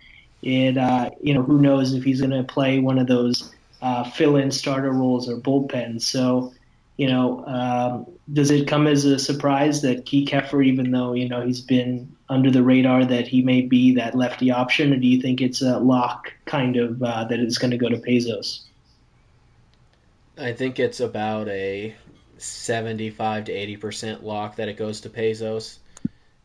it 0.41 0.77
uh, 0.77 1.09
you 1.21 1.33
know 1.33 1.43
who 1.43 1.59
knows 1.59 1.93
if 1.93 2.03
he's 2.03 2.21
going 2.21 2.31
to 2.31 2.43
play 2.43 2.79
one 2.79 2.97
of 2.97 3.07
those 3.07 3.53
uh, 3.81 4.03
fill-in 4.03 4.51
starter 4.51 4.91
roles 4.91 5.27
or 5.29 5.37
bullpen. 5.37 6.01
So 6.01 6.53
you 6.95 7.07
know, 7.07 7.43
um, 7.45 8.05
does 8.31 8.51
it 8.51 8.67
come 8.67 8.85
as 8.87 9.03
a 9.03 9.17
surprise 9.17 9.81
that 9.81 10.05
Kiekhefer, 10.05 10.65
even 10.65 10.91
though 10.91 11.13
you 11.13 11.27
know 11.27 11.41
he's 11.41 11.61
been 11.61 12.15
under 12.29 12.51
the 12.51 12.63
radar, 12.63 13.03
that 13.03 13.27
he 13.27 13.41
may 13.41 13.61
be 13.61 13.95
that 13.95 14.15
lefty 14.15 14.51
option, 14.51 14.93
or 14.93 14.97
do 14.97 15.07
you 15.07 15.21
think 15.21 15.41
it's 15.41 15.61
a 15.61 15.79
lock 15.79 16.31
kind 16.45 16.77
of 16.77 17.01
uh, 17.03 17.25
that 17.25 17.39
it's 17.39 17.57
going 17.57 17.71
to 17.71 17.77
go 17.77 17.89
to 17.89 17.97
Pazos? 17.97 18.61
I 20.37 20.53
think 20.53 20.79
it's 20.79 20.99
about 20.99 21.47
a 21.47 21.95
75 22.37 23.45
to 23.45 23.51
80 23.51 23.77
percent 23.77 24.23
lock 24.23 24.57
that 24.57 24.67
it 24.67 24.77
goes 24.77 25.01
to 25.01 25.09
Pazos. 25.09 25.77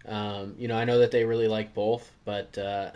Um, 0.07 0.55
you 0.59 0.69
know, 0.69 0.77
I 0.77 0.85
know 0.85 1.01
that 1.01 1.11
they 1.11 1.25
really 1.25 1.49
like 1.49 1.75
both, 1.75 2.11
but 2.25 2.57
uh, 2.57 2.91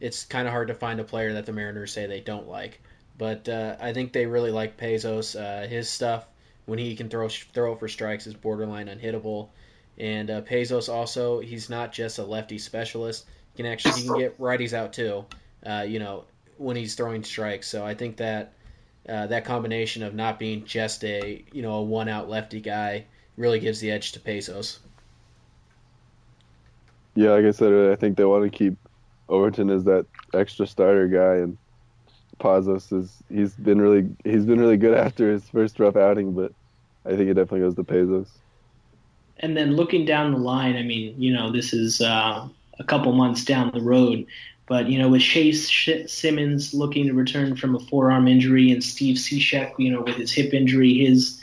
it's 0.00 0.24
kind 0.24 0.46
of 0.46 0.52
hard 0.52 0.68
to 0.68 0.74
find 0.74 1.00
a 1.00 1.04
player 1.04 1.34
that 1.34 1.46
the 1.46 1.52
Mariners 1.52 1.92
say 1.92 2.06
they 2.06 2.20
don't 2.20 2.48
like. 2.48 2.80
But 3.18 3.48
uh, 3.48 3.76
I 3.80 3.92
think 3.92 4.12
they 4.12 4.26
really 4.26 4.50
like 4.50 4.76
Pazos. 4.76 5.38
Uh, 5.38 5.66
his 5.68 5.88
stuff 5.88 6.26
when 6.66 6.78
he 6.78 6.96
can 6.96 7.08
throw 7.08 7.28
throw 7.28 7.76
for 7.76 7.88
strikes 7.88 8.26
is 8.26 8.34
borderline 8.34 8.86
unhittable. 8.86 9.48
And 9.98 10.30
uh, 10.30 10.40
Pazos 10.42 10.88
also, 10.88 11.40
he's 11.40 11.68
not 11.68 11.92
just 11.92 12.18
a 12.18 12.24
lefty 12.24 12.58
specialist. 12.58 13.26
He 13.52 13.62
can 13.62 13.70
actually 13.70 14.00
he 14.00 14.08
can 14.08 14.18
get 14.18 14.40
righties 14.40 14.72
out 14.72 14.92
too. 14.92 15.26
Uh, 15.64 15.84
you 15.86 15.98
know, 15.98 16.24
when 16.56 16.76
he's 16.76 16.94
throwing 16.94 17.24
strikes. 17.24 17.68
So 17.68 17.84
I 17.84 17.94
think 17.94 18.16
that 18.16 18.54
uh, 19.08 19.26
that 19.26 19.44
combination 19.44 20.02
of 20.02 20.14
not 20.14 20.38
being 20.38 20.64
just 20.64 21.04
a 21.04 21.44
you 21.52 21.62
know 21.62 21.74
a 21.74 21.82
one 21.82 22.08
out 22.08 22.28
lefty 22.28 22.60
guy 22.60 23.04
really 23.36 23.60
gives 23.60 23.80
the 23.80 23.90
edge 23.90 24.12
to 24.12 24.20
Pazos. 24.20 24.78
Yeah, 27.14 27.30
like 27.30 27.44
I 27.44 27.50
said, 27.50 27.90
I 27.90 27.96
think 27.96 28.16
they 28.16 28.24
want 28.24 28.44
to 28.44 28.50
keep 28.50 28.76
Overton 29.28 29.70
as 29.70 29.84
that 29.84 30.06
extra 30.32 30.66
starter 30.66 31.08
guy, 31.08 31.42
and 31.42 31.58
Pazos 32.38 32.92
is 32.92 33.22
he's 33.28 33.54
been 33.54 33.80
really 33.80 34.08
he's 34.24 34.44
been 34.44 34.60
really 34.60 34.76
good 34.76 34.96
after 35.06 35.30
his 35.30 35.48
first 35.48 35.78
rough 35.78 35.96
outing, 35.96 36.32
but 36.32 36.52
I 37.04 37.10
think 37.10 37.28
it 37.28 37.34
definitely 37.34 37.60
goes 37.60 37.74
to 37.74 37.84
Pazos. 37.84 38.28
And 39.38 39.56
then 39.56 39.74
looking 39.74 40.04
down 40.04 40.32
the 40.32 40.38
line, 40.38 40.76
I 40.76 40.82
mean, 40.82 41.20
you 41.20 41.32
know, 41.32 41.50
this 41.50 41.72
is 41.72 42.00
uh, 42.00 42.46
a 42.78 42.84
couple 42.84 43.12
months 43.12 43.44
down 43.44 43.72
the 43.72 43.80
road, 43.80 44.26
But 44.72 44.88
you 44.88 44.98
know, 44.98 45.10
with 45.10 45.20
Shae 45.20 46.08
Simmons 46.08 46.72
looking 46.72 47.06
to 47.06 47.12
return 47.12 47.56
from 47.56 47.74
a 47.74 47.78
forearm 47.78 48.26
injury, 48.26 48.72
and 48.72 48.82
Steve 48.82 49.16
Cishek, 49.16 49.74
you 49.76 49.92
know, 49.92 50.00
with 50.00 50.16
his 50.16 50.32
hip 50.32 50.54
injury, 50.54 50.94
his 50.94 51.38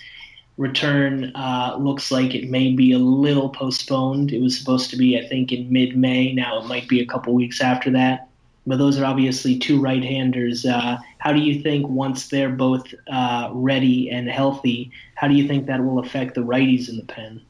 return 0.58 1.32
uh, 1.36 1.78
looks 1.80 2.10
like 2.10 2.34
it 2.34 2.50
may 2.50 2.72
be 2.72 2.92
a 2.92 2.98
little 2.98 3.50
postponed. 3.50 4.32
It 4.32 4.42
was 4.42 4.58
supposed 4.58 4.90
to 4.90 4.98
be, 4.98 5.16
I 5.20 5.28
think, 5.28 5.52
in 5.52 5.72
mid-May. 5.72 6.34
Now 6.34 6.60
it 6.60 6.66
might 6.66 6.88
be 6.88 7.02
a 7.02 7.06
couple 7.06 7.36
weeks 7.36 7.62
after 7.62 7.92
that. 7.92 8.30
But 8.66 8.80
those 8.80 8.98
are 8.98 9.06
obviously 9.06 9.60
two 9.60 9.80
right-handers. 9.80 10.66
Uh, 10.66 10.98
how 11.20 11.32
do 11.32 11.40
you 11.40 11.62
think 11.62 11.88
once 11.88 12.30
they're 12.30 12.50
both 12.50 12.92
uh, 13.12 13.52
ready 13.54 14.10
and 14.10 14.28
healthy, 14.28 14.92
how 15.14 15.28
do 15.28 15.36
you 15.36 15.48
think 15.48 15.68
that 15.68 15.86
will 15.86 16.00
affect 16.00 16.34
the 16.34 16.42
righties 16.42 16.90
in 16.90 16.98
the 16.98 17.06
pen? 17.06 17.42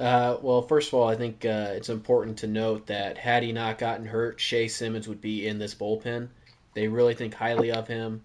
Uh, 0.00 0.38
well, 0.40 0.62
first 0.62 0.88
of 0.88 0.94
all, 0.94 1.06
I 1.06 1.14
think 1.14 1.44
uh, 1.44 1.72
it's 1.72 1.90
important 1.90 2.38
to 2.38 2.46
note 2.46 2.86
that 2.86 3.18
had 3.18 3.42
he 3.42 3.52
not 3.52 3.76
gotten 3.76 4.06
hurt, 4.06 4.38
Shae 4.38 4.70
Simmons 4.70 5.06
would 5.06 5.20
be 5.20 5.46
in 5.46 5.58
this 5.58 5.74
bullpen. 5.74 6.28
They 6.72 6.88
really 6.88 7.12
think 7.12 7.34
highly 7.34 7.70
of 7.70 7.86
him. 7.86 8.22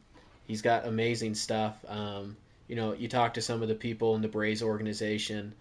He's 0.47 0.61
got 0.61 0.88
amazing 0.88 1.36
stuff. 1.36 1.84
Um, 1.86 2.38
you 2.69 2.78
know, 2.78 2.93
you 2.93 3.09
talk 3.09 3.34
to 3.34 3.41
some 3.41 3.61
of 3.61 3.67
the 3.67 3.76
people 3.76 4.15
in 4.15 4.21
the 4.21 4.30
Braves 4.30 4.63
organization, 4.63 5.53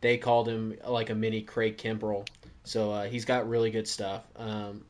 they 0.00 0.16
called 0.16 0.48
him 0.48 0.76
like 0.84 1.08
a 1.08 1.14
mini 1.14 1.42
Craig 1.42 1.78
Kimbrel. 1.78 2.26
So 2.64 2.90
uh, 2.90 3.04
he's 3.04 3.24
got 3.24 3.48
really 3.48 3.70
good 3.70 3.86
stuff. 3.86 4.24
Um, 4.34 4.84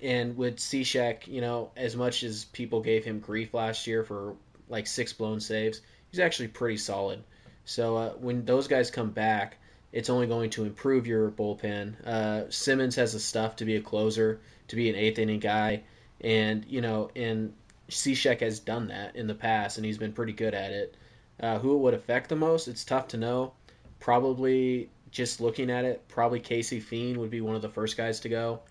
and 0.00 0.36
with 0.36 0.58
Cishek, 0.58 1.26
you 1.26 1.40
know, 1.40 1.72
as 1.76 1.96
much 1.96 2.22
as 2.22 2.44
people 2.44 2.80
gave 2.80 3.04
him 3.04 3.18
grief 3.18 3.52
last 3.52 3.88
year 3.88 4.04
for 4.04 4.36
like 4.68 4.86
six 4.86 5.12
blown 5.12 5.40
saves, 5.40 5.80
he's 6.12 6.20
actually 6.20 6.48
pretty 6.48 6.76
solid. 6.76 7.24
So 7.64 7.96
uh, 7.96 8.10
when 8.10 8.44
those 8.44 8.68
guys 8.68 8.92
come 8.92 9.10
back, 9.10 9.56
it's 9.94 10.10
only 10.10 10.26
going 10.26 10.50
to 10.50 10.64
improve 10.64 11.06
your 11.06 11.30
bullpen. 11.30 12.04
Uh, 12.04 12.50
Simmons 12.50 12.96
has 12.96 13.12
the 13.12 13.20
stuff 13.20 13.56
to 13.56 13.64
be 13.64 13.76
a 13.76 13.80
closer, 13.80 14.40
to 14.66 14.74
be 14.74 14.90
an 14.90 14.96
eighth 14.96 15.20
inning 15.20 15.38
guy, 15.38 15.84
and 16.20 16.64
you 16.66 16.80
know, 16.80 17.10
and 17.14 17.54
Cishek 17.88 18.40
has 18.40 18.58
done 18.58 18.88
that 18.88 19.14
in 19.14 19.28
the 19.28 19.36
past, 19.36 19.78
and 19.78 19.86
he's 19.86 19.96
been 19.96 20.12
pretty 20.12 20.32
good 20.32 20.52
at 20.52 20.72
it. 20.72 20.96
Uh, 21.38 21.60
who 21.60 21.76
it 21.76 21.78
would 21.78 21.94
affect 21.94 22.28
the 22.28 22.34
most? 22.34 22.66
It's 22.66 22.84
tough 22.84 23.08
to 23.08 23.16
know. 23.16 23.52
Probably 24.00 24.90
just 25.12 25.40
looking 25.40 25.70
at 25.70 25.84
it, 25.84 26.08
probably 26.08 26.40
Casey 26.40 26.80
Fien 26.80 27.16
would 27.18 27.30
be 27.30 27.40
one 27.40 27.54
of 27.54 27.62
the 27.62 27.68
first 27.68 27.96
guys 27.96 28.18
to 28.20 28.28
go. 28.28 28.62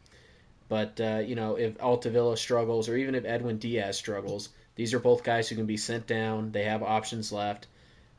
But 0.68 1.00
uh, 1.00 1.22
you 1.26 1.36
know, 1.36 1.56
if 1.56 1.78
Altavilla 1.78 2.36
struggles, 2.36 2.90
or 2.90 2.98
even 2.98 3.16
if 3.16 3.24
Edwin 3.24 3.60
Diaz 3.60 3.98
struggles, 3.98 4.50
these 4.76 4.94
are 4.94 5.00
both 5.00 5.24
guys 5.24 5.48
who 5.48 5.56
can 5.56 5.68
be 5.68 5.78
sent 5.78 6.06
down. 6.06 6.52
They 6.52 6.66
have 6.66 6.84
options 6.84 7.32
left. 7.32 7.68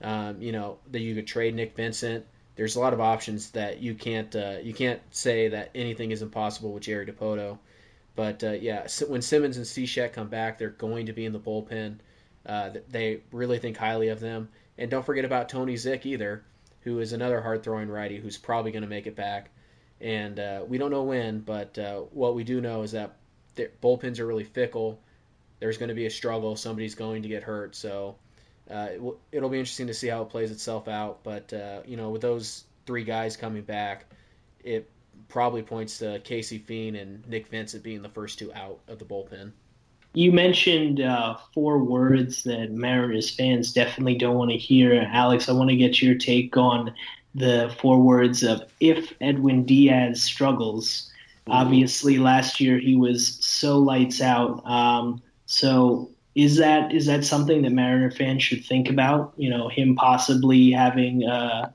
Um, 0.00 0.40
you 0.40 0.52
know 0.52 0.78
that 0.90 1.00
you 1.00 1.14
could 1.14 1.26
trade 1.26 1.54
Nick 1.54 1.76
Vincent. 1.76 2.24
There's 2.56 2.76
a 2.76 2.80
lot 2.80 2.92
of 2.92 3.00
options 3.00 3.50
that 3.50 3.80
you 3.80 3.94
can't 3.94 4.34
uh, 4.34 4.58
you 4.62 4.74
can't 4.74 5.00
say 5.10 5.48
that 5.48 5.70
anything 5.74 6.10
is 6.10 6.22
impossible 6.22 6.72
with 6.72 6.84
Jerry 6.84 7.06
Dipoto. 7.06 7.58
But 8.16 8.44
uh, 8.44 8.52
yeah, 8.52 8.86
when 9.08 9.22
Simmons 9.22 9.56
and 9.56 9.66
Cishek 9.66 10.12
come 10.12 10.28
back, 10.28 10.58
they're 10.58 10.70
going 10.70 11.06
to 11.06 11.12
be 11.12 11.24
in 11.24 11.32
the 11.32 11.40
bullpen. 11.40 11.96
Uh, 12.46 12.70
they 12.90 13.20
really 13.32 13.58
think 13.58 13.76
highly 13.76 14.08
of 14.08 14.20
them. 14.20 14.48
And 14.78 14.90
don't 14.90 15.04
forget 15.04 15.24
about 15.24 15.48
Tony 15.48 15.74
Zych 15.74 16.06
either, 16.06 16.44
who 16.82 17.00
is 17.00 17.12
another 17.12 17.40
hard 17.40 17.62
throwing 17.62 17.88
righty 17.88 18.18
who's 18.18 18.36
probably 18.36 18.70
going 18.70 18.82
to 18.82 18.88
make 18.88 19.06
it 19.06 19.16
back. 19.16 19.50
And 20.00 20.38
uh, 20.38 20.64
we 20.66 20.78
don't 20.78 20.90
know 20.90 21.04
when, 21.04 21.40
but 21.40 21.78
uh, 21.78 22.00
what 22.12 22.34
we 22.34 22.44
do 22.44 22.60
know 22.60 22.82
is 22.82 22.92
that 22.92 23.16
bullpens 23.80 24.18
are 24.18 24.26
really 24.26 24.44
fickle. 24.44 25.00
There's 25.60 25.78
going 25.78 25.88
to 25.88 25.94
be 25.94 26.06
a 26.06 26.10
struggle. 26.10 26.56
Somebody's 26.56 26.94
going 26.94 27.22
to 27.22 27.28
get 27.28 27.42
hurt. 27.42 27.74
So 27.74 28.16
uh, 28.70 28.88
it 28.94 29.02
will, 29.02 29.20
it'll 29.32 29.50
be 29.50 29.58
interesting 29.58 29.86
to 29.88 29.94
see 29.94 30.08
how 30.08 30.22
it 30.22 30.30
plays 30.30 30.50
itself 30.50 30.88
out. 30.88 31.22
But, 31.22 31.52
uh, 31.52 31.80
you 31.86 31.96
know, 31.96 32.10
with 32.10 32.22
those 32.22 32.64
three 32.86 33.04
guys 33.04 33.36
coming 33.36 33.62
back, 33.62 34.06
it 34.62 34.90
probably 35.28 35.62
points 35.62 35.98
to 35.98 36.20
Casey 36.20 36.58
Fien 36.58 37.00
and 37.00 37.26
Nick 37.28 37.48
Vincent 37.48 37.82
being 37.82 38.02
the 38.02 38.08
first 38.08 38.38
two 38.38 38.52
out 38.54 38.80
of 38.88 38.98
the 38.98 39.04
bullpen. 39.04 39.52
You 40.14 40.30
mentioned 40.30 41.00
uh, 41.00 41.36
four 41.52 41.78
words 41.78 42.44
that 42.44 42.70
Mariners 42.70 43.34
fans 43.34 43.72
definitely 43.72 44.16
don't 44.16 44.36
want 44.36 44.52
to 44.52 44.56
hear. 44.56 45.08
Alex, 45.12 45.48
I 45.48 45.52
want 45.52 45.70
to 45.70 45.76
get 45.76 46.00
your 46.00 46.14
take 46.14 46.56
on 46.56 46.94
the 47.34 47.74
four 47.80 48.00
words 48.00 48.44
of 48.44 48.62
if 48.78 49.12
Edwin 49.20 49.64
Diaz 49.64 50.22
struggles. 50.22 51.10
Obviously, 51.48 52.18
last 52.18 52.60
year 52.60 52.78
he 52.78 52.96
was 52.96 53.44
so 53.44 53.78
lights 53.78 54.22
out. 54.22 54.64
Um, 54.64 55.20
so 55.46 56.10
is 56.34 56.56
that 56.56 56.92
is 56.92 57.06
that 57.06 57.24
something 57.24 57.62
that 57.62 57.72
Mariner 57.72 58.10
fans 58.10 58.42
should 58.42 58.64
think 58.64 58.90
about? 58.90 59.34
You 59.36 59.50
know, 59.50 59.68
him 59.68 59.94
possibly 59.94 60.72
having 60.72 61.24
uh, 61.24 61.70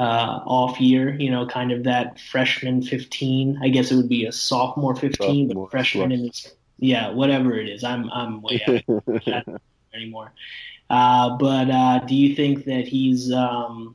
uh, 0.00 0.40
off 0.46 0.80
year, 0.80 1.14
you 1.14 1.30
know, 1.30 1.46
kind 1.46 1.72
of 1.72 1.84
that 1.84 2.18
freshman 2.18 2.82
15. 2.82 3.60
I 3.62 3.68
guess 3.68 3.90
it 3.90 3.96
would 3.96 4.08
be 4.08 4.24
a 4.24 4.32
sophomore 4.32 4.96
15, 4.96 5.48
sophomore, 5.48 5.66
but 5.66 5.70
freshman 5.70 6.10
in 6.10 6.20
his, 6.20 6.54
yeah, 6.78 7.10
whatever 7.10 7.58
it 7.58 7.68
is. 7.68 7.84
I'm, 7.84 8.10
I'm 8.10 8.40
way 8.40 8.62
out 8.66 9.60
anymore. 9.94 10.32
Uh, 10.88 11.36
but 11.36 11.70
uh, 11.70 11.98
do 12.06 12.14
you 12.14 12.34
think 12.34 12.64
that 12.64 12.88
he's 12.88 13.30
um, 13.30 13.94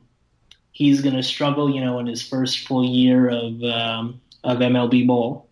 he's 0.70 1.00
going 1.02 1.16
to 1.16 1.24
struggle, 1.24 1.68
you 1.68 1.80
know, 1.80 1.98
in 1.98 2.06
his 2.06 2.22
first 2.22 2.68
full 2.68 2.84
year 2.84 3.28
of 3.28 3.62
um, 3.64 4.20
of 4.44 4.58
MLB 4.58 5.06
ball? 5.08 5.48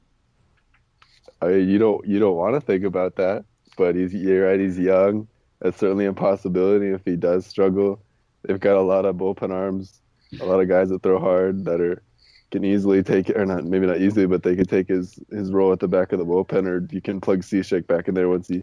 I 1.42 1.48
mean, 1.48 1.68
you 1.68 1.78
don't 1.78 2.06
you 2.06 2.20
don't 2.20 2.36
want 2.36 2.54
to 2.54 2.60
think 2.60 2.84
about 2.84 3.16
that, 3.16 3.44
but 3.76 3.94
he's 3.94 4.14
you're 4.14 4.46
right. 4.48 4.60
He's 4.60 4.78
young. 4.78 5.28
That's 5.60 5.78
certainly 5.78 6.06
a 6.06 6.12
possibility 6.12 6.88
if 6.88 7.02
he 7.04 7.16
does 7.16 7.46
struggle. 7.46 8.02
They've 8.42 8.60
got 8.60 8.76
a 8.76 8.82
lot 8.82 9.06
of 9.06 9.16
bullpen 9.16 9.50
arms 9.50 10.00
a 10.40 10.44
lot 10.44 10.60
of 10.60 10.68
guys 10.68 10.88
that 10.88 11.02
throw 11.02 11.18
hard 11.18 11.64
that 11.64 11.80
are 11.80 12.02
can 12.50 12.64
easily 12.64 13.02
take 13.02 13.30
or 13.30 13.44
not 13.44 13.64
maybe 13.64 13.86
not 13.86 14.00
easily, 14.00 14.26
but 14.26 14.42
they 14.42 14.54
can 14.54 14.66
take 14.66 14.88
his 14.88 15.18
his 15.30 15.50
role 15.50 15.72
at 15.72 15.80
the 15.80 15.88
back 15.88 16.12
of 16.12 16.18
the 16.18 16.24
bullpen, 16.24 16.66
or 16.66 16.86
you 16.90 17.00
can 17.00 17.20
plug 17.20 17.40
Cishek 17.40 17.86
back 17.86 18.08
in 18.08 18.14
there 18.14 18.28
once 18.28 18.48
he 18.48 18.62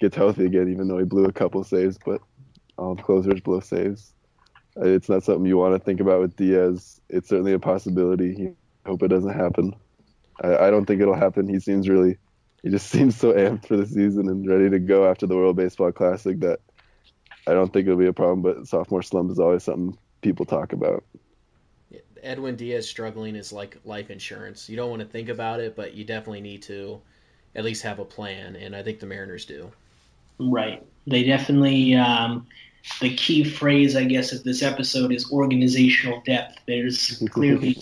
gets 0.00 0.16
healthy 0.16 0.44
again. 0.44 0.68
Even 0.70 0.88
though 0.88 0.98
he 0.98 1.04
blew 1.04 1.24
a 1.24 1.32
couple 1.32 1.62
saves, 1.64 1.98
but 2.04 2.20
all 2.76 2.96
closers 2.96 3.40
blow 3.40 3.60
saves. 3.60 4.12
Uh, 4.76 4.86
it's 4.86 5.08
not 5.08 5.22
something 5.22 5.46
you 5.46 5.56
want 5.56 5.74
to 5.74 5.84
think 5.84 6.00
about 6.00 6.20
with 6.20 6.36
Diaz. 6.36 7.00
It's 7.08 7.28
certainly 7.28 7.52
a 7.52 7.58
possibility. 7.58 8.54
Hope 8.84 9.02
it 9.02 9.08
doesn't 9.08 9.32
happen. 9.32 9.74
I, 10.42 10.56
I 10.56 10.70
don't 10.70 10.84
think 10.84 11.00
it'll 11.00 11.14
happen. 11.14 11.48
He 11.48 11.60
seems 11.60 11.88
really, 11.88 12.18
he 12.64 12.70
just 12.70 12.86
seems 12.90 13.16
so 13.16 13.32
amped 13.32 13.66
for 13.66 13.76
the 13.76 13.86
season 13.86 14.28
and 14.28 14.48
ready 14.48 14.68
to 14.70 14.80
go 14.80 15.08
after 15.08 15.26
the 15.26 15.36
World 15.36 15.54
Baseball 15.54 15.92
Classic 15.92 16.40
that 16.40 16.58
I 17.46 17.52
don't 17.52 17.72
think 17.72 17.86
it'll 17.86 17.98
be 17.98 18.06
a 18.06 18.12
problem. 18.12 18.42
But 18.42 18.66
sophomore 18.66 19.02
slump 19.02 19.30
is 19.30 19.38
always 19.38 19.62
something 19.62 19.96
people 20.22 20.46
talk 20.46 20.72
about. 20.72 21.04
Edwin 22.22 22.56
Diaz 22.56 22.88
struggling 22.88 23.36
is 23.36 23.52
like 23.52 23.78
life 23.84 24.10
insurance. 24.10 24.70
You 24.70 24.76
don't 24.76 24.88
want 24.88 25.02
to 25.02 25.06
think 25.06 25.28
about 25.28 25.60
it, 25.60 25.76
but 25.76 25.92
you 25.92 26.04
definitely 26.04 26.40
need 26.40 26.62
to 26.62 27.00
at 27.54 27.64
least 27.64 27.82
have 27.82 27.98
a 27.98 28.04
plan, 28.04 28.56
and 28.56 28.74
I 28.74 28.82
think 28.82 28.98
the 28.98 29.06
Mariners 29.06 29.44
do. 29.44 29.70
Right. 30.40 30.82
They 31.06 31.22
definitely. 31.22 31.94
Um, 31.94 32.46
the 33.00 33.14
key 33.14 33.44
phrase, 33.44 33.96
I 33.96 34.04
guess, 34.04 34.32
of 34.32 34.44
this 34.44 34.62
episode 34.62 35.12
is 35.12 35.30
organizational 35.30 36.22
depth. 36.26 36.58
There's 36.66 37.22
clearly 37.30 37.78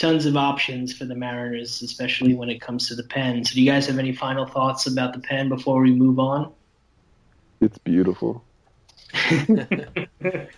tons 0.00 0.26
of, 0.26 0.36
options 0.36 0.92
for 0.96 1.04
the 1.04 1.14
Mariners, 1.14 1.82
especially 1.82 2.34
when 2.34 2.48
it 2.48 2.60
comes 2.60 2.88
to 2.88 2.94
the 2.94 3.02
pen. 3.02 3.44
So, 3.44 3.54
do 3.54 3.60
you 3.60 3.70
guys 3.70 3.86
have 3.86 3.98
any 3.98 4.12
final 4.12 4.46
thoughts 4.46 4.86
about 4.86 5.12
the 5.12 5.20
pen 5.20 5.48
before 5.48 5.80
we 5.82 5.92
move 5.92 6.18
on? 6.18 6.52
It's 7.60 7.78
beautiful. 7.78 8.44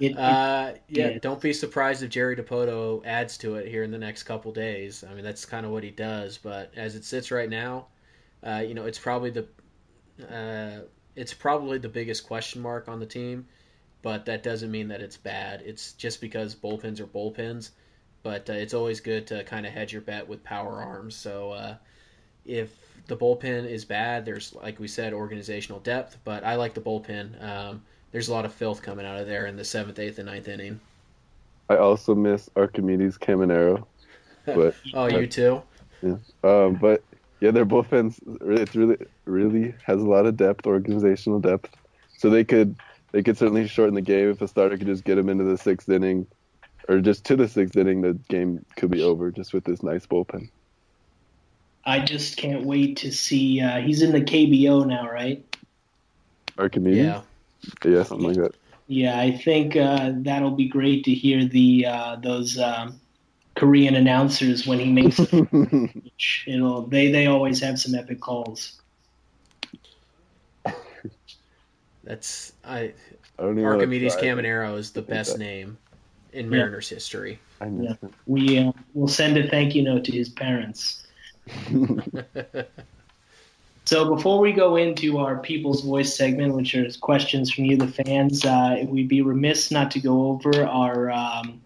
It, 0.00 0.18
uh, 0.18 0.72
yeah, 0.88 1.10
yeah, 1.10 1.18
don't 1.18 1.40
be 1.40 1.52
surprised 1.52 2.02
if 2.02 2.10
Jerry 2.10 2.34
Dipoto 2.36 3.04
adds 3.06 3.38
to 3.38 3.54
it 3.56 3.68
here 3.68 3.84
in 3.84 3.92
the 3.92 3.98
next 3.98 4.24
couple 4.24 4.50
days. 4.50 5.04
I 5.08 5.14
mean, 5.14 5.22
that's 5.22 5.44
kind 5.44 5.64
of 5.64 5.70
what 5.70 5.84
he 5.84 5.90
does. 5.90 6.36
But 6.36 6.72
as 6.76 6.96
it 6.96 7.04
sits 7.04 7.30
right 7.30 7.48
now, 7.48 7.86
uh, 8.42 8.64
you 8.66 8.74
know, 8.74 8.86
it's 8.86 8.98
probably 8.98 9.30
the 9.30 9.46
uh, 10.28 10.80
it's 11.14 11.32
probably 11.32 11.78
the 11.78 11.88
biggest 11.88 12.26
question 12.26 12.60
mark 12.60 12.88
on 12.88 12.98
the 12.98 13.06
team. 13.06 13.46
But 14.02 14.26
that 14.26 14.42
doesn't 14.42 14.70
mean 14.70 14.88
that 14.88 15.00
it's 15.00 15.16
bad. 15.16 15.62
It's 15.64 15.92
just 15.92 16.20
because 16.20 16.56
bullpens 16.56 16.98
are 16.98 17.06
bullpens. 17.06 17.70
But 18.24 18.50
uh, 18.50 18.54
it's 18.54 18.74
always 18.74 19.00
good 19.00 19.28
to 19.28 19.44
kind 19.44 19.66
of 19.66 19.72
hedge 19.72 19.92
your 19.92 20.02
bet 20.02 20.28
with 20.28 20.42
power 20.42 20.82
arms. 20.82 21.14
So 21.14 21.52
uh, 21.52 21.76
if 22.44 22.70
the 23.06 23.16
bullpen 23.16 23.68
is 23.68 23.84
bad, 23.84 24.24
there's 24.24 24.52
like 24.54 24.80
we 24.80 24.88
said, 24.88 25.12
organizational 25.12 25.78
depth. 25.78 26.18
But 26.24 26.42
I 26.42 26.56
like 26.56 26.74
the 26.74 26.80
bullpen. 26.80 27.40
Um, 27.40 27.82
there's 28.10 28.28
a 28.28 28.32
lot 28.32 28.44
of 28.44 28.52
filth 28.52 28.82
coming 28.82 29.06
out 29.06 29.20
of 29.20 29.28
there 29.28 29.46
in 29.46 29.56
the 29.56 29.64
seventh, 29.64 30.00
eighth, 30.00 30.18
and 30.18 30.26
ninth 30.26 30.48
inning. 30.48 30.80
I 31.68 31.76
also 31.76 32.14
miss 32.14 32.50
Archimedes 32.56 33.18
Caminero. 33.18 33.86
But 34.46 34.74
oh, 34.94 35.06
you 35.06 35.26
too. 35.26 35.62
Yeah. 36.02 36.16
Um, 36.42 36.74
but 36.74 37.04
yeah, 37.40 37.50
their 37.50 37.66
bullpens 37.66 38.18
it's 38.58 38.74
really 38.74 38.96
really 39.26 39.74
has 39.84 40.00
a 40.00 40.06
lot 40.06 40.26
of 40.26 40.36
depth, 40.36 40.66
organizational 40.66 41.40
depth. 41.40 41.76
So 42.16 42.30
they 42.30 42.44
could 42.44 42.76
they 43.12 43.22
could 43.22 43.36
certainly 43.36 43.68
shorten 43.68 43.94
the 43.94 44.00
game 44.00 44.30
if 44.30 44.40
a 44.40 44.48
starter 44.48 44.78
could 44.78 44.86
just 44.86 45.04
get 45.04 45.16
them 45.16 45.28
into 45.28 45.44
the 45.44 45.58
sixth 45.58 45.88
inning, 45.88 46.26
or 46.88 47.00
just 47.00 47.24
to 47.26 47.36
the 47.36 47.48
sixth 47.48 47.76
inning. 47.76 48.00
The 48.00 48.14
game 48.28 48.64
could 48.76 48.90
be 48.90 49.02
over 49.02 49.30
just 49.30 49.52
with 49.52 49.64
this 49.64 49.82
nice 49.82 50.06
bullpen. 50.06 50.50
I 51.84 52.00
just 52.00 52.36
can't 52.36 52.64
wait 52.64 52.98
to 52.98 53.12
see. 53.12 53.60
Uh, 53.60 53.80
he's 53.80 54.02
in 54.02 54.12
the 54.12 54.20
KBO 54.20 54.86
now, 54.86 55.08
right? 55.08 55.44
Archimedes. 56.58 56.98
Yeah. 56.98 57.22
Yeah, 57.84 58.02
something 58.02 58.26
like 58.26 58.36
that. 58.36 58.54
Yeah, 58.86 59.18
I 59.18 59.32
think 59.32 59.76
uh, 59.76 60.12
that'll 60.16 60.50
be 60.50 60.68
great 60.68 61.04
to 61.04 61.14
hear 61.14 61.46
the 61.46 61.86
uh, 61.86 62.16
those 62.16 62.58
um, 62.58 63.00
Korean 63.54 63.94
announcers 63.94 64.66
when 64.66 64.78
he 64.78 64.92
makes 64.92 65.18
a 65.18 65.26
speech. 65.26 66.44
You 66.46 66.58
know, 66.58 66.86
they 66.86 67.10
they 67.10 67.26
always 67.26 67.60
have 67.60 67.80
some 67.80 67.94
epic 67.94 68.20
calls. 68.20 68.80
That's 72.04 72.52
I. 72.62 72.92
I 73.36 73.42
don't 73.42 73.58
Archimedes. 73.64 74.16
Caminero 74.16 74.76
is 74.78 74.92
the 74.92 75.02
best 75.02 75.32
that. 75.32 75.38
name 75.38 75.78
in 76.34 76.46
Yeah. 76.46 76.58
Mariners 76.58 76.88
history. 76.88 77.38
I 77.60 77.66
miss 77.66 77.96
We 78.26 78.58
uh, 78.58 78.72
will 78.92 79.08
send 79.08 79.36
a 79.38 79.48
thank 79.48 79.74
you 79.74 79.82
note 79.82 80.04
to 80.04 80.12
his 80.12 80.28
parents. 80.28 81.06
So 83.86 84.14
before 84.14 84.40
we 84.40 84.52
go 84.52 84.76
into 84.76 85.18
our 85.18 85.36
People's 85.36 85.82
Voice 85.82 86.16
segment, 86.16 86.54
which 86.54 86.74
is 86.74 86.96
questions 86.96 87.52
from 87.52 87.66
you, 87.66 87.76
the 87.76 87.86
fans, 87.86 88.42
uh, 88.44 88.82
we'd 88.88 89.08
be 89.08 89.20
remiss 89.20 89.70
not 89.70 89.90
to 89.90 90.00
go 90.00 90.28
over 90.28 90.64
our 90.66 91.10
um, 91.10 91.60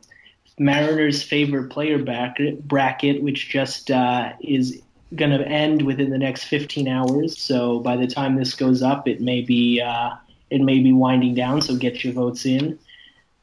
Mariners' 0.59 1.23
favorite 1.23 1.71
player 1.71 2.03
bracket, 2.03 2.67
bracket 2.67 3.23
which 3.23 3.49
just 3.49 3.93
uh, 3.93 4.33
is 4.41 4.83
going 5.15 5.31
to 5.31 5.47
end 5.47 5.83
within 5.83 6.11
the 6.11 6.19
next 6.19 6.45
15 6.45 6.89
hours. 6.89 7.39
So 7.41 7.79
by 7.79 7.97
the 7.97 8.09
time 8.09 8.35
this 8.35 8.55
goes 8.55 8.83
up, 8.83 9.07
it 9.07 9.21
may 9.21 9.43
be 9.43 9.81
uh, 9.81 10.17
it 10.51 10.61
may 10.61 10.81
be 10.81 10.93
winding 10.93 11.35
down. 11.37 11.63
So 11.63 11.77
get 11.77 12.03
your 12.03 12.15
votes 12.15 12.45
in. 12.45 12.81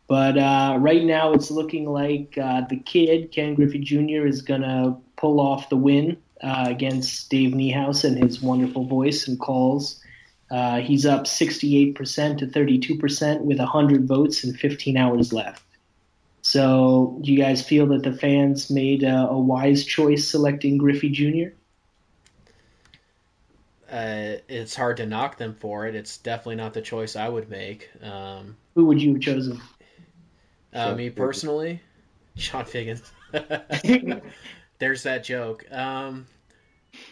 But 0.07 0.37
uh, 0.37 0.77
right 0.79 1.03
now, 1.03 1.33
it's 1.33 1.49
looking 1.49 1.89
like 1.89 2.37
uh, 2.37 2.61
the 2.69 2.77
kid 2.77 3.31
Ken 3.31 3.55
Griffey 3.55 3.79
Jr. 3.79 4.27
is 4.27 4.41
going 4.41 4.61
to 4.61 4.97
pull 5.15 5.39
off 5.39 5.69
the 5.69 5.77
win 5.77 6.17
uh, 6.41 6.65
against 6.67 7.29
Dave 7.29 7.53
Niehaus 7.53 8.03
and 8.03 8.21
his 8.21 8.41
wonderful 8.41 8.85
voice 8.85 9.27
and 9.27 9.39
calls. 9.39 10.01
Uh, 10.51 10.79
he's 10.79 11.07
up 11.07 11.23
68% 11.23 11.95
to 12.37 12.45
32% 12.45 13.41
with 13.41 13.57
100 13.57 14.07
votes 14.07 14.43
and 14.43 14.57
15 14.59 14.95
hours 14.95 15.33
left. 15.33 15.63
So, 16.43 17.17
do 17.21 17.31
you 17.31 17.39
guys 17.39 17.63
feel 17.63 17.87
that 17.87 18.03
the 18.03 18.13
fans 18.13 18.69
made 18.69 19.01
a, 19.01 19.27
a 19.27 19.39
wise 19.39 19.83
choice 19.83 20.27
selecting 20.27 20.77
Griffey 20.77 21.09
Jr.? 21.09 21.55
uh, 23.95 24.37
it's 24.47 24.75
hard 24.75 24.97
to 24.97 25.05
knock 25.05 25.37
them 25.37 25.55
for 25.59 25.87
it. 25.87 25.95
It's 25.95 26.17
definitely 26.17 26.55
not 26.55 26.73
the 26.73 26.81
choice 26.81 27.15
I 27.15 27.29
would 27.29 27.49
make. 27.49 27.89
Um, 28.01 28.57
Who 28.73 28.85
would 28.85 29.01
you 29.01 29.13
have 29.13 29.21
chosen? 29.21 29.61
Uh, 30.75 30.93
me 30.93 31.09
Figgins. 31.09 31.15
personally, 31.15 31.81
Chone 32.37 32.65
Figgins. 32.65 33.11
There's 34.79 35.03
that 35.03 35.23
joke. 35.23 35.65
Um, 35.71 36.27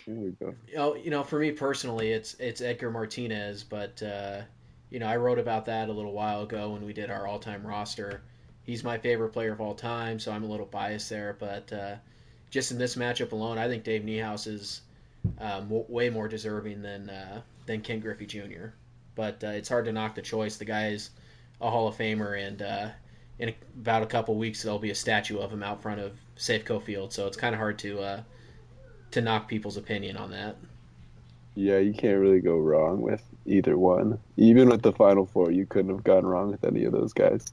Here 0.05 0.15
we 0.15 0.31
go. 0.31 0.55
Oh, 0.77 0.95
you 0.95 1.09
know, 1.11 1.23
for 1.23 1.39
me 1.39 1.51
personally, 1.51 2.11
it's 2.11 2.35
it's 2.35 2.61
Edgar 2.61 2.91
Martinez, 2.91 3.63
but 3.63 4.01
uh, 4.03 4.41
you 4.89 4.99
know, 4.99 5.07
I 5.07 5.15
wrote 5.17 5.39
about 5.39 5.65
that 5.65 5.89
a 5.89 5.93
little 5.93 6.13
while 6.13 6.41
ago 6.43 6.71
when 6.71 6.85
we 6.85 6.93
did 6.93 7.09
our 7.09 7.27
all-time 7.27 7.65
roster. 7.65 8.21
He's 8.63 8.83
my 8.83 8.97
favorite 8.97 9.29
player 9.33 9.51
of 9.51 9.59
all 9.61 9.75
time, 9.75 10.19
so 10.19 10.31
I'm 10.31 10.43
a 10.43 10.47
little 10.47 10.65
biased 10.65 11.09
there. 11.09 11.35
But 11.39 11.71
uh, 11.73 11.95
just 12.49 12.71
in 12.71 12.77
this 12.77 12.95
matchup 12.95 13.31
alone, 13.31 13.57
I 13.57 13.67
think 13.67 13.83
Dave 13.83 14.03
Niehaus 14.03 14.47
is 14.47 14.81
um, 15.39 15.63
w- 15.63 15.85
way 15.89 16.09
more 16.09 16.27
deserving 16.27 16.81
than 16.81 17.09
uh, 17.09 17.41
than 17.65 17.81
Ken 17.81 17.99
Griffey 17.99 18.25
Jr. 18.25 18.67
But 19.15 19.43
uh, 19.43 19.47
it's 19.47 19.69
hard 19.69 19.85
to 19.85 19.91
knock 19.91 20.15
the 20.15 20.21
choice. 20.21 20.57
The 20.57 20.65
guy 20.65 20.89
is 20.89 21.09
a 21.61 21.69
Hall 21.69 21.87
of 21.87 21.95
Famer, 21.97 22.41
and 22.41 22.61
uh, 22.61 22.89
in 23.39 23.53
about 23.81 24.03
a 24.03 24.05
couple 24.05 24.35
weeks, 24.35 24.63
there'll 24.63 24.79
be 24.79 24.91
a 24.91 24.95
statue 24.95 25.39
of 25.39 25.51
him 25.51 25.63
out 25.63 25.81
front 25.81 25.99
of 25.99 26.13
Safeco 26.37 26.81
Field. 26.83 27.13
So 27.13 27.27
it's 27.27 27.37
kind 27.37 27.53
of 27.55 27.59
hard 27.59 27.79
to 27.79 27.99
uh, 28.01 28.21
to 29.11 29.21
knock 29.21 29.47
people's 29.47 29.77
opinion 29.77 30.17
on 30.17 30.31
that. 30.31 30.57
Yeah, 31.55 31.77
you 31.77 31.93
can't 31.93 32.19
really 32.19 32.39
go 32.39 32.57
wrong 32.57 33.01
with 33.01 33.23
either 33.45 33.77
one. 33.77 34.19
Even 34.37 34.69
with 34.69 34.81
the 34.81 34.91
final 34.91 35.25
four, 35.25 35.51
you 35.51 35.65
couldn't 35.65 35.91
have 35.91 36.03
gone 36.03 36.25
wrong 36.25 36.51
with 36.51 36.63
any 36.63 36.83
of 36.85 36.93
those 36.93 37.13
guys. 37.13 37.45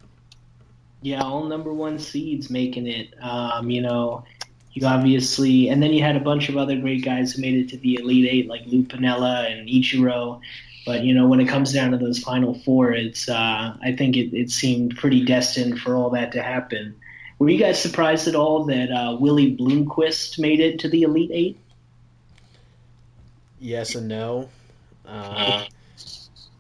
Yeah, 1.03 1.23
all 1.23 1.45
number 1.45 1.73
one 1.73 1.99
seeds 1.99 2.51
making 2.51 2.87
it. 2.87 3.15
Um, 3.23 3.71
you 3.71 3.83
know, 3.83 4.25
you 4.73 4.87
obviously, 4.87 5.69
and 5.69 5.83
then 5.83 5.93
you 5.93 6.03
had 6.03 6.17
a 6.17 6.21
bunch 6.21 6.49
of 6.49 6.57
other 6.57 6.79
great 6.79 7.05
guys 7.05 7.33
who 7.33 7.43
made 7.43 7.55
it 7.55 7.69
to 7.71 7.77
the 7.77 7.95
Elite 7.97 8.29
Eight, 8.31 8.49
like 8.49 8.63
Lou 8.67 8.85
Piniella 8.85 9.51
and 9.51 9.69
Ichiro. 9.69 10.41
But 10.87 11.05
you 11.05 11.15
know, 11.15 11.29
when 11.29 11.41
it 11.41 11.47
comes 11.47 11.73
down 11.73 11.91
to 11.91 11.99
those 11.99 12.19
final 12.19 12.55
four, 12.55 12.93
it's 12.93 13.29
uh, 13.29 13.77
I 13.83 13.93
think 13.97 14.17
it, 14.17 14.35
it 14.35 14.51
seemed 14.51 14.97
pretty 14.97 15.25
destined 15.25 15.81
for 15.81 15.95
all 15.95 16.11
that 16.11 16.33
to 16.33 16.43
happen. 16.43 16.97
Were 17.39 17.49
you 17.49 17.59
guys 17.59 17.81
surprised 17.81 18.29
at 18.29 18.35
all 18.35 18.65
that 18.65 18.91
uh, 18.91 19.17
Willie 19.19 19.57
Bloomquist 19.57 20.39
made 20.39 20.61
it 20.61 20.81
to 20.81 20.89
the 20.89 21.03
Elite 21.03 21.31
Eight? 21.33 21.59
Yes 23.59 23.95
and 23.95 24.09
no. 24.09 24.49
Um, 25.07 25.65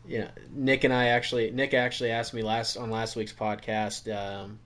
yeah, 0.07 0.29
Nick 0.53 0.85
and 0.85 0.93
I 0.93 1.09
actually 1.09 1.51
Nick 1.51 1.73
actually 1.73 2.11
asked 2.11 2.35
me 2.35 2.43
last 2.43 2.77
on 2.77 2.91
last 2.91 3.16
week's 3.16 3.33
podcast, 3.33 4.12
um, 4.14 4.59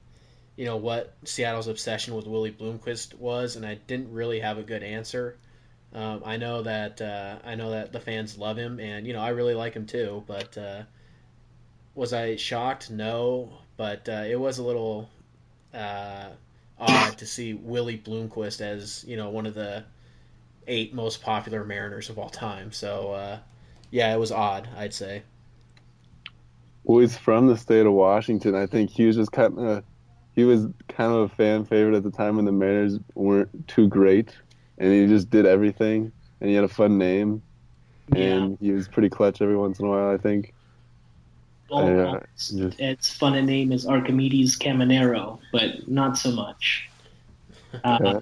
you 0.57 0.65
know 0.65 0.77
what 0.77 1.15
Seattle's 1.25 1.69
obsession 1.69 2.15
with 2.15 2.27
Willie 2.27 2.53
Bloomquist 2.53 3.15
was, 3.15 3.57
and 3.57 3.67
I 3.67 3.75
didn't 3.75 4.13
really 4.13 4.41
have 4.41 4.59
a 4.59 4.63
good 4.63 4.83
answer. 4.83 5.37
Um, 5.95 6.23
I 6.25 6.37
know 6.39 6.63
that 6.63 7.01
uh, 7.01 7.39
I 7.45 7.55
know 7.55 7.71
that 7.71 7.93
the 7.93 8.01
fans 8.01 8.37
love 8.37 8.57
him, 8.57 8.81
and 8.81 9.07
you 9.07 9.13
know 9.13 9.21
I 9.21 9.29
really 9.29 9.55
like 9.55 9.75
him 9.75 9.87
too. 9.87 10.25
But 10.27 10.59
uh, 10.59 10.83
was 11.95 12.13
I 12.13 12.37
shocked? 12.37 12.91
No, 12.91 13.53
but 13.77 14.09
uh, 14.09 14.25
it 14.27 14.39
was 14.39 14.59
a 14.59 14.65
little 14.65 15.09
uh, 15.73 16.31
odd 16.79 17.19
to 17.19 17.27
see 17.27 17.55
Willie 17.55 17.99
Bloomquist 17.99 18.61
as 18.61 19.05
you 19.07 19.17
know 19.17 19.31
one 19.31 19.47
of 19.47 19.55
the 19.55 19.85
eight 20.67 20.95
most 20.95 21.23
popular 21.23 21.65
Mariners 21.65 22.11
of 22.11 22.19
all 22.19 22.31
time. 22.31 22.73
So 22.73 23.13
uh, 23.13 23.39
yeah, 23.91 24.13
it 24.13 24.19
was 24.19 24.33
odd, 24.33 24.69
I'd 24.77 24.95
say. 24.95 25.23
Well, 26.83 27.01
he's 27.01 27.17
from 27.17 27.47
the 27.47 27.57
state 27.57 27.87
of 27.87 27.93
Washington. 27.93 28.55
I 28.55 28.67
think 28.67 28.91
he 28.91 29.07
was 29.07 29.17
just 29.17 29.33
kind 29.33 29.59
of 29.59 29.85
he 30.35 30.45
was 30.45 30.67
kind 30.89 31.13
of 31.13 31.21
a 31.21 31.29
fan 31.29 31.65
favorite 31.65 31.97
at 31.97 32.03
the 32.03 32.11
time 32.11 32.37
when 32.37 32.45
the 32.45 32.53
Mariners 32.53 32.99
weren't 33.15 33.69
too 33.69 33.87
great, 33.89 34.35
and 34.85 34.93
he 34.93 35.07
just 35.07 35.31
did 35.31 35.47
everything, 35.47 36.13
and 36.41 36.51
he 36.51 36.55
had 36.55 36.65
a 36.65 36.69
fun 36.69 36.99
name, 36.99 37.43
and 38.15 38.59
he 38.61 38.71
was 38.73 38.87
pretty 38.87 39.09
clutch 39.09 39.41
every 39.41 39.57
once 39.57 39.79
in 39.79 39.87
a 39.87 39.89
while. 39.89 40.11
I 40.11 40.19
think. 40.19 40.53
Well, 41.71 41.89
Yeah, 41.89 42.21
it's, 42.35 42.51
just- 42.51 42.79
it's 42.81 43.13
fun 43.15 43.35
a 43.35 43.43
name 43.43 43.73
as 43.73 43.87
Archimedes 43.87 44.59
Caminero, 44.59 45.39
but 45.53 45.89
not 45.89 46.19
so 46.19 46.31
much. 46.31 46.89
Uh, 47.83 48.21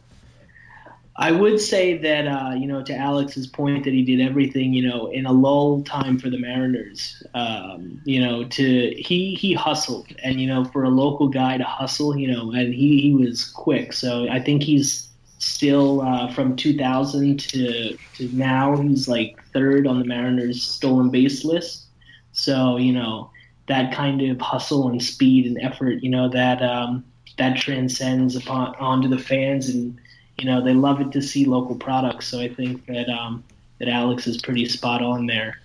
I 1.17 1.31
would 1.31 1.61
say 1.61 1.99
that 1.99 2.27
uh, 2.27 2.55
you 2.55 2.67
know 2.67 2.83
to 2.85 2.95
Alex's 2.97 3.47
point 3.47 3.85
that 3.85 3.93
he 3.93 4.03
did 4.03 4.21
everything 4.21 4.73
you 4.73 4.89
know 4.89 5.09
in 5.09 5.27
a 5.27 5.33
lull 5.33 5.83
time 5.83 6.19
for 6.19 6.31
the 6.31 6.39
Mariners. 6.39 7.23
Um, 7.35 8.01
you 8.05 8.21
know 8.25 8.45
to 8.45 8.95
he 8.97 9.35
he 9.35 9.53
hustled 9.53 10.07
and 10.23 10.41
you 10.41 10.47
know 10.47 10.65
for 10.65 10.85
a 10.85 10.89
local 10.89 11.29
guy 11.29 11.59
to 11.59 11.65
hustle 11.65 12.17
you 12.17 12.31
know 12.33 12.53
and 12.53 12.73
he 12.73 13.01
he 13.03 13.13
was 13.13 13.45
quick. 13.45 13.93
So 13.93 14.27
I 14.31 14.41
think 14.41 14.63
he's 14.63 15.09
still 15.43 16.03
uh, 16.03 16.33
from 16.33 16.55
2000 16.55 17.41
to 17.41 17.97
to 18.15 18.29
now 18.33 18.77
he's 18.77 19.09
like 19.09 19.43
third 19.53 19.89
on 19.89 19.99
the 19.99 20.05
Mariners 20.05 20.63
stolen 20.63 21.11
base 21.11 21.45
list. 21.45 21.87
So 22.33 22.77
you 22.77 22.93
know 22.93 23.31
that 23.67 23.93
kind 23.93 24.23
of 24.23 24.41
hustle 24.41 24.89
and 24.89 25.03
speed 25.03 25.47
and 25.47 25.59
effort 25.59 26.03
you 26.03 26.11
know 26.11 26.29
that 26.29 26.63
um, 26.63 27.05
that 27.39 27.57
transcends 27.57 28.37
upon 28.37 28.75
onto 28.77 29.09
the 29.09 29.19
fans 29.19 29.69
and 29.69 29.99
you 30.39 30.45
know 30.45 30.65
they 30.65 30.75
love 30.75 31.01
it 31.01 31.11
to 31.13 31.21
see 31.21 31.45
local 31.45 31.75
products. 31.75 32.29
So 32.29 32.41
I 32.41 32.49
think 32.49 32.87
that 32.87 33.09
um, 33.09 33.43
that 33.79 33.89
Alex 33.89 34.29
is 34.29 34.41
pretty 34.41 34.69
spot 34.69 35.03
on 35.03 35.27
there. 35.27 35.61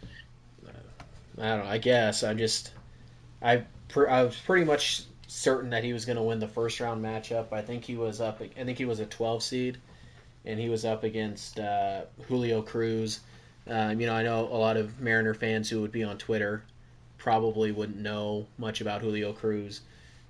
I 1.39 1.49
don't 1.49 1.59
know. 1.59 1.69
I 1.69 1.77
guess 1.77 2.23
I 2.23 2.33
just 2.33 2.71
I 3.43 3.63
I 3.95 4.23
was 4.23 4.35
pretty 4.37 4.65
much 4.65 5.03
certain 5.27 5.69
that 5.71 5.83
he 5.83 5.93
was 5.93 6.05
going 6.05 6.15
to 6.15 6.23
win 6.23 6.39
the 6.39 6.47
first 6.47 6.79
round 6.79 7.03
matchup. 7.03 7.51
I 7.51 7.61
think 7.61 7.83
he 7.83 7.95
was 7.95 8.19
up. 8.21 8.41
I 8.41 8.63
think 8.63 8.77
he 8.77 8.85
was 8.85 8.99
a 8.99 9.05
12 9.05 9.43
seed, 9.43 9.77
and 10.45 10.59
he 10.59 10.69
was 10.69 10.85
up 10.85 11.03
against 11.03 11.59
uh, 11.59 12.01
Julio 12.27 12.61
Cruz. 12.61 13.19
Um, 13.69 13.99
you 13.99 14.07
know, 14.07 14.15
I 14.15 14.23
know 14.23 14.47
a 14.47 14.57
lot 14.57 14.77
of 14.77 14.99
Mariner 15.01 15.33
fans 15.33 15.69
who 15.69 15.81
would 15.81 15.91
be 15.91 16.03
on 16.03 16.17
Twitter 16.17 16.63
probably 17.17 17.71
wouldn't 17.71 17.97
know 17.97 18.47
much 18.57 18.79
about 18.79 19.01
Julio 19.01 19.33
Cruz, 19.33 19.81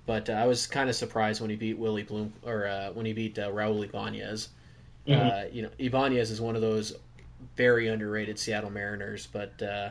but 0.06 0.28
uh, 0.28 0.32
I 0.32 0.46
was 0.46 0.66
kind 0.66 0.90
of 0.90 0.96
surprised 0.96 1.40
when 1.40 1.50
he 1.50 1.56
beat 1.56 1.78
Willie 1.78 2.02
Bloom 2.02 2.32
or 2.44 2.66
uh, 2.66 2.90
when 2.92 3.06
he 3.06 3.12
beat 3.12 3.38
uh, 3.38 3.50
Raul 3.50 3.84
Ibanez. 3.84 4.48
Uh, 5.08 5.44
you 5.50 5.62
know, 5.62 5.70
Ibanez 5.78 6.30
is 6.30 6.38
one 6.38 6.54
of 6.54 6.60
those 6.60 6.94
very 7.56 7.88
underrated 7.88 8.38
Seattle 8.38 8.70
Mariners, 8.70 9.26
but 9.26 9.62
uh, 9.62 9.90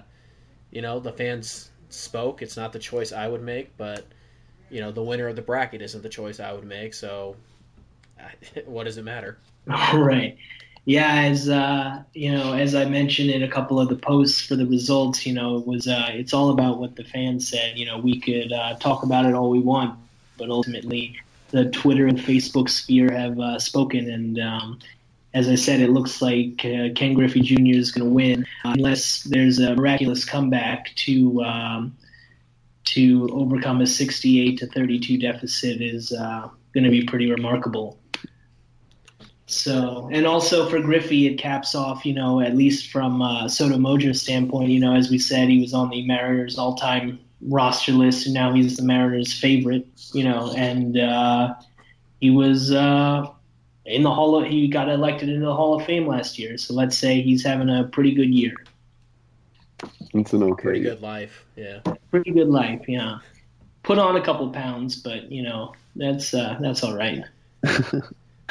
you 0.70 0.82
know 0.82 0.99
the 0.99 1.12
fans 1.12 1.72
spoke. 1.89 2.41
It's 2.41 2.58
not 2.58 2.74
the 2.74 2.80
choice 2.80 3.12
I 3.12 3.28
would 3.28 3.41
make, 3.41 3.76
but 3.78 4.05
you 4.70 4.82
know 4.82 4.91
the 4.91 5.03
winner 5.03 5.28
of 5.28 5.36
the 5.36 5.41
bracket 5.41 5.82
isn't 5.82 6.01
the 6.01 6.09
choice 6.09 6.39
I 6.39 6.53
would 6.53 6.65
make. 6.65 6.93
So, 6.93 7.36
what 8.65 8.86
does 8.86 8.97
it 8.97 9.03
matter? 9.03 9.38
right. 9.68 10.38
Yeah, 10.86 11.24
as 11.24 11.49
uh, 11.49 12.01
you 12.13 12.32
know, 12.32 12.53
as 12.53 12.74
I 12.74 12.86
mentioned 12.86 13.30
in 13.30 13.43
a 13.43 13.49
couple 13.49 13.78
of 13.78 13.89
the 13.89 13.97
posts 13.97 14.39
for 14.39 14.55
the 14.55 14.65
results, 14.65 15.26
you 15.26 15.34
know, 15.34 15.57
it 15.57 15.68
was 15.68 15.86
uh, 15.88 16.07
it's 16.11 16.34
all 16.34 16.49
about 16.49 16.80
what 16.80 16.95
the 16.95 17.03
fans 17.03 17.49
said. 17.49 17.78
You 17.78 17.86
know, 17.86 17.97
we 17.97 18.22
could 18.22 18.53
uh, 18.53 18.76
talk 18.76 19.03
about 19.03 19.26
it 19.26 19.34
all 19.34 19.49
we 19.49 19.59
want, 19.59 19.99
but 20.38 20.49
ultimately, 20.49 21.20
the 21.51 21.70
Twitter 21.72 22.07
and 22.07 22.18
Facebook 22.18 22.70
sphere 22.70 23.11
have 23.11 23.38
uh, 23.38 23.59
spoken, 23.59 24.09
and 24.09 24.39
um, 24.39 24.80
as 25.34 25.49
I 25.49 25.55
said, 25.55 25.82
it 25.82 25.89
looks 25.89 26.22
like 26.22 26.63
uh, 26.63 26.89
Ken 26.95 27.13
Griffey 27.13 27.41
Jr. 27.41 27.78
is 27.78 27.91
going 27.91 28.07
to 28.07 28.13
win 28.13 28.47
uh, 28.63 28.70
unless 28.70 29.24
there's 29.24 29.59
a 29.59 29.76
miraculous 29.76 30.24
comeback 30.24 30.95
to 30.95 31.43
um, 31.43 31.97
to 32.93 33.29
overcome 33.31 33.81
a 33.81 33.88
68 33.88 34.57
to 34.59 34.67
32 34.67 35.17
deficit 35.17 35.81
is 35.81 36.11
uh, 36.11 36.49
going 36.73 36.83
to 36.83 36.89
be 36.89 37.03
pretty 37.03 37.29
remarkable. 37.31 37.99
So, 39.45 40.09
and 40.11 40.27
also 40.27 40.69
for 40.69 40.79
Griffey, 40.81 41.27
it 41.27 41.35
caps 41.35 41.73
off, 41.73 42.05
you 42.05 42.13
know, 42.13 42.41
at 42.41 42.55
least 42.55 42.91
from 42.91 43.21
uh, 43.21 43.45
SoDo 43.45 43.77
Mojo's 43.77 44.21
standpoint, 44.21 44.69
you 44.69 44.79
know, 44.79 44.93
as 44.93 45.09
we 45.09 45.19
said, 45.19 45.47
he 45.47 45.61
was 45.61 45.73
on 45.73 45.89
the 45.89 46.05
Mariners 46.05 46.57
all 46.57 46.75
time 46.75 47.19
roster 47.41 47.93
list, 47.93 48.25
and 48.25 48.33
now 48.33 48.51
he's 48.53 48.75
the 48.75 48.83
Mariners' 48.83 49.33
favorite, 49.33 49.88
you 50.13 50.23
know, 50.23 50.53
and 50.55 50.97
uh, 50.97 51.53
he 52.19 52.29
was 52.29 52.71
uh, 52.71 53.25
in 53.85 54.03
the 54.03 54.13
Hall 54.13 54.35
of, 54.35 54.47
he 54.47 54.67
got 54.67 54.89
elected 54.89 55.29
into 55.29 55.45
the 55.45 55.55
Hall 55.55 55.79
of 55.79 55.85
Fame 55.85 56.07
last 56.07 56.38
year. 56.38 56.57
So 56.57 56.73
let's 56.73 56.97
say 56.97 57.21
he's 57.21 57.43
having 57.43 57.69
a 57.69 57.85
pretty 57.85 58.13
good 58.13 58.33
year. 58.33 58.55
It's 60.14 60.34
an 60.34 60.43
okay. 60.43 60.64
Pretty 60.64 60.82
good 60.82 61.01
life, 61.01 61.45
yeah. 61.55 61.80
Pretty 62.12 62.32
good 62.32 62.49
life, 62.49 62.86
yeah. 62.88 63.20
Put 63.84 63.99
on 63.99 64.16
a 64.16 64.22
couple 64.22 64.49
pounds, 64.49 64.95
but 64.95 65.32
you 65.32 65.43
know 65.43 65.74
that's 65.95 66.34
uh, 66.34 66.58
that's 66.60 66.84
all 66.84 66.95
right. 66.95 67.24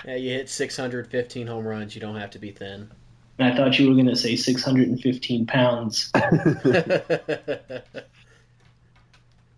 Yeah, 0.05 0.17
you 0.17 0.31
hit 0.31 0.49
615 0.49 1.47
home 1.47 1.67
runs. 1.67 1.95
You 1.95 2.01
don't 2.01 2.17
have 2.17 2.31
to 2.31 2.39
be 2.39 2.51
thin. 2.53 2.91
I 3.39 3.55
thought 3.55 3.79
you 3.79 3.89
were 3.89 3.95
going 3.95 4.07
to 4.07 4.17
say 4.17 4.35
615 4.37 5.47
pounds. 5.47 6.11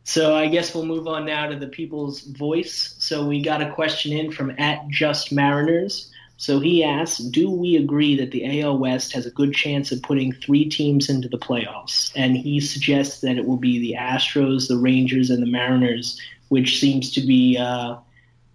so 0.04 0.34
I 0.34 0.48
guess 0.48 0.74
we'll 0.74 0.84
move 0.86 1.06
on 1.06 1.26
now 1.26 1.46
to 1.48 1.56
the 1.56 1.68
people's 1.68 2.22
voice. 2.22 2.96
So 2.98 3.26
we 3.26 3.40
got 3.42 3.62
a 3.62 3.70
question 3.72 4.12
in 4.12 4.32
from 4.32 4.50
at 4.58 4.88
Just 4.88 5.32
Mariners. 5.32 6.10
So 6.38 6.60
he 6.60 6.84
asks, 6.84 7.18
do 7.18 7.50
we 7.50 7.76
agree 7.76 8.16
that 8.16 8.30
the 8.30 8.62
AL 8.62 8.78
West 8.78 9.12
has 9.12 9.26
a 9.26 9.30
good 9.30 9.52
chance 9.52 9.90
of 9.90 10.00
putting 10.02 10.32
three 10.32 10.68
teams 10.68 11.08
into 11.08 11.28
the 11.28 11.36
playoffs? 11.36 12.12
And 12.14 12.36
he 12.36 12.60
suggests 12.60 13.22
that 13.22 13.36
it 13.36 13.44
will 13.44 13.56
be 13.56 13.80
the 13.80 13.96
Astros, 13.98 14.68
the 14.68 14.78
Rangers, 14.78 15.30
and 15.30 15.42
the 15.42 15.50
Mariners, 15.50 16.20
which 16.46 16.78
seems 16.78 17.10
to 17.14 17.22
be 17.22 17.58
uh, 17.58 17.96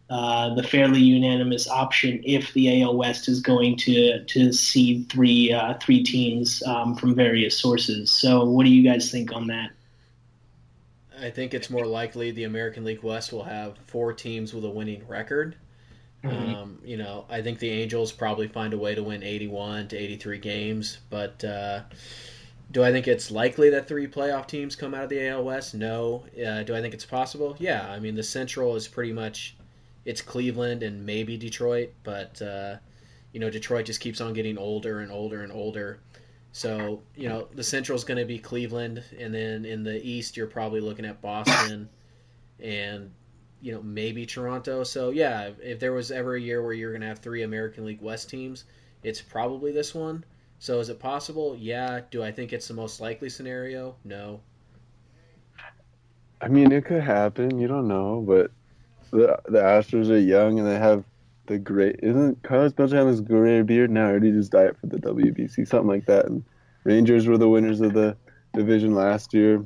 uh, 0.10 0.56
the 0.56 0.64
fairly 0.64 1.02
unanimous 1.02 1.68
option 1.68 2.22
if 2.24 2.54
the 2.54 2.82
AL 2.82 2.96
West 2.96 3.28
is 3.28 3.42
going 3.42 3.76
to 3.80 4.24
to 4.24 4.54
seed 4.54 5.10
three 5.10 5.52
uh, 5.52 5.74
three 5.82 6.04
teams 6.04 6.64
um, 6.64 6.96
from 6.96 7.16
various 7.16 7.60
sources. 7.60 8.12
So, 8.12 8.46
what 8.46 8.64
do 8.64 8.70
you 8.70 8.90
guys 8.90 9.12
think 9.12 9.34
on 9.34 9.48
that? 9.48 9.72
I 11.20 11.32
think 11.32 11.54
it's 11.54 11.70
more 11.70 11.86
likely 11.86 12.32
the 12.32 12.46
American 12.46 12.86
League 12.86 13.04
West 13.04 13.34
will 13.34 13.44
have 13.44 13.78
four 13.88 14.14
teams 14.14 14.54
with 14.54 14.64
a 14.64 14.70
winning 14.70 15.06
record. 15.08 15.58
Mm-hmm. 16.24 16.56
Um, 16.56 16.80
you 16.86 16.98
know, 16.98 17.26
I 17.30 17.42
think 17.42 17.60
the 17.60 17.70
Angels 17.70 18.12
probably 18.12 18.48
find 18.48 18.74
a 18.74 18.78
way 18.78 18.96
to 18.96 19.04
win 19.04 19.24
81 19.24 19.90
to 19.90 19.98
83 19.98 20.38
games, 20.40 21.00
but 21.10 21.44
uh, 21.44 21.82
do 22.72 22.84
I 22.84 22.92
think 22.92 23.08
it's 23.08 23.30
likely 23.30 23.70
that 23.72 23.88
three 23.88 24.08
playoff 24.08 24.48
teams 24.48 24.76
come 24.76 24.94
out 24.94 25.04
of 25.04 25.10
the 25.10 25.28
AL 25.28 25.44
West? 25.44 25.76
No. 25.76 26.26
Uh, 26.34 26.64
do 26.64 26.76
I 26.76 26.82
think 26.82 26.94
it's 26.94 27.06
possible? 27.06 27.56
Yeah. 27.60 27.90
I 27.90 28.00
mean, 28.00 28.16
the 28.16 28.24
Central 28.24 28.76
is 28.76 28.88
pretty 28.88 29.14
much 29.14 29.56
it's 30.06 30.22
Cleveland 30.22 30.84
and 30.84 31.06
maybe 31.06 31.38
Detroit, 31.38 31.94
but 32.04 32.42
uh, 32.42 32.78
you 33.32 33.40
know, 33.40 33.50
Detroit 33.50 33.86
just 33.86 34.00
keeps 34.00 34.22
on 34.22 34.34
getting 34.34 34.58
older 34.58 35.00
and 35.00 35.12
older 35.12 35.44
and 35.44 35.52
older. 35.52 36.00
So 36.52 37.02
you 37.16 37.30
know, 37.30 37.48
the 37.54 37.64
Central 37.64 37.96
is 37.96 38.04
going 38.04 38.20
to 38.20 38.26
be 38.26 38.40
Cleveland, 38.40 39.04
and 39.20 39.34
then 39.34 39.66
in 39.66 39.84
the 39.84 40.02
East, 40.06 40.38
you're 40.38 40.48
probably 40.48 40.82
looking 40.82 41.06
at 41.06 41.22
Boston 41.22 41.90
and 42.60 43.12
you 43.64 43.72
know 43.72 43.82
maybe 43.82 44.26
Toronto. 44.26 44.84
So 44.84 45.10
yeah, 45.10 45.52
if 45.62 45.80
there 45.80 45.94
was 45.94 46.12
ever 46.12 46.36
a 46.36 46.42
year 46.42 46.62
where 46.62 46.74
you're 46.74 46.92
going 46.92 47.02
to 47.02 47.08
have 47.08 47.20
three 47.20 47.44
American 47.44 47.86
League 47.86 48.02
West 48.02 48.30
teams, 48.30 48.66
it's 49.04 49.22
probably 49.22 49.72
this 49.72 49.96
one. 49.96 50.26
So 50.60 50.80
is 50.80 50.90
it 50.90 51.00
possible? 51.00 51.56
Yeah. 51.58 52.02
Do 52.12 52.22
I 52.22 52.32
think 52.32 52.52
it's 52.52 52.68
the 52.68 52.74
most 52.74 53.00
likely 53.00 53.30
scenario? 53.30 53.96
No. 54.04 54.42
I 56.42 56.50
mean, 56.50 56.74
it 56.74 56.84
could 56.84 57.02
happen. 57.02 57.58
You 57.58 57.70
don't 57.70 57.88
know, 57.88 58.22
but 58.28 58.52
the 59.12 59.40
the 59.46 59.60
Astros 59.60 60.10
are 60.10 60.18
young 60.18 60.60
and 60.60 60.68
they 60.68 60.78
have 60.78 61.06
the 61.46 61.58
great 61.58 62.00
isn't 62.04 62.44
Carlos 62.44 62.74
Beltran's 62.74 63.22
gray 63.22 63.62
beard 63.62 63.92
now, 63.92 64.10
or 64.10 64.20
did 64.20 64.34
he 64.34 64.40
just 64.40 64.52
dye 64.52 64.72
for 64.72 64.88
the 64.88 64.98
WBC, 64.98 65.66
something 65.68 65.88
like 65.88 66.06
that. 66.08 66.26
And 66.26 66.44
Rangers 66.84 67.28
were 67.28 67.38
the 67.38 67.48
winners 67.48 67.80
of 67.80 67.94
the 67.94 68.18
division 68.54 68.94
last 68.94 69.34
year, 69.34 69.64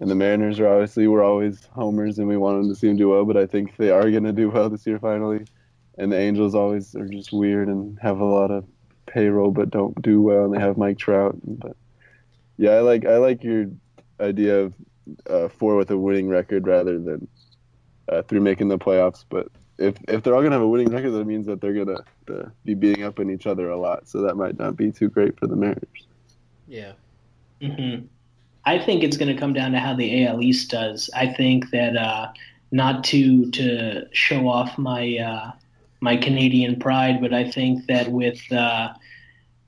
and 0.00 0.10
the 0.10 0.14
Mariners 0.14 0.58
are 0.58 0.66
obviously 0.66 1.06
we're 1.06 1.22
always 1.22 1.66
homers 1.66 2.18
and 2.18 2.26
we 2.26 2.38
want 2.38 2.62
them 2.62 2.72
to 2.72 2.78
see 2.78 2.88
them 2.88 2.96
do 2.96 3.10
well, 3.10 3.26
but 3.26 3.36
I 3.36 3.46
think 3.46 3.76
they 3.76 3.90
are 3.90 4.10
going 4.10 4.24
to 4.24 4.32
do 4.32 4.50
well 4.50 4.68
this 4.70 4.86
year 4.86 4.98
finally. 4.98 5.44
And 5.98 6.10
the 6.10 6.18
Angels 6.18 6.54
always 6.54 6.96
are 6.96 7.06
just 7.06 7.32
weird 7.32 7.68
and 7.68 7.98
have 8.00 8.20
a 8.20 8.24
lot 8.24 8.50
of 8.50 8.64
payroll 9.06 9.50
but 9.50 9.70
don't 9.70 10.00
do 10.00 10.22
well, 10.22 10.46
and 10.46 10.54
they 10.54 10.60
have 10.60 10.78
Mike 10.78 10.98
Trout. 10.98 11.36
But 11.44 11.76
yeah, 12.56 12.72
I 12.72 12.80
like 12.80 13.04
I 13.04 13.18
like 13.18 13.44
your 13.44 13.66
idea 14.18 14.60
of 14.60 14.74
uh, 15.28 15.48
four 15.48 15.76
with 15.76 15.90
a 15.90 15.98
winning 15.98 16.28
record 16.28 16.66
rather 16.66 16.98
than 16.98 17.28
uh, 18.08 18.22
through 18.22 18.40
making 18.40 18.68
the 18.68 18.78
playoffs. 18.78 19.24
But 19.28 19.48
if 19.76 19.96
if 20.08 20.22
they're 20.22 20.34
all 20.34 20.42
gonna 20.42 20.54
have 20.54 20.62
a 20.62 20.68
winning 20.68 20.90
record, 20.90 21.10
that 21.10 21.26
means 21.26 21.46
that 21.46 21.60
they're 21.60 21.84
gonna 21.84 22.52
be 22.64 22.74
beating 22.74 23.04
up 23.04 23.18
on 23.18 23.30
each 23.30 23.46
other 23.46 23.68
a 23.68 23.76
lot. 23.78 24.08
So 24.08 24.22
that 24.22 24.36
might 24.36 24.58
not 24.58 24.76
be 24.76 24.90
too 24.92 25.10
great 25.10 25.38
for 25.38 25.46
the 25.46 25.56
Mariners. 25.56 26.06
Yeah. 26.66 26.92
Mm-hmm. 27.60 28.06
I 28.64 28.78
think 28.78 29.02
it's 29.02 29.16
going 29.16 29.34
to 29.34 29.40
come 29.40 29.52
down 29.52 29.72
to 29.72 29.78
how 29.78 29.94
the 29.94 30.26
AL 30.26 30.42
East 30.42 30.70
does. 30.70 31.10
I 31.14 31.26
think 31.26 31.70
that 31.70 31.96
uh, 31.96 32.32
not 32.70 33.04
to 33.04 33.50
to 33.52 34.06
show 34.12 34.48
off 34.48 34.78
my 34.78 35.18
uh, 35.18 35.52
my 36.00 36.16
Canadian 36.16 36.78
pride, 36.78 37.20
but 37.20 37.32
I 37.32 37.50
think 37.50 37.86
that 37.86 38.10
with 38.10 38.40
uh, 38.52 38.92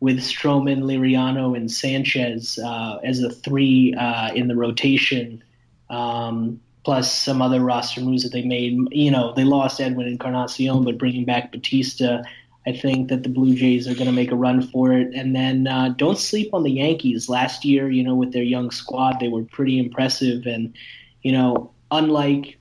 with 0.01 0.19
Stroman, 0.19 0.83
Liriano, 0.83 1.57
and 1.57 1.71
Sanchez 1.71 2.59
uh, 2.59 2.99
as 3.05 3.21
a 3.21 3.31
three 3.31 3.95
uh, 3.95 4.33
in 4.35 4.49
the 4.49 4.57
rotation, 4.57 5.43
um, 5.91 6.61
plus 6.85 7.13
some 7.13 7.41
other 7.41 7.61
roster 7.61 8.01
moves 8.01 8.25
that 8.25 8.33
they 8.33 8.43
made. 8.43 8.77
You 8.91 9.11
know, 9.11 9.33
they 9.35 9.45
lost 9.45 9.81
Edwin 9.81 10.09
Encarnacion, 10.09 10.85
but 10.85 10.99
bringing 10.99 11.25
back 11.25 11.53
Bautista, 11.53 12.25
I 12.67 12.73
think 12.73 13.09
that 13.09 13.23
the 13.23 13.29
Blue 13.29 13.55
Jays 13.55 13.89
are 13.89 13.95
going 13.95 14.07
to 14.07 14.13
make 14.13 14.31
a 14.31 14.37
run 14.37 14.63
for 14.63 14.93
it. 14.93 15.13
And 15.15 15.35
then 15.35 15.67
uh, 15.67 15.91
don't 15.97 16.19
sleep 16.19 16.55
on 16.55 16.63
the 16.63 16.71
Yankees. 16.71 17.29
Last 17.29 17.65
year, 17.65 17.91
you 17.91 18.05
know, 18.05 18.15
with 18.15 18.33
their 18.33 18.43
young 18.43 18.71
squad, 18.71 19.19
they 19.19 19.29
were 19.29 19.43
pretty 19.43 19.79
impressive. 19.79 20.47
And, 20.47 20.75
you 21.23 21.33
know, 21.33 21.73
unlike 21.91 22.59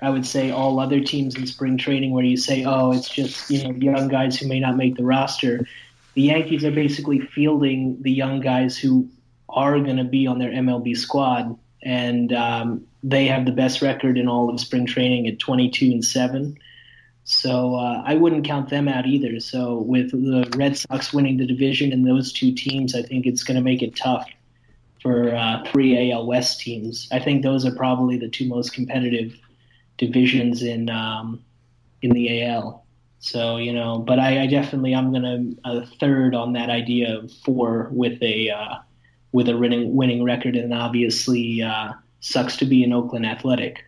I 0.00 0.10
would 0.10 0.26
say 0.26 0.50
all 0.50 0.78
other 0.78 1.00
teams 1.00 1.36
in 1.36 1.46
spring 1.46 1.78
training 1.78 2.12
where 2.12 2.24
you 2.24 2.36
say, 2.36 2.64
oh, 2.64 2.92
it's 2.92 3.08
just 3.08 3.50
you 3.50 3.64
know 3.64 3.70
young 3.70 4.08
guys 4.08 4.38
who 4.38 4.46
may 4.46 4.60
not 4.60 4.76
make 4.76 4.96
the 4.96 5.04
roster. 5.04 5.66
The 6.14 6.22
Yankees 6.22 6.64
are 6.64 6.70
basically 6.70 7.20
fielding 7.20 8.02
the 8.02 8.12
young 8.12 8.40
guys 8.40 8.76
who 8.76 9.08
are 9.48 9.78
going 9.80 9.96
to 9.96 10.04
be 10.04 10.26
on 10.26 10.38
their 10.38 10.50
MLB 10.50 10.96
squad, 10.96 11.58
and 11.82 12.32
um, 12.32 12.86
they 13.02 13.26
have 13.26 13.46
the 13.46 13.52
best 13.52 13.80
record 13.80 14.18
in 14.18 14.28
all 14.28 14.50
of 14.50 14.60
spring 14.60 14.86
training 14.86 15.26
at 15.28 15.38
22 15.38 15.86
and 15.86 16.04
seven. 16.04 16.58
So 17.28 17.74
uh, 17.74 18.04
I 18.06 18.14
wouldn't 18.14 18.46
count 18.46 18.70
them 18.70 18.86
out 18.86 19.04
either. 19.04 19.40
So 19.40 19.78
with 19.78 20.12
the 20.12 20.48
Red 20.56 20.78
Sox 20.78 21.12
winning 21.12 21.38
the 21.38 21.46
division 21.46 21.92
and 21.92 22.06
those 22.06 22.32
two 22.32 22.52
teams, 22.52 22.94
I 22.94 23.02
think 23.02 23.26
it's 23.26 23.42
going 23.42 23.56
to 23.56 23.62
make 23.62 23.82
it 23.82 23.96
tough 23.96 24.28
for 25.02 25.34
uh, 25.34 25.64
three 25.66 26.12
AL 26.12 26.24
West 26.24 26.60
teams. 26.60 27.08
I 27.10 27.18
think 27.18 27.42
those 27.42 27.66
are 27.66 27.74
probably 27.74 28.16
the 28.16 28.28
two 28.28 28.46
most 28.46 28.72
competitive 28.72 29.36
divisions 29.98 30.62
in 30.62 30.88
um, 30.88 31.42
in 32.00 32.10
the 32.10 32.44
AL. 32.44 32.86
So 33.18 33.56
you 33.56 33.72
know, 33.72 33.98
but 33.98 34.20
I, 34.20 34.42
I 34.42 34.46
definitely 34.46 34.94
I'm 34.94 35.12
gonna 35.12 35.44
a 35.64 35.84
third 35.84 36.36
on 36.36 36.52
that 36.52 36.70
idea 36.70 37.18
of 37.18 37.32
four 37.44 37.88
with 37.90 38.22
a 38.22 38.50
uh, 38.50 38.76
with 39.32 39.48
a 39.48 39.56
winning 39.56 39.96
winning 39.96 40.22
record, 40.22 40.54
and 40.54 40.72
obviously 40.72 41.60
uh, 41.60 41.92
sucks 42.20 42.56
to 42.58 42.66
be 42.66 42.84
an 42.84 42.92
Oakland 42.92 43.26
Athletic. 43.26 43.84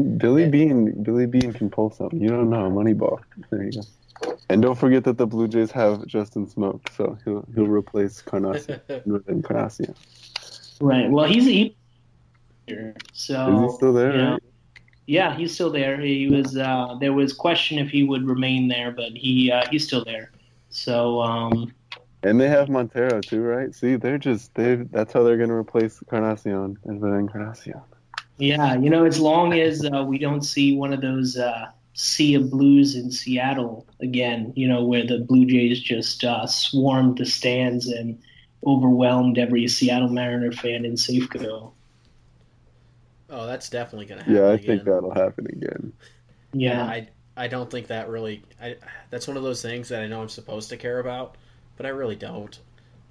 Billy 0.00 0.48
Beane, 0.48 1.02
Billy 1.02 1.26
Beane 1.26 1.52
can 1.52 1.70
pull 1.70 1.90
something. 1.90 2.20
You 2.20 2.28
don't 2.28 2.50
know, 2.50 2.70
Moneyball. 2.70 3.20
There 3.50 3.62
you 3.62 3.72
go. 3.72 3.82
And 4.48 4.62
don't 4.62 4.78
forget 4.78 5.04
that 5.04 5.18
the 5.18 5.26
Blue 5.26 5.48
Jays 5.48 5.70
have 5.72 6.06
Justin 6.06 6.46
Smoak, 6.46 6.80
so 6.96 7.18
he'll 7.24 7.46
he'll 7.54 7.66
replace 7.66 8.22
Carnacion 8.22 8.80
with 9.06 9.28
Encarnacion. 9.28 9.94
Right. 10.80 11.10
Well, 11.10 11.26
he's 11.26 11.44
he. 11.44 11.76
So 13.12 13.54
is 13.54 13.70
he 13.70 13.76
still 13.76 13.92
there? 13.92 14.12
You 14.12 14.18
know, 14.18 14.30
right? 14.32 14.42
Yeah, 15.06 15.36
he's 15.36 15.52
still 15.52 15.70
there. 15.70 16.00
He 16.00 16.28
was. 16.28 16.56
Uh, 16.56 16.96
there 17.00 17.12
was 17.12 17.32
question 17.32 17.78
if 17.78 17.90
he 17.90 18.04
would 18.04 18.26
remain 18.26 18.68
there, 18.68 18.90
but 18.90 19.12
he 19.12 19.52
uh, 19.52 19.64
he's 19.70 19.86
still 19.86 20.04
there. 20.04 20.30
So. 20.70 21.20
Um, 21.20 21.72
and 22.22 22.40
they 22.40 22.48
have 22.48 22.70
Montero 22.70 23.20
too, 23.20 23.42
right? 23.42 23.74
See, 23.74 23.96
they're 23.96 24.18
just 24.18 24.54
they. 24.54 24.76
That's 24.76 25.12
how 25.12 25.22
they're 25.22 25.36
going 25.36 25.50
to 25.50 25.54
replace 25.54 26.00
Carnacion 26.08 26.78
and 26.84 27.00
with 27.00 27.12
Encarnacion. 27.12 27.80
Yeah, 28.38 28.74
you 28.74 28.90
know, 28.90 29.04
as 29.04 29.20
long 29.20 29.52
as 29.52 29.84
uh, 29.84 30.04
we 30.04 30.18
don't 30.18 30.42
see 30.42 30.76
one 30.76 30.92
of 30.92 31.00
those 31.00 31.36
uh, 31.36 31.70
sea 31.92 32.34
of 32.34 32.50
blues 32.50 32.96
in 32.96 33.10
Seattle 33.10 33.86
again, 34.00 34.52
you 34.56 34.68
know, 34.68 34.84
where 34.84 35.06
the 35.06 35.18
Blue 35.18 35.46
Jays 35.46 35.80
just 35.80 36.24
uh, 36.24 36.46
swarmed 36.46 37.18
the 37.18 37.26
stands 37.26 37.86
and 37.86 38.20
overwhelmed 38.66 39.38
every 39.38 39.68
Seattle 39.68 40.08
Mariner 40.08 40.50
fan 40.52 40.84
in 40.84 40.94
Safeco. 40.94 41.72
Oh, 43.30 43.46
that's 43.46 43.68
definitely 43.68 44.06
going 44.06 44.18
to 44.18 44.24
happen. 44.24 44.36
Yeah, 44.36 44.48
I 44.48 44.54
again. 44.54 44.66
think 44.66 44.84
that'll 44.84 45.14
happen 45.14 45.46
again. 45.46 45.92
Yeah, 46.52 46.84
I 46.84 47.08
I 47.36 47.48
don't 47.48 47.70
think 47.70 47.88
that 47.88 48.08
really. 48.08 48.42
I 48.60 48.76
that's 49.10 49.26
one 49.26 49.36
of 49.36 49.42
those 49.42 49.62
things 49.62 49.88
that 49.88 50.02
I 50.02 50.06
know 50.06 50.22
I'm 50.22 50.28
supposed 50.28 50.70
to 50.70 50.76
care 50.76 50.98
about, 51.00 51.36
but 51.76 51.86
I 51.86 51.90
really 51.90 52.16
don't. 52.16 52.58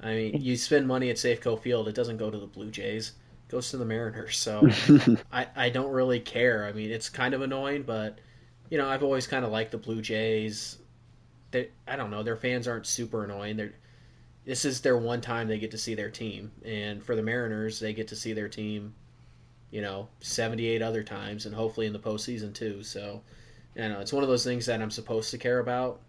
I 0.01 0.15
mean, 0.15 0.41
you 0.41 0.57
spend 0.57 0.88
money 0.88 1.09
at 1.09 1.15
Safeco 1.15 1.59
Field, 1.59 1.88
it 1.88 1.95
doesn't 1.95 2.17
go 2.17 2.30
to 2.30 2.38
the 2.38 2.45
Blue 2.45 2.69
Jays, 2.69 3.09
it 3.09 3.13
goes 3.54 3.70
to 3.70 3.78
the 3.78 3.86
Mariners. 3.86 4.38
So 4.38 4.68
I 5.32 5.47
I 5.56 5.70
don't 5.70 5.91
really 5.91 6.20
care. 6.20 6.66
I 6.66 6.74
mean, 6.74 6.91
it's 6.91 7.08
kind 7.08 7.34
of 7.34 7.41
annoying, 7.41 7.84
but 7.84 8.18
you 8.70 8.78
know, 8.78 8.89
I've 8.89 9.04
always 9.04 9.28
kind 9.28 9.45
of 9.45 9.51
liked 9.51 9.72
the 9.72 9.78
Blue 9.78 10.01
Jays. 10.01 10.80
they 11.51 11.70
I 11.88 11.95
don't 11.95 12.10
know 12.10 12.24
their 12.24 12.36
fans 12.36 12.68
aren't 12.68 12.88
super 12.88 13.24
annoying. 13.24 13.56
They're 13.56 13.74
this 14.45 14.66
is 14.66 14.82
their 14.82 14.97
one 14.97 15.22
time 15.22 15.47
they 15.47 15.60
get 15.60 15.72
to 15.72 15.78
see 15.78 15.95
their 15.95 16.10
team, 16.10 16.51
and 16.66 17.01
for 17.01 17.16
the 17.16 17.22
Mariners, 17.22 17.80
they 17.80 17.93
get 17.93 18.10
to 18.10 18.16
see 18.16 18.34
their 18.34 18.49
team, 18.49 18.93
you 19.72 19.82
know, 19.82 20.10
seventy 20.20 20.66
eight 20.68 20.82
other 20.82 21.04
times, 21.04 21.45
and 21.45 21.56
hopefully 21.56 21.88
in 21.88 21.93
the 21.93 21.99
postseason 21.99 22.54
too. 22.54 22.84
So, 22.84 23.22
you 23.76 23.88
know, 23.88 24.01
it's 24.01 24.12
one 24.12 24.24
of 24.24 24.30
those 24.30 24.43
things 24.43 24.66
that 24.66 24.82
I'm 24.82 24.91
supposed 24.91 25.32
to 25.32 25.38
care 25.38 25.60
about, 25.60 26.01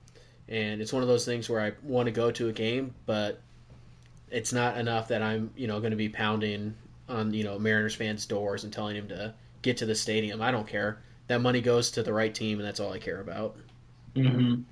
and 0.49 0.80
it's 0.80 0.92
one 0.92 1.03
of 1.03 1.09
those 1.09 1.26
things 1.26 1.49
where 1.49 1.61
I 1.61 1.72
want 1.82 2.07
to 2.07 2.12
go 2.12 2.30
to 2.32 2.49
a 2.49 2.53
game, 2.53 2.95
but 3.07 3.40
it's 4.30 4.53
not 4.53 4.78
enough 4.78 5.09
that 5.09 5.22
I'm 5.22 5.51
you 5.57 5.68
know 5.68 5.78
going 5.78 5.92
to 5.92 5.97
be 5.97 6.09
pounding 6.09 6.74
on 7.09 7.32
you 7.32 7.44
know 7.44 7.59
Mariners 7.59 7.94
fans' 7.94 8.26
doors 8.26 8.64
and 8.64 8.72
telling 8.72 8.96
him 8.96 9.09
to 9.09 9.34
get 9.62 9.76
to 9.78 9.86
the 9.86 9.94
stadium. 9.94 10.40
I 10.40 10.50
don't 10.50 10.66
care. 10.66 11.00
That 11.28 11.40
money 11.40 11.61
goes 11.61 11.90
to 11.92 12.02
the 12.02 12.12
right 12.12 12.34
team, 12.34 12.59
and 12.59 12.66
that's 12.66 12.80
all 12.80 12.92
I 12.92 12.98
care 12.98 13.20
about. 13.20 13.57
Mm-hmm. 14.14 14.62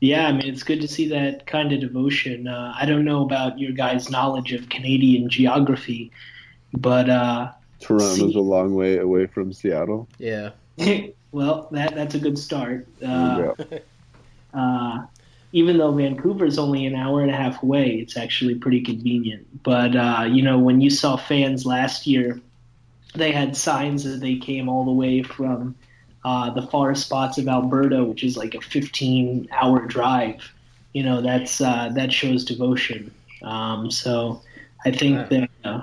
Yeah, 0.00 0.26
I 0.26 0.32
mean, 0.32 0.52
it's 0.52 0.62
good 0.62 0.80
to 0.80 0.88
see 0.88 1.08
that 1.08 1.46
kind 1.46 1.72
of 1.72 1.80
devotion. 1.80 2.48
Uh, 2.48 2.72
I 2.74 2.86
don't 2.86 3.04
know 3.04 3.22
about 3.22 3.58
your 3.58 3.72
guys' 3.72 4.10
knowledge 4.10 4.52
of 4.52 4.68
Canadian 4.68 5.28
geography, 5.28 6.10
but 6.72 7.08
uh, 7.10 7.52
Toronto's 7.80 8.32
see... 8.32 8.38
a 8.38 8.42
long 8.42 8.74
way 8.74 8.98
away 8.98 9.26
from 9.26 9.52
Seattle. 9.52 10.08
Yeah. 10.18 10.50
well, 11.32 11.68
that 11.72 11.94
that's 11.94 12.14
a 12.14 12.18
good 12.18 12.38
start. 12.38 12.88
Uh, 13.04 13.52
yeah. 13.58 13.78
Even 15.52 15.78
though 15.78 15.92
Vancouver 15.92 16.44
is 16.44 16.58
only 16.58 16.86
an 16.86 16.94
hour 16.94 17.22
and 17.22 17.30
a 17.30 17.36
half 17.36 17.62
away, 17.62 17.96
it's 17.96 18.16
actually 18.16 18.54
pretty 18.54 18.80
convenient. 18.82 19.62
But 19.62 19.96
uh, 19.96 20.26
you 20.28 20.42
know, 20.42 20.58
when 20.58 20.80
you 20.80 20.90
saw 20.90 21.16
fans 21.16 21.66
last 21.66 22.06
year, 22.06 22.40
they 23.14 23.32
had 23.32 23.56
signs 23.56 24.04
that 24.04 24.20
they 24.20 24.36
came 24.36 24.68
all 24.68 24.84
the 24.84 24.92
way 24.92 25.22
from 25.22 25.74
uh, 26.24 26.50
the 26.50 26.62
far 26.62 26.94
spots 26.94 27.38
of 27.38 27.48
Alberta, 27.48 28.04
which 28.04 28.22
is 28.22 28.36
like 28.36 28.54
a 28.54 28.60
15 28.60 29.48
hour 29.50 29.86
drive. 29.86 30.52
You 30.92 31.02
know, 31.02 31.20
that's 31.20 31.60
uh, 31.60 31.90
that 31.94 32.12
shows 32.12 32.44
devotion. 32.44 33.12
Um, 33.42 33.90
so 33.90 34.42
I 34.84 34.92
think 34.92 35.30
yeah. 35.30 35.46
that 35.62 35.68
uh, 35.68 35.82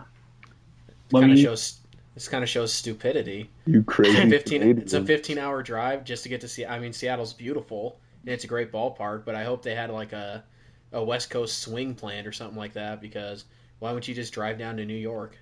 kind 1.11 1.31
of 1.31 1.39
shows 1.39 1.79
this 2.13 2.29
kind 2.29 2.43
of 2.43 2.49
shows 2.49 2.73
stupidity. 2.73 3.49
You 3.65 3.83
crazy? 3.83 4.29
15. 4.29 4.79
It's 4.79 4.93
a 4.93 5.03
15 5.03 5.37
hour 5.37 5.61
drive 5.61 6.05
just 6.05 6.23
to 6.23 6.29
get 6.29 6.41
to 6.41 6.47
see. 6.47 6.65
I 6.65 6.79
mean, 6.79 6.93
Seattle's 6.93 7.33
beautiful 7.33 7.97
and 7.99 8.06
it's 8.27 8.43
a 8.43 8.47
great 8.47 8.71
ballpark, 8.71 9.25
but 9.25 9.35
I 9.35 9.43
hope 9.43 9.63
they 9.63 9.75
had 9.75 9.89
like 9.89 10.13
a 10.13 10.43
a 10.91 11.03
West 11.03 11.29
Coast 11.29 11.59
swing 11.59 11.95
plant 11.95 12.27
or 12.27 12.31
something 12.31 12.57
like 12.57 12.73
that 12.73 13.01
because 13.01 13.45
why 13.79 13.91
wouldn't 13.91 14.07
you 14.07 14.15
just 14.15 14.33
drive 14.33 14.57
down 14.57 14.77
to 14.77 14.85
New 14.85 14.95
York? 14.95 15.37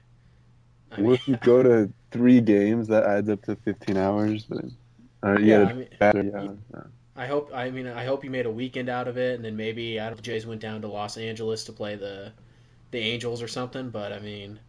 I 0.92 1.02
mean, 1.02 1.14
if 1.14 1.28
you 1.28 1.38
go 1.38 1.64
to 1.64 1.92
three 2.12 2.42
games, 2.42 2.88
that 2.88 3.04
adds 3.04 3.30
up 3.30 3.44
to 3.44 3.56
15 3.56 3.98
hours. 3.98 4.46
But 4.46 4.66
uh, 5.24 5.40
yeah, 5.40 5.64
I 5.64 5.74
mean, 5.74 5.88
better, 6.00 6.24
yeah. 6.24 6.82
I 7.16 7.28
hope. 7.28 7.52
I 7.54 7.70
mean, 7.70 7.88
I 7.88 8.06
hope 8.06 8.24
you 8.24 8.30
made 8.30 8.46
a 8.46 8.52
weekend 8.52 8.90
out 8.90 9.08
of 9.08 9.18
it, 9.18 9.36
and 9.36 9.46
then 9.46 9.56
maybe 9.56 10.00
I 10.00 10.08
don't 10.08 10.22
Jays 10.22 10.46
went 10.46 10.62
down 10.62 10.82
to 10.82 10.88
Los 10.88 11.18
Angeles 11.18 11.64
to 11.66 11.72
play 11.72 11.96
the 11.96 12.34
the 12.92 13.00
Angels 13.00 13.42
or 13.42 13.48
something. 13.48 13.90
But 13.90 14.12
I 14.12 14.20
mean, 14.20 14.60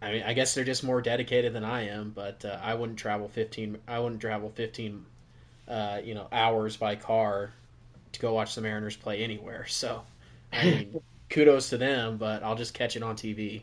I 0.00 0.12
mean, 0.12 0.22
I 0.22 0.32
guess 0.34 0.54
they're 0.54 0.64
just 0.64 0.84
more 0.84 1.02
dedicated 1.02 1.52
than 1.52 1.64
I 1.64 1.88
am. 1.88 2.10
But 2.10 2.44
uh, 2.44 2.58
I 2.62 2.74
wouldn't 2.74 2.98
travel 2.98 3.28
fifteen. 3.28 3.78
I 3.88 3.98
wouldn't 3.98 4.20
travel 4.20 4.50
fifteen, 4.50 5.04
uh, 5.68 6.00
you 6.02 6.14
know, 6.14 6.28
hours 6.32 6.76
by 6.76 6.96
car 6.96 7.52
to 8.12 8.20
go 8.20 8.32
watch 8.32 8.54
the 8.54 8.60
Mariners 8.60 8.96
play 8.96 9.22
anywhere. 9.22 9.66
So, 9.66 10.02
I 10.52 10.64
mean, 10.64 11.00
kudos 11.30 11.70
to 11.70 11.78
them. 11.78 12.16
But 12.16 12.42
I'll 12.42 12.56
just 12.56 12.74
catch 12.74 12.96
it 12.96 13.02
on 13.02 13.16
TV. 13.16 13.62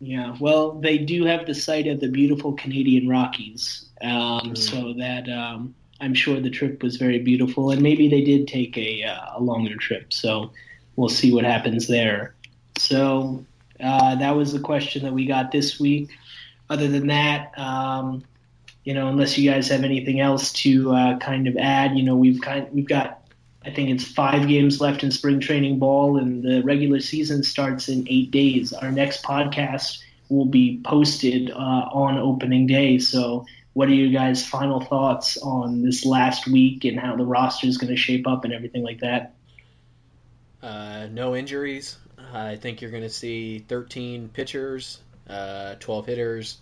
Yeah, 0.00 0.36
well, 0.40 0.72
they 0.72 0.98
do 0.98 1.24
have 1.24 1.46
the 1.46 1.54
site 1.54 1.86
of 1.86 2.00
the 2.00 2.08
beautiful 2.08 2.52
Canadian 2.52 3.08
Rockies, 3.08 3.86
um, 4.02 4.10
mm. 4.52 4.58
so 4.58 4.92
that 4.94 5.28
um, 5.30 5.74
I'm 6.00 6.14
sure 6.14 6.40
the 6.40 6.50
trip 6.50 6.82
was 6.82 6.96
very 6.96 7.20
beautiful, 7.20 7.70
and 7.70 7.80
maybe 7.80 8.08
they 8.08 8.22
did 8.22 8.48
take 8.48 8.76
a, 8.76 9.04
uh, 9.04 9.38
a 9.38 9.40
longer 9.40 9.76
trip. 9.76 10.12
So 10.12 10.50
we'll 10.96 11.08
see 11.08 11.32
what 11.32 11.44
happens 11.44 11.86
there. 11.86 12.34
So 12.76 13.44
uh, 13.80 14.16
that 14.16 14.36
was 14.36 14.52
the 14.52 14.60
question 14.60 15.04
that 15.04 15.12
we 15.12 15.26
got 15.26 15.52
this 15.52 15.78
week. 15.78 16.10
Other 16.68 16.88
than 16.88 17.06
that, 17.06 17.56
um, 17.58 18.24
you 18.84 18.94
know, 18.94 19.08
unless 19.08 19.36
you 19.38 19.50
guys 19.50 19.68
have 19.68 19.82
anything 19.82 20.20
else 20.20 20.52
to 20.52 20.92
uh, 20.94 21.18
kind 21.18 21.46
of 21.46 21.56
add, 21.56 21.96
you 21.96 22.02
know, 22.02 22.16
we've 22.16 22.40
kind 22.40 22.68
we've 22.72 22.88
got 22.88 23.24
I 23.66 23.70
think 23.70 23.88
it's 23.90 24.04
five 24.04 24.46
games 24.46 24.80
left 24.80 25.02
in 25.02 25.10
spring 25.10 25.40
training 25.40 25.78
ball, 25.78 26.18
and 26.18 26.42
the 26.42 26.62
regular 26.62 27.00
season 27.00 27.42
starts 27.42 27.88
in 27.88 28.06
eight 28.08 28.30
days. 28.30 28.72
Our 28.72 28.92
next 28.92 29.22
podcast 29.22 30.02
will 30.28 30.44
be 30.44 30.80
posted 30.84 31.50
uh, 31.50 31.54
on 31.54 32.18
opening 32.18 32.66
day. 32.66 32.98
So, 32.98 33.46
what 33.72 33.88
are 33.88 33.94
you 33.94 34.10
guys' 34.10 34.46
final 34.46 34.80
thoughts 34.80 35.38
on 35.38 35.82
this 35.82 36.04
last 36.04 36.46
week 36.46 36.84
and 36.84 37.00
how 37.00 37.16
the 37.16 37.24
roster 37.24 37.66
is 37.66 37.78
going 37.78 37.90
to 37.90 37.96
shape 37.96 38.26
up 38.26 38.44
and 38.44 38.52
everything 38.52 38.82
like 38.82 39.00
that? 39.00 39.34
Uh, 40.62 41.06
no 41.10 41.34
injuries. 41.34 41.96
I 42.32 42.56
think 42.56 42.82
you're 42.82 42.90
going 42.90 43.02
to 43.02 43.10
see 43.10 43.60
13 43.60 44.28
pitchers, 44.28 44.98
uh, 45.28 45.76
12 45.80 46.06
hitters. 46.06 46.58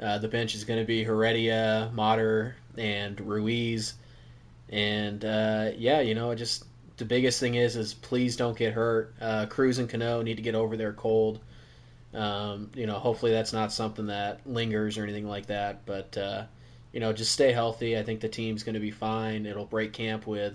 Uh, 0.00 0.18
the 0.18 0.28
bench 0.28 0.54
is 0.54 0.64
going 0.64 0.80
to 0.80 0.86
be 0.86 1.04
Heredia, 1.04 1.90
Motter, 1.92 2.56
and 2.76 3.20
Ruiz. 3.20 3.94
And 4.68 5.24
uh, 5.24 5.70
yeah, 5.76 6.00
you 6.00 6.14
know, 6.14 6.34
just 6.34 6.64
the 6.96 7.04
biggest 7.04 7.40
thing 7.40 7.54
is 7.54 7.76
is 7.76 7.94
please 7.94 8.36
don't 8.36 8.56
get 8.56 8.72
hurt. 8.72 9.14
Uh, 9.20 9.46
Cruz 9.46 9.78
and 9.78 9.88
Cano 9.88 10.22
need 10.22 10.36
to 10.36 10.42
get 10.42 10.54
over 10.54 10.76
their 10.76 10.92
cold. 10.92 11.40
Um, 12.14 12.70
you 12.74 12.86
know, 12.86 12.98
hopefully 12.98 13.32
that's 13.32 13.52
not 13.52 13.72
something 13.72 14.06
that 14.06 14.40
lingers 14.46 14.98
or 14.98 15.02
anything 15.02 15.26
like 15.26 15.46
that. 15.46 15.84
But 15.86 16.16
uh, 16.16 16.44
you 16.92 17.00
know, 17.00 17.12
just 17.12 17.32
stay 17.32 17.52
healthy. 17.52 17.98
I 17.98 18.02
think 18.02 18.20
the 18.20 18.28
team's 18.28 18.62
going 18.62 18.74
to 18.74 18.80
be 18.80 18.90
fine. 18.90 19.46
It'll 19.46 19.64
break 19.64 19.92
camp 19.92 20.26
with, 20.26 20.54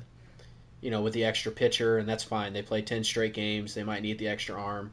you 0.82 0.92
know, 0.92 1.02
with 1.02 1.14
the 1.14 1.26
extra 1.26 1.52
pitcher, 1.52 1.98
and 1.98 2.08
that's 2.08 2.24
fine. 2.24 2.54
They 2.54 2.62
play 2.62 2.82
ten 2.82 3.04
straight 3.04 3.34
games. 3.34 3.74
They 3.74 3.84
might 3.84 4.02
need 4.02 4.20
the 4.20 4.28
extra 4.28 4.62
arm. 4.62 4.92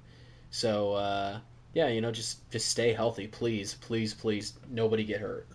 So 0.51 0.93
uh, 0.95 1.39
yeah, 1.75 1.89
you 1.89 2.01
know, 2.01 2.13
just 2.13 2.49
just 2.51 2.69
stay 2.69 2.93
healthy, 2.93 3.27
please, 3.27 3.75
please, 3.75 4.15
please. 4.15 4.55
Nobody 4.71 5.05
get 5.05 5.21
hurt. 5.21 5.47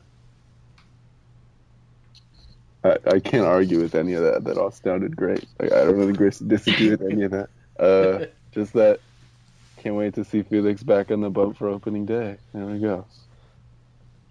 I, 2.83 2.97
I 3.07 3.19
can't 3.19 3.45
argue 3.45 3.81
with 3.81 3.95
any 3.95 4.13
of 4.13 4.23
that. 4.23 4.43
That 4.43 4.57
all 4.57 4.71
sounded 4.71 5.15
great. 5.15 5.45
Like, 5.59 5.71
I 5.71 5.85
don't 5.85 5.97
really 5.97 6.13
disagree 6.13 6.91
with 6.91 7.01
any 7.01 7.23
of 7.23 7.31
that. 7.31 7.49
Uh, 7.79 8.25
just 8.51 8.73
that 8.73 8.99
can't 9.77 9.95
wait 9.95 10.13
to 10.15 10.25
see 10.25 10.43
Felix 10.43 10.83
back 10.83 11.11
on 11.11 11.21
the 11.21 11.29
boat 11.29 11.57
for 11.57 11.69
opening 11.69 12.05
day. 12.05 12.37
There 12.53 12.65
we 12.65 12.79
go. 12.79 13.05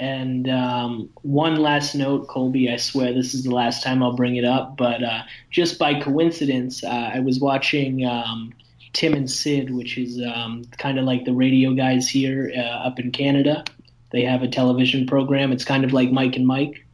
And 0.00 0.48
um, 0.48 1.08
one 1.22 1.56
last 1.56 1.94
note, 1.94 2.28
Colby. 2.28 2.70
I 2.70 2.76
swear 2.76 3.12
this 3.12 3.34
is 3.34 3.44
the 3.44 3.50
last 3.50 3.82
time 3.82 4.02
I'll 4.02 4.14
bring 4.14 4.36
it 4.36 4.44
up, 4.44 4.76
but 4.76 5.02
uh, 5.02 5.22
just 5.50 5.78
by 5.78 6.00
coincidence, 6.00 6.84
uh, 6.84 7.10
I 7.14 7.20
was 7.20 7.40
watching 7.40 8.06
um, 8.06 8.52
Tim 8.98 9.14
and 9.14 9.30
Sid, 9.30 9.74
which 9.74 9.96
is 9.96 10.20
um, 10.20 10.64
kind 10.76 10.98
of 10.98 11.04
like 11.04 11.24
the 11.24 11.32
radio 11.32 11.72
guys 11.72 12.08
here 12.08 12.52
uh, 12.54 12.60
up 12.60 12.98
in 12.98 13.12
Canada. 13.12 13.64
They 14.10 14.22
have 14.22 14.42
a 14.42 14.48
television 14.48 15.06
program. 15.06 15.52
It's 15.52 15.64
kind 15.64 15.84
of 15.84 15.92
like 15.92 16.10
Mike 16.10 16.36
and 16.36 16.46
Mike 16.46 16.84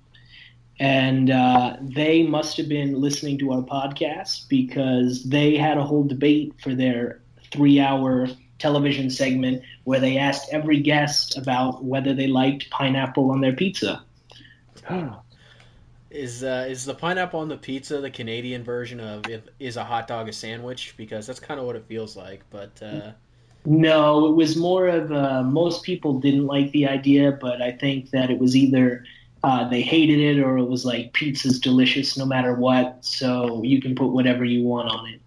and 0.80 1.30
uh, 1.30 1.76
they 1.80 2.24
must 2.24 2.56
have 2.56 2.68
been 2.68 3.00
listening 3.00 3.38
to 3.38 3.52
our 3.52 3.62
podcast 3.62 4.48
because 4.48 5.22
they 5.24 5.56
had 5.56 5.78
a 5.78 5.84
whole 5.84 6.04
debate 6.04 6.52
for 6.60 6.74
their 6.74 7.20
three-hour 7.52 8.28
television 8.58 9.10
segment 9.10 9.62
where 9.84 10.00
they 10.00 10.18
asked 10.18 10.48
every 10.50 10.80
guest 10.80 11.36
about 11.38 11.84
whether 11.84 12.12
they 12.12 12.26
liked 12.26 12.70
pineapple 12.70 13.30
on 13.30 13.40
their 13.40 13.52
pizza. 13.52 14.02
Is 16.14 16.44
uh, 16.44 16.66
is 16.68 16.84
the 16.84 16.94
pineapple 16.94 17.40
on 17.40 17.48
the 17.48 17.56
pizza 17.56 18.00
the 18.00 18.10
Canadian 18.10 18.62
version 18.62 19.00
of 19.00 19.28
if, 19.28 19.42
is 19.58 19.76
a 19.76 19.84
hot 19.84 20.06
dog 20.06 20.28
a 20.28 20.32
sandwich? 20.32 20.94
Because 20.96 21.26
that's 21.26 21.40
kind 21.40 21.60
of 21.60 21.66
what 21.66 21.76
it 21.76 21.84
feels 21.86 22.16
like. 22.16 22.42
But 22.50 22.80
uh... 22.82 23.12
no, 23.64 24.26
it 24.26 24.32
was 24.34 24.56
more 24.56 24.88
of 24.88 25.12
uh, 25.12 25.42
most 25.42 25.82
people 25.82 26.20
didn't 26.20 26.46
like 26.46 26.70
the 26.72 26.86
idea, 26.86 27.32
but 27.32 27.60
I 27.60 27.72
think 27.72 28.10
that 28.10 28.30
it 28.30 28.38
was 28.38 28.56
either 28.56 29.04
uh, 29.44 29.68
they 29.68 29.82
hated 29.82 30.18
it 30.18 30.40
or 30.40 30.56
it 30.56 30.64
was 30.64 30.86
like 30.86 31.12
pizza's 31.12 31.60
delicious 31.60 32.16
no 32.16 32.24
matter 32.24 32.54
what 32.54 33.04
so 33.04 33.62
you 33.62 33.80
can 33.80 33.94
put 33.94 34.06
whatever 34.06 34.42
you 34.42 34.62
want 34.62 34.88
on 34.88 35.06
it 35.06 35.20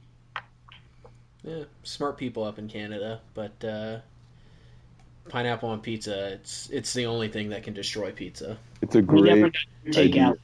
yeah 1.43 1.63
smart 1.83 2.17
people 2.17 2.43
up 2.43 2.57
in 2.57 2.67
canada 2.67 3.21
but 3.35 3.63
uh, 3.63 3.99
pineapple 5.29 5.69
on 5.69 5.79
pizza 5.79 6.33
it's 6.33 6.67
it's 6.71 6.93
the 6.93 7.05
only 7.05 7.27
thing 7.27 7.49
that 7.49 7.61
can 7.61 7.75
destroy 7.75 8.11
pizza 8.11 8.57
it's 8.81 8.95
a 8.95 9.01
great 9.03 9.53
takeout 9.89 10.39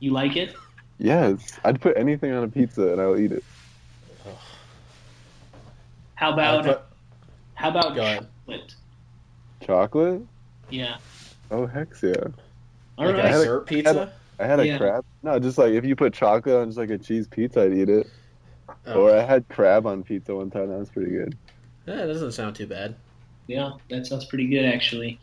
you 0.00 0.12
like 0.12 0.36
it 0.36 0.54
yes 0.98 1.58
i'd 1.64 1.80
put 1.80 1.96
anything 1.96 2.32
on 2.32 2.44
a 2.44 2.48
pizza 2.48 2.92
and 2.92 3.00
i'll 3.00 3.18
eat 3.18 3.32
it 3.32 3.44
how 6.14 6.32
about 6.32 6.64
put... 6.64 6.82
how 7.54 7.70
about 7.70 7.94
chocolate 7.94 8.74
chocolate 9.60 10.22
yeah 10.70 10.96
oh 11.50 11.66
heck 11.66 11.88
yeah 12.02 12.14
all 12.98 13.06
like 13.06 13.16
right. 13.16 13.32
dessert 13.32 13.58
a, 13.58 13.64
pizza? 13.64 13.90
I 13.90 13.92
had, 13.92 14.08
a, 14.08 14.12
I 14.40 14.46
had 14.46 14.60
a 14.60 14.66
yeah. 14.66 14.78
crab. 14.78 15.04
No, 15.22 15.38
just 15.38 15.56
like 15.56 15.72
if 15.72 15.84
you 15.84 15.94
put 15.94 16.12
chocolate 16.12 16.56
on 16.56 16.66
just 16.66 16.78
like 16.78 16.90
a 16.90 16.98
cheese 16.98 17.28
pizza, 17.28 17.62
I'd 17.62 17.72
eat 17.72 17.88
it. 17.88 18.08
Oh. 18.86 19.02
Or 19.02 19.16
I 19.16 19.22
had 19.22 19.48
crab 19.48 19.86
on 19.86 20.02
pizza 20.02 20.34
one 20.34 20.50
time. 20.50 20.68
That 20.68 20.78
was 20.78 20.90
pretty 20.90 21.12
good. 21.12 21.36
Yeah, 21.86 21.96
that 21.96 22.06
doesn't 22.06 22.32
sound 22.32 22.56
too 22.56 22.66
bad. 22.66 22.96
Yeah, 23.46 23.72
that 23.88 24.06
sounds 24.06 24.24
pretty 24.24 24.46
good 24.46 24.64
actually. 24.64 25.20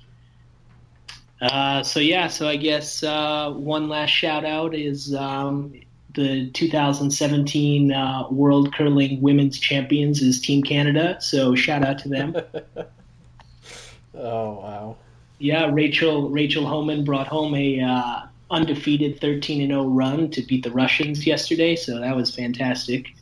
Uh, 1.46 1.84
so 1.84 2.00
yeah, 2.00 2.28
so 2.28 2.48
I 2.48 2.56
guess 2.56 3.04
uh, 3.04 3.52
one 3.52 3.88
last 3.88 4.10
shout 4.10 4.46
out 4.46 4.74
is 4.74 5.14
um, 5.14 5.80
the 6.16 6.50
2017 6.50 7.92
uh, 7.92 8.28
World 8.32 8.74
Curling 8.74 9.22
Women's 9.22 9.60
Champions 9.60 10.24
is 10.24 10.42
Team 10.42 10.64
Canada. 10.64 11.18
So 11.20 11.54
shout 11.54 11.84
out 11.84 12.00
to 12.00 12.10
them. 12.10 12.36
oh 14.16 14.54
wow! 14.54 14.98
Yeah, 15.38 15.70
Rachel 15.72 16.30
Rachel 16.32 16.66
Homan 16.66 17.04
brought 17.04 17.28
home 17.28 17.54
a 17.54 17.80
uh, 17.80 18.22
undefeated 18.50 19.22
13 19.22 19.62
and 19.62 19.70
0 19.70 19.86
run 19.90 20.32
to 20.32 20.42
beat 20.42 20.64
the 20.64 20.72
Russians 20.72 21.28
yesterday. 21.28 21.76
So 21.76 22.00
that 22.00 22.16
was 22.16 22.34
fantastic. 22.34 23.14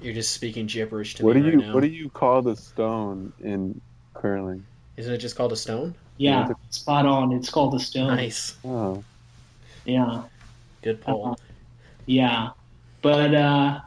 You're 0.00 0.14
just 0.14 0.32
speaking 0.32 0.66
gibberish 0.66 1.16
to 1.16 1.24
what 1.24 1.34
me 1.34 1.42
do 1.42 1.46
right 1.48 1.54
you 1.54 1.60
now. 1.62 1.74
What 1.74 1.80
do 1.80 1.88
you 1.88 2.10
call 2.10 2.42
the 2.42 2.54
stone 2.54 3.32
in 3.40 3.80
curling? 4.14 4.64
Isn't 4.96 5.12
it 5.12 5.18
just 5.18 5.34
called 5.34 5.52
a 5.52 5.56
stone? 5.56 5.96
Yeah, 6.18 6.48
spot 6.70 7.04
on. 7.06 7.32
It's 7.32 7.50
called 7.50 7.74
a 7.74 7.80
stone. 7.80 8.16
Nice, 8.16 8.56
Oh, 8.64 9.02
Yeah. 9.84 10.22
good 10.82 11.00
pull. 11.00 11.26
Uh, 11.32 11.34
yeah, 12.06 12.50
but 13.02 13.34
uh, 13.34 13.80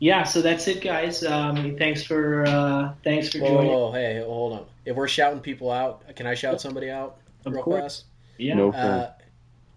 yeah. 0.00 0.24
So 0.24 0.42
that's 0.42 0.66
it, 0.68 0.80
guys. 0.82 1.22
Um, 1.24 1.76
thanks 1.78 2.02
for 2.02 2.44
uh, 2.46 2.94
thanks 3.04 3.28
for 3.30 3.38
Whoa, 3.38 3.48
joining. 3.48 3.70
whoa, 3.72 3.92
hey, 3.92 4.22
hold 4.26 4.52
on. 4.54 4.64
If 4.84 4.96
we're 4.96 5.08
shouting 5.08 5.40
people 5.40 5.70
out, 5.70 6.02
can 6.16 6.26
I 6.26 6.34
shout 6.34 6.60
somebody 6.60 6.90
out 6.90 7.18
Of 7.44 7.52
real 7.52 7.62
course. 7.62 7.80
fast? 7.82 8.04
Yeah. 8.38 8.54
No. 8.54 8.72
Uh, 8.72 9.12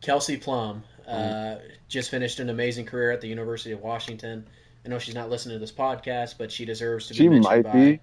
Kelsey 0.01 0.37
Plum 0.37 0.83
uh, 1.07 1.55
just 1.87 2.09
finished 2.09 2.39
an 2.39 2.49
amazing 2.49 2.85
career 2.85 3.11
at 3.11 3.21
the 3.21 3.27
University 3.27 3.73
of 3.73 3.81
Washington. 3.81 4.47
I 4.85 4.89
know 4.89 4.97
she's 4.97 5.13
not 5.15 5.29
listening 5.29 5.55
to 5.55 5.59
this 5.59 5.71
podcast, 5.71 6.35
but 6.39 6.51
she 6.51 6.65
deserves 6.65 7.07
to 7.07 7.13
be 7.13 7.17
she 7.17 7.29
mentioned 7.29 7.43
might 7.43 7.63
by. 7.65 7.71
be. 7.73 7.99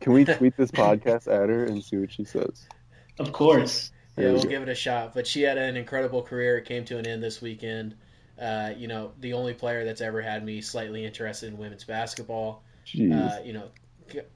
Can 0.00 0.12
we 0.12 0.24
tweet 0.26 0.56
this 0.58 0.70
podcast 0.70 1.26
at 1.26 1.48
her 1.48 1.64
and 1.64 1.82
see 1.82 1.96
what 1.96 2.12
she 2.12 2.24
says? 2.24 2.66
Of 3.18 3.32
course. 3.32 3.90
Yeah, 4.16 4.24
There 4.24 4.32
we 4.32 4.34
we'll 4.34 4.42
go. 4.42 4.48
give 4.48 4.62
it 4.62 4.68
a 4.68 4.74
shot. 4.74 5.14
But 5.14 5.26
she 5.26 5.42
had 5.42 5.58
an 5.58 5.76
incredible 5.76 6.22
career. 6.22 6.58
It 6.58 6.64
came 6.66 6.84
to 6.86 6.98
an 6.98 7.06
end 7.06 7.22
this 7.22 7.40
weekend. 7.40 7.94
Uh, 8.40 8.72
you 8.76 8.86
know, 8.88 9.12
the 9.18 9.32
only 9.34 9.54
player 9.54 9.84
that's 9.84 10.00
ever 10.00 10.20
had 10.22 10.44
me 10.44 10.60
slightly 10.60 11.04
interested 11.04 11.48
in 11.48 11.58
women's 11.58 11.84
basketball. 11.84 12.62
Jeez. 12.86 13.12
Uh, 13.12 13.42
you 13.42 13.52
know, 13.52 13.68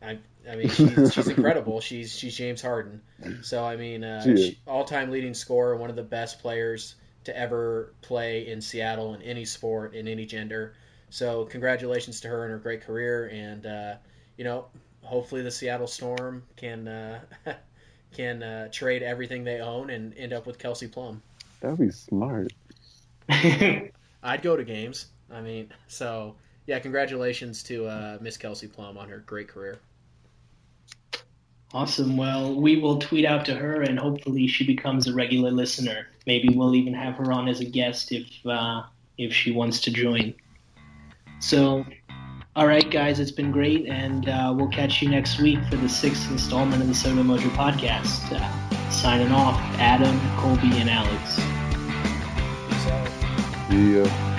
I, 0.03 0.19
I 0.51 0.57
mean, 0.57 0.69
she's, 0.69 1.13
she's 1.15 1.29
incredible. 1.37 1.81
She's 1.81 2.17
she's 2.17 2.37
James 2.37 2.61
Harden. 2.61 3.01
So 3.43 3.65
I 3.65 3.77
mean, 3.77 4.05
uh, 4.05 4.23
She 4.23 4.37
she, 4.37 4.59
all-time 4.67 5.11
leading 5.11 5.35
scorer, 5.35 5.77
one 5.77 5.91
of 5.91 5.97
the 5.97 6.03
best 6.03 6.41
players 6.41 6.95
to 7.25 7.37
ever 7.37 7.95
play 8.03 8.49
in 8.49 8.61
Seattle 8.61 9.15
in 9.15 9.23
any 9.23 9.45
sport 9.45 9.95
in 9.95 10.09
any 10.09 10.27
gender. 10.27 10.75
So 11.11 11.45
congratulations 11.45 12.21
to 12.23 12.29
her 12.29 12.43
and 12.45 12.53
her 12.53 12.59
great 12.59 12.83
career, 12.83 13.29
and 13.33 13.65
uh, 13.67 13.95
you 14.37 14.45
know, 14.45 14.67
hopefully 15.03 15.43
the 15.43 15.51
Seattle 15.51 15.87
Storm 15.87 16.43
can 16.57 16.89
uh, 16.89 17.21
can 18.13 18.43
uh, 18.43 18.69
trade 18.71 19.03
everything 19.03 19.45
they 19.45 19.61
own 19.61 19.91
and 19.91 20.17
end 20.17 20.33
up 20.33 20.47
with 20.47 20.59
Kelsey 20.59 20.89
Plum. 20.89 21.23
That'd 21.61 21.79
be 21.79 21.91
smart. 21.91 22.53
I'd 23.29 24.43
go 24.43 24.57
to 24.57 24.65
games. 24.65 25.07
I 25.31 25.41
mean, 25.41 25.73
so 25.89 26.37
yeah, 26.67 26.79
congratulations 26.79 27.63
to 27.65 27.87
uh, 27.87 28.19
Miss 28.21 28.37
Kelsey 28.37 28.69
Plum 28.69 28.99
on 28.99 29.09
her 29.09 29.19
great 29.19 29.49
career. 29.49 29.79
awesome. 31.75 32.17
Well, 32.17 32.55
we 32.55 32.77
will 32.77 32.99
tweet 32.99 33.25
out 33.25 33.45
to 33.47 33.55
her, 33.55 33.83
and 33.83 33.99
hopefully 33.99 34.47
she 34.47 34.67
becomes 34.67 35.09
a 35.09 35.15
regular 35.15 35.51
listener. 35.51 36.09
Maybe 36.27 36.55
we'll 36.55 36.75
even 36.75 36.95
have 36.95 37.17
her 37.17 37.33
on 37.33 37.49
as 37.49 37.61
a 37.61 37.65
guest 37.65 38.13
if 38.13 38.27
uh, 38.47 38.83
if 39.19 39.33
she 39.33 39.53
wants 39.53 39.81
to 39.83 39.91
join. 39.91 40.35
So, 41.41 41.85
all 42.55 42.67
right, 42.67 42.91
guys, 42.91 43.19
it's 43.19 43.31
been 43.31 43.51
great, 43.51 43.87
and 43.87 44.29
uh, 44.29 44.53
we'll 44.55 44.69
catch 44.69 45.01
you 45.01 45.09
next 45.09 45.41
week 45.41 45.59
for 45.71 45.77
the 45.77 45.89
sixth 45.89 46.31
installment 46.31 46.83
of 46.83 46.89
the 46.89 46.95
SoDo 46.95 47.23
Mojo 47.23 47.49
podcast. 47.57 48.31
Uh, 48.31 48.91
signing 48.91 49.33
off, 49.33 49.59
Adam, 49.79 50.21
Colby, 50.39 50.79
and 50.79 50.91
Alex. 50.91 51.39
Yeah. 53.71 54.32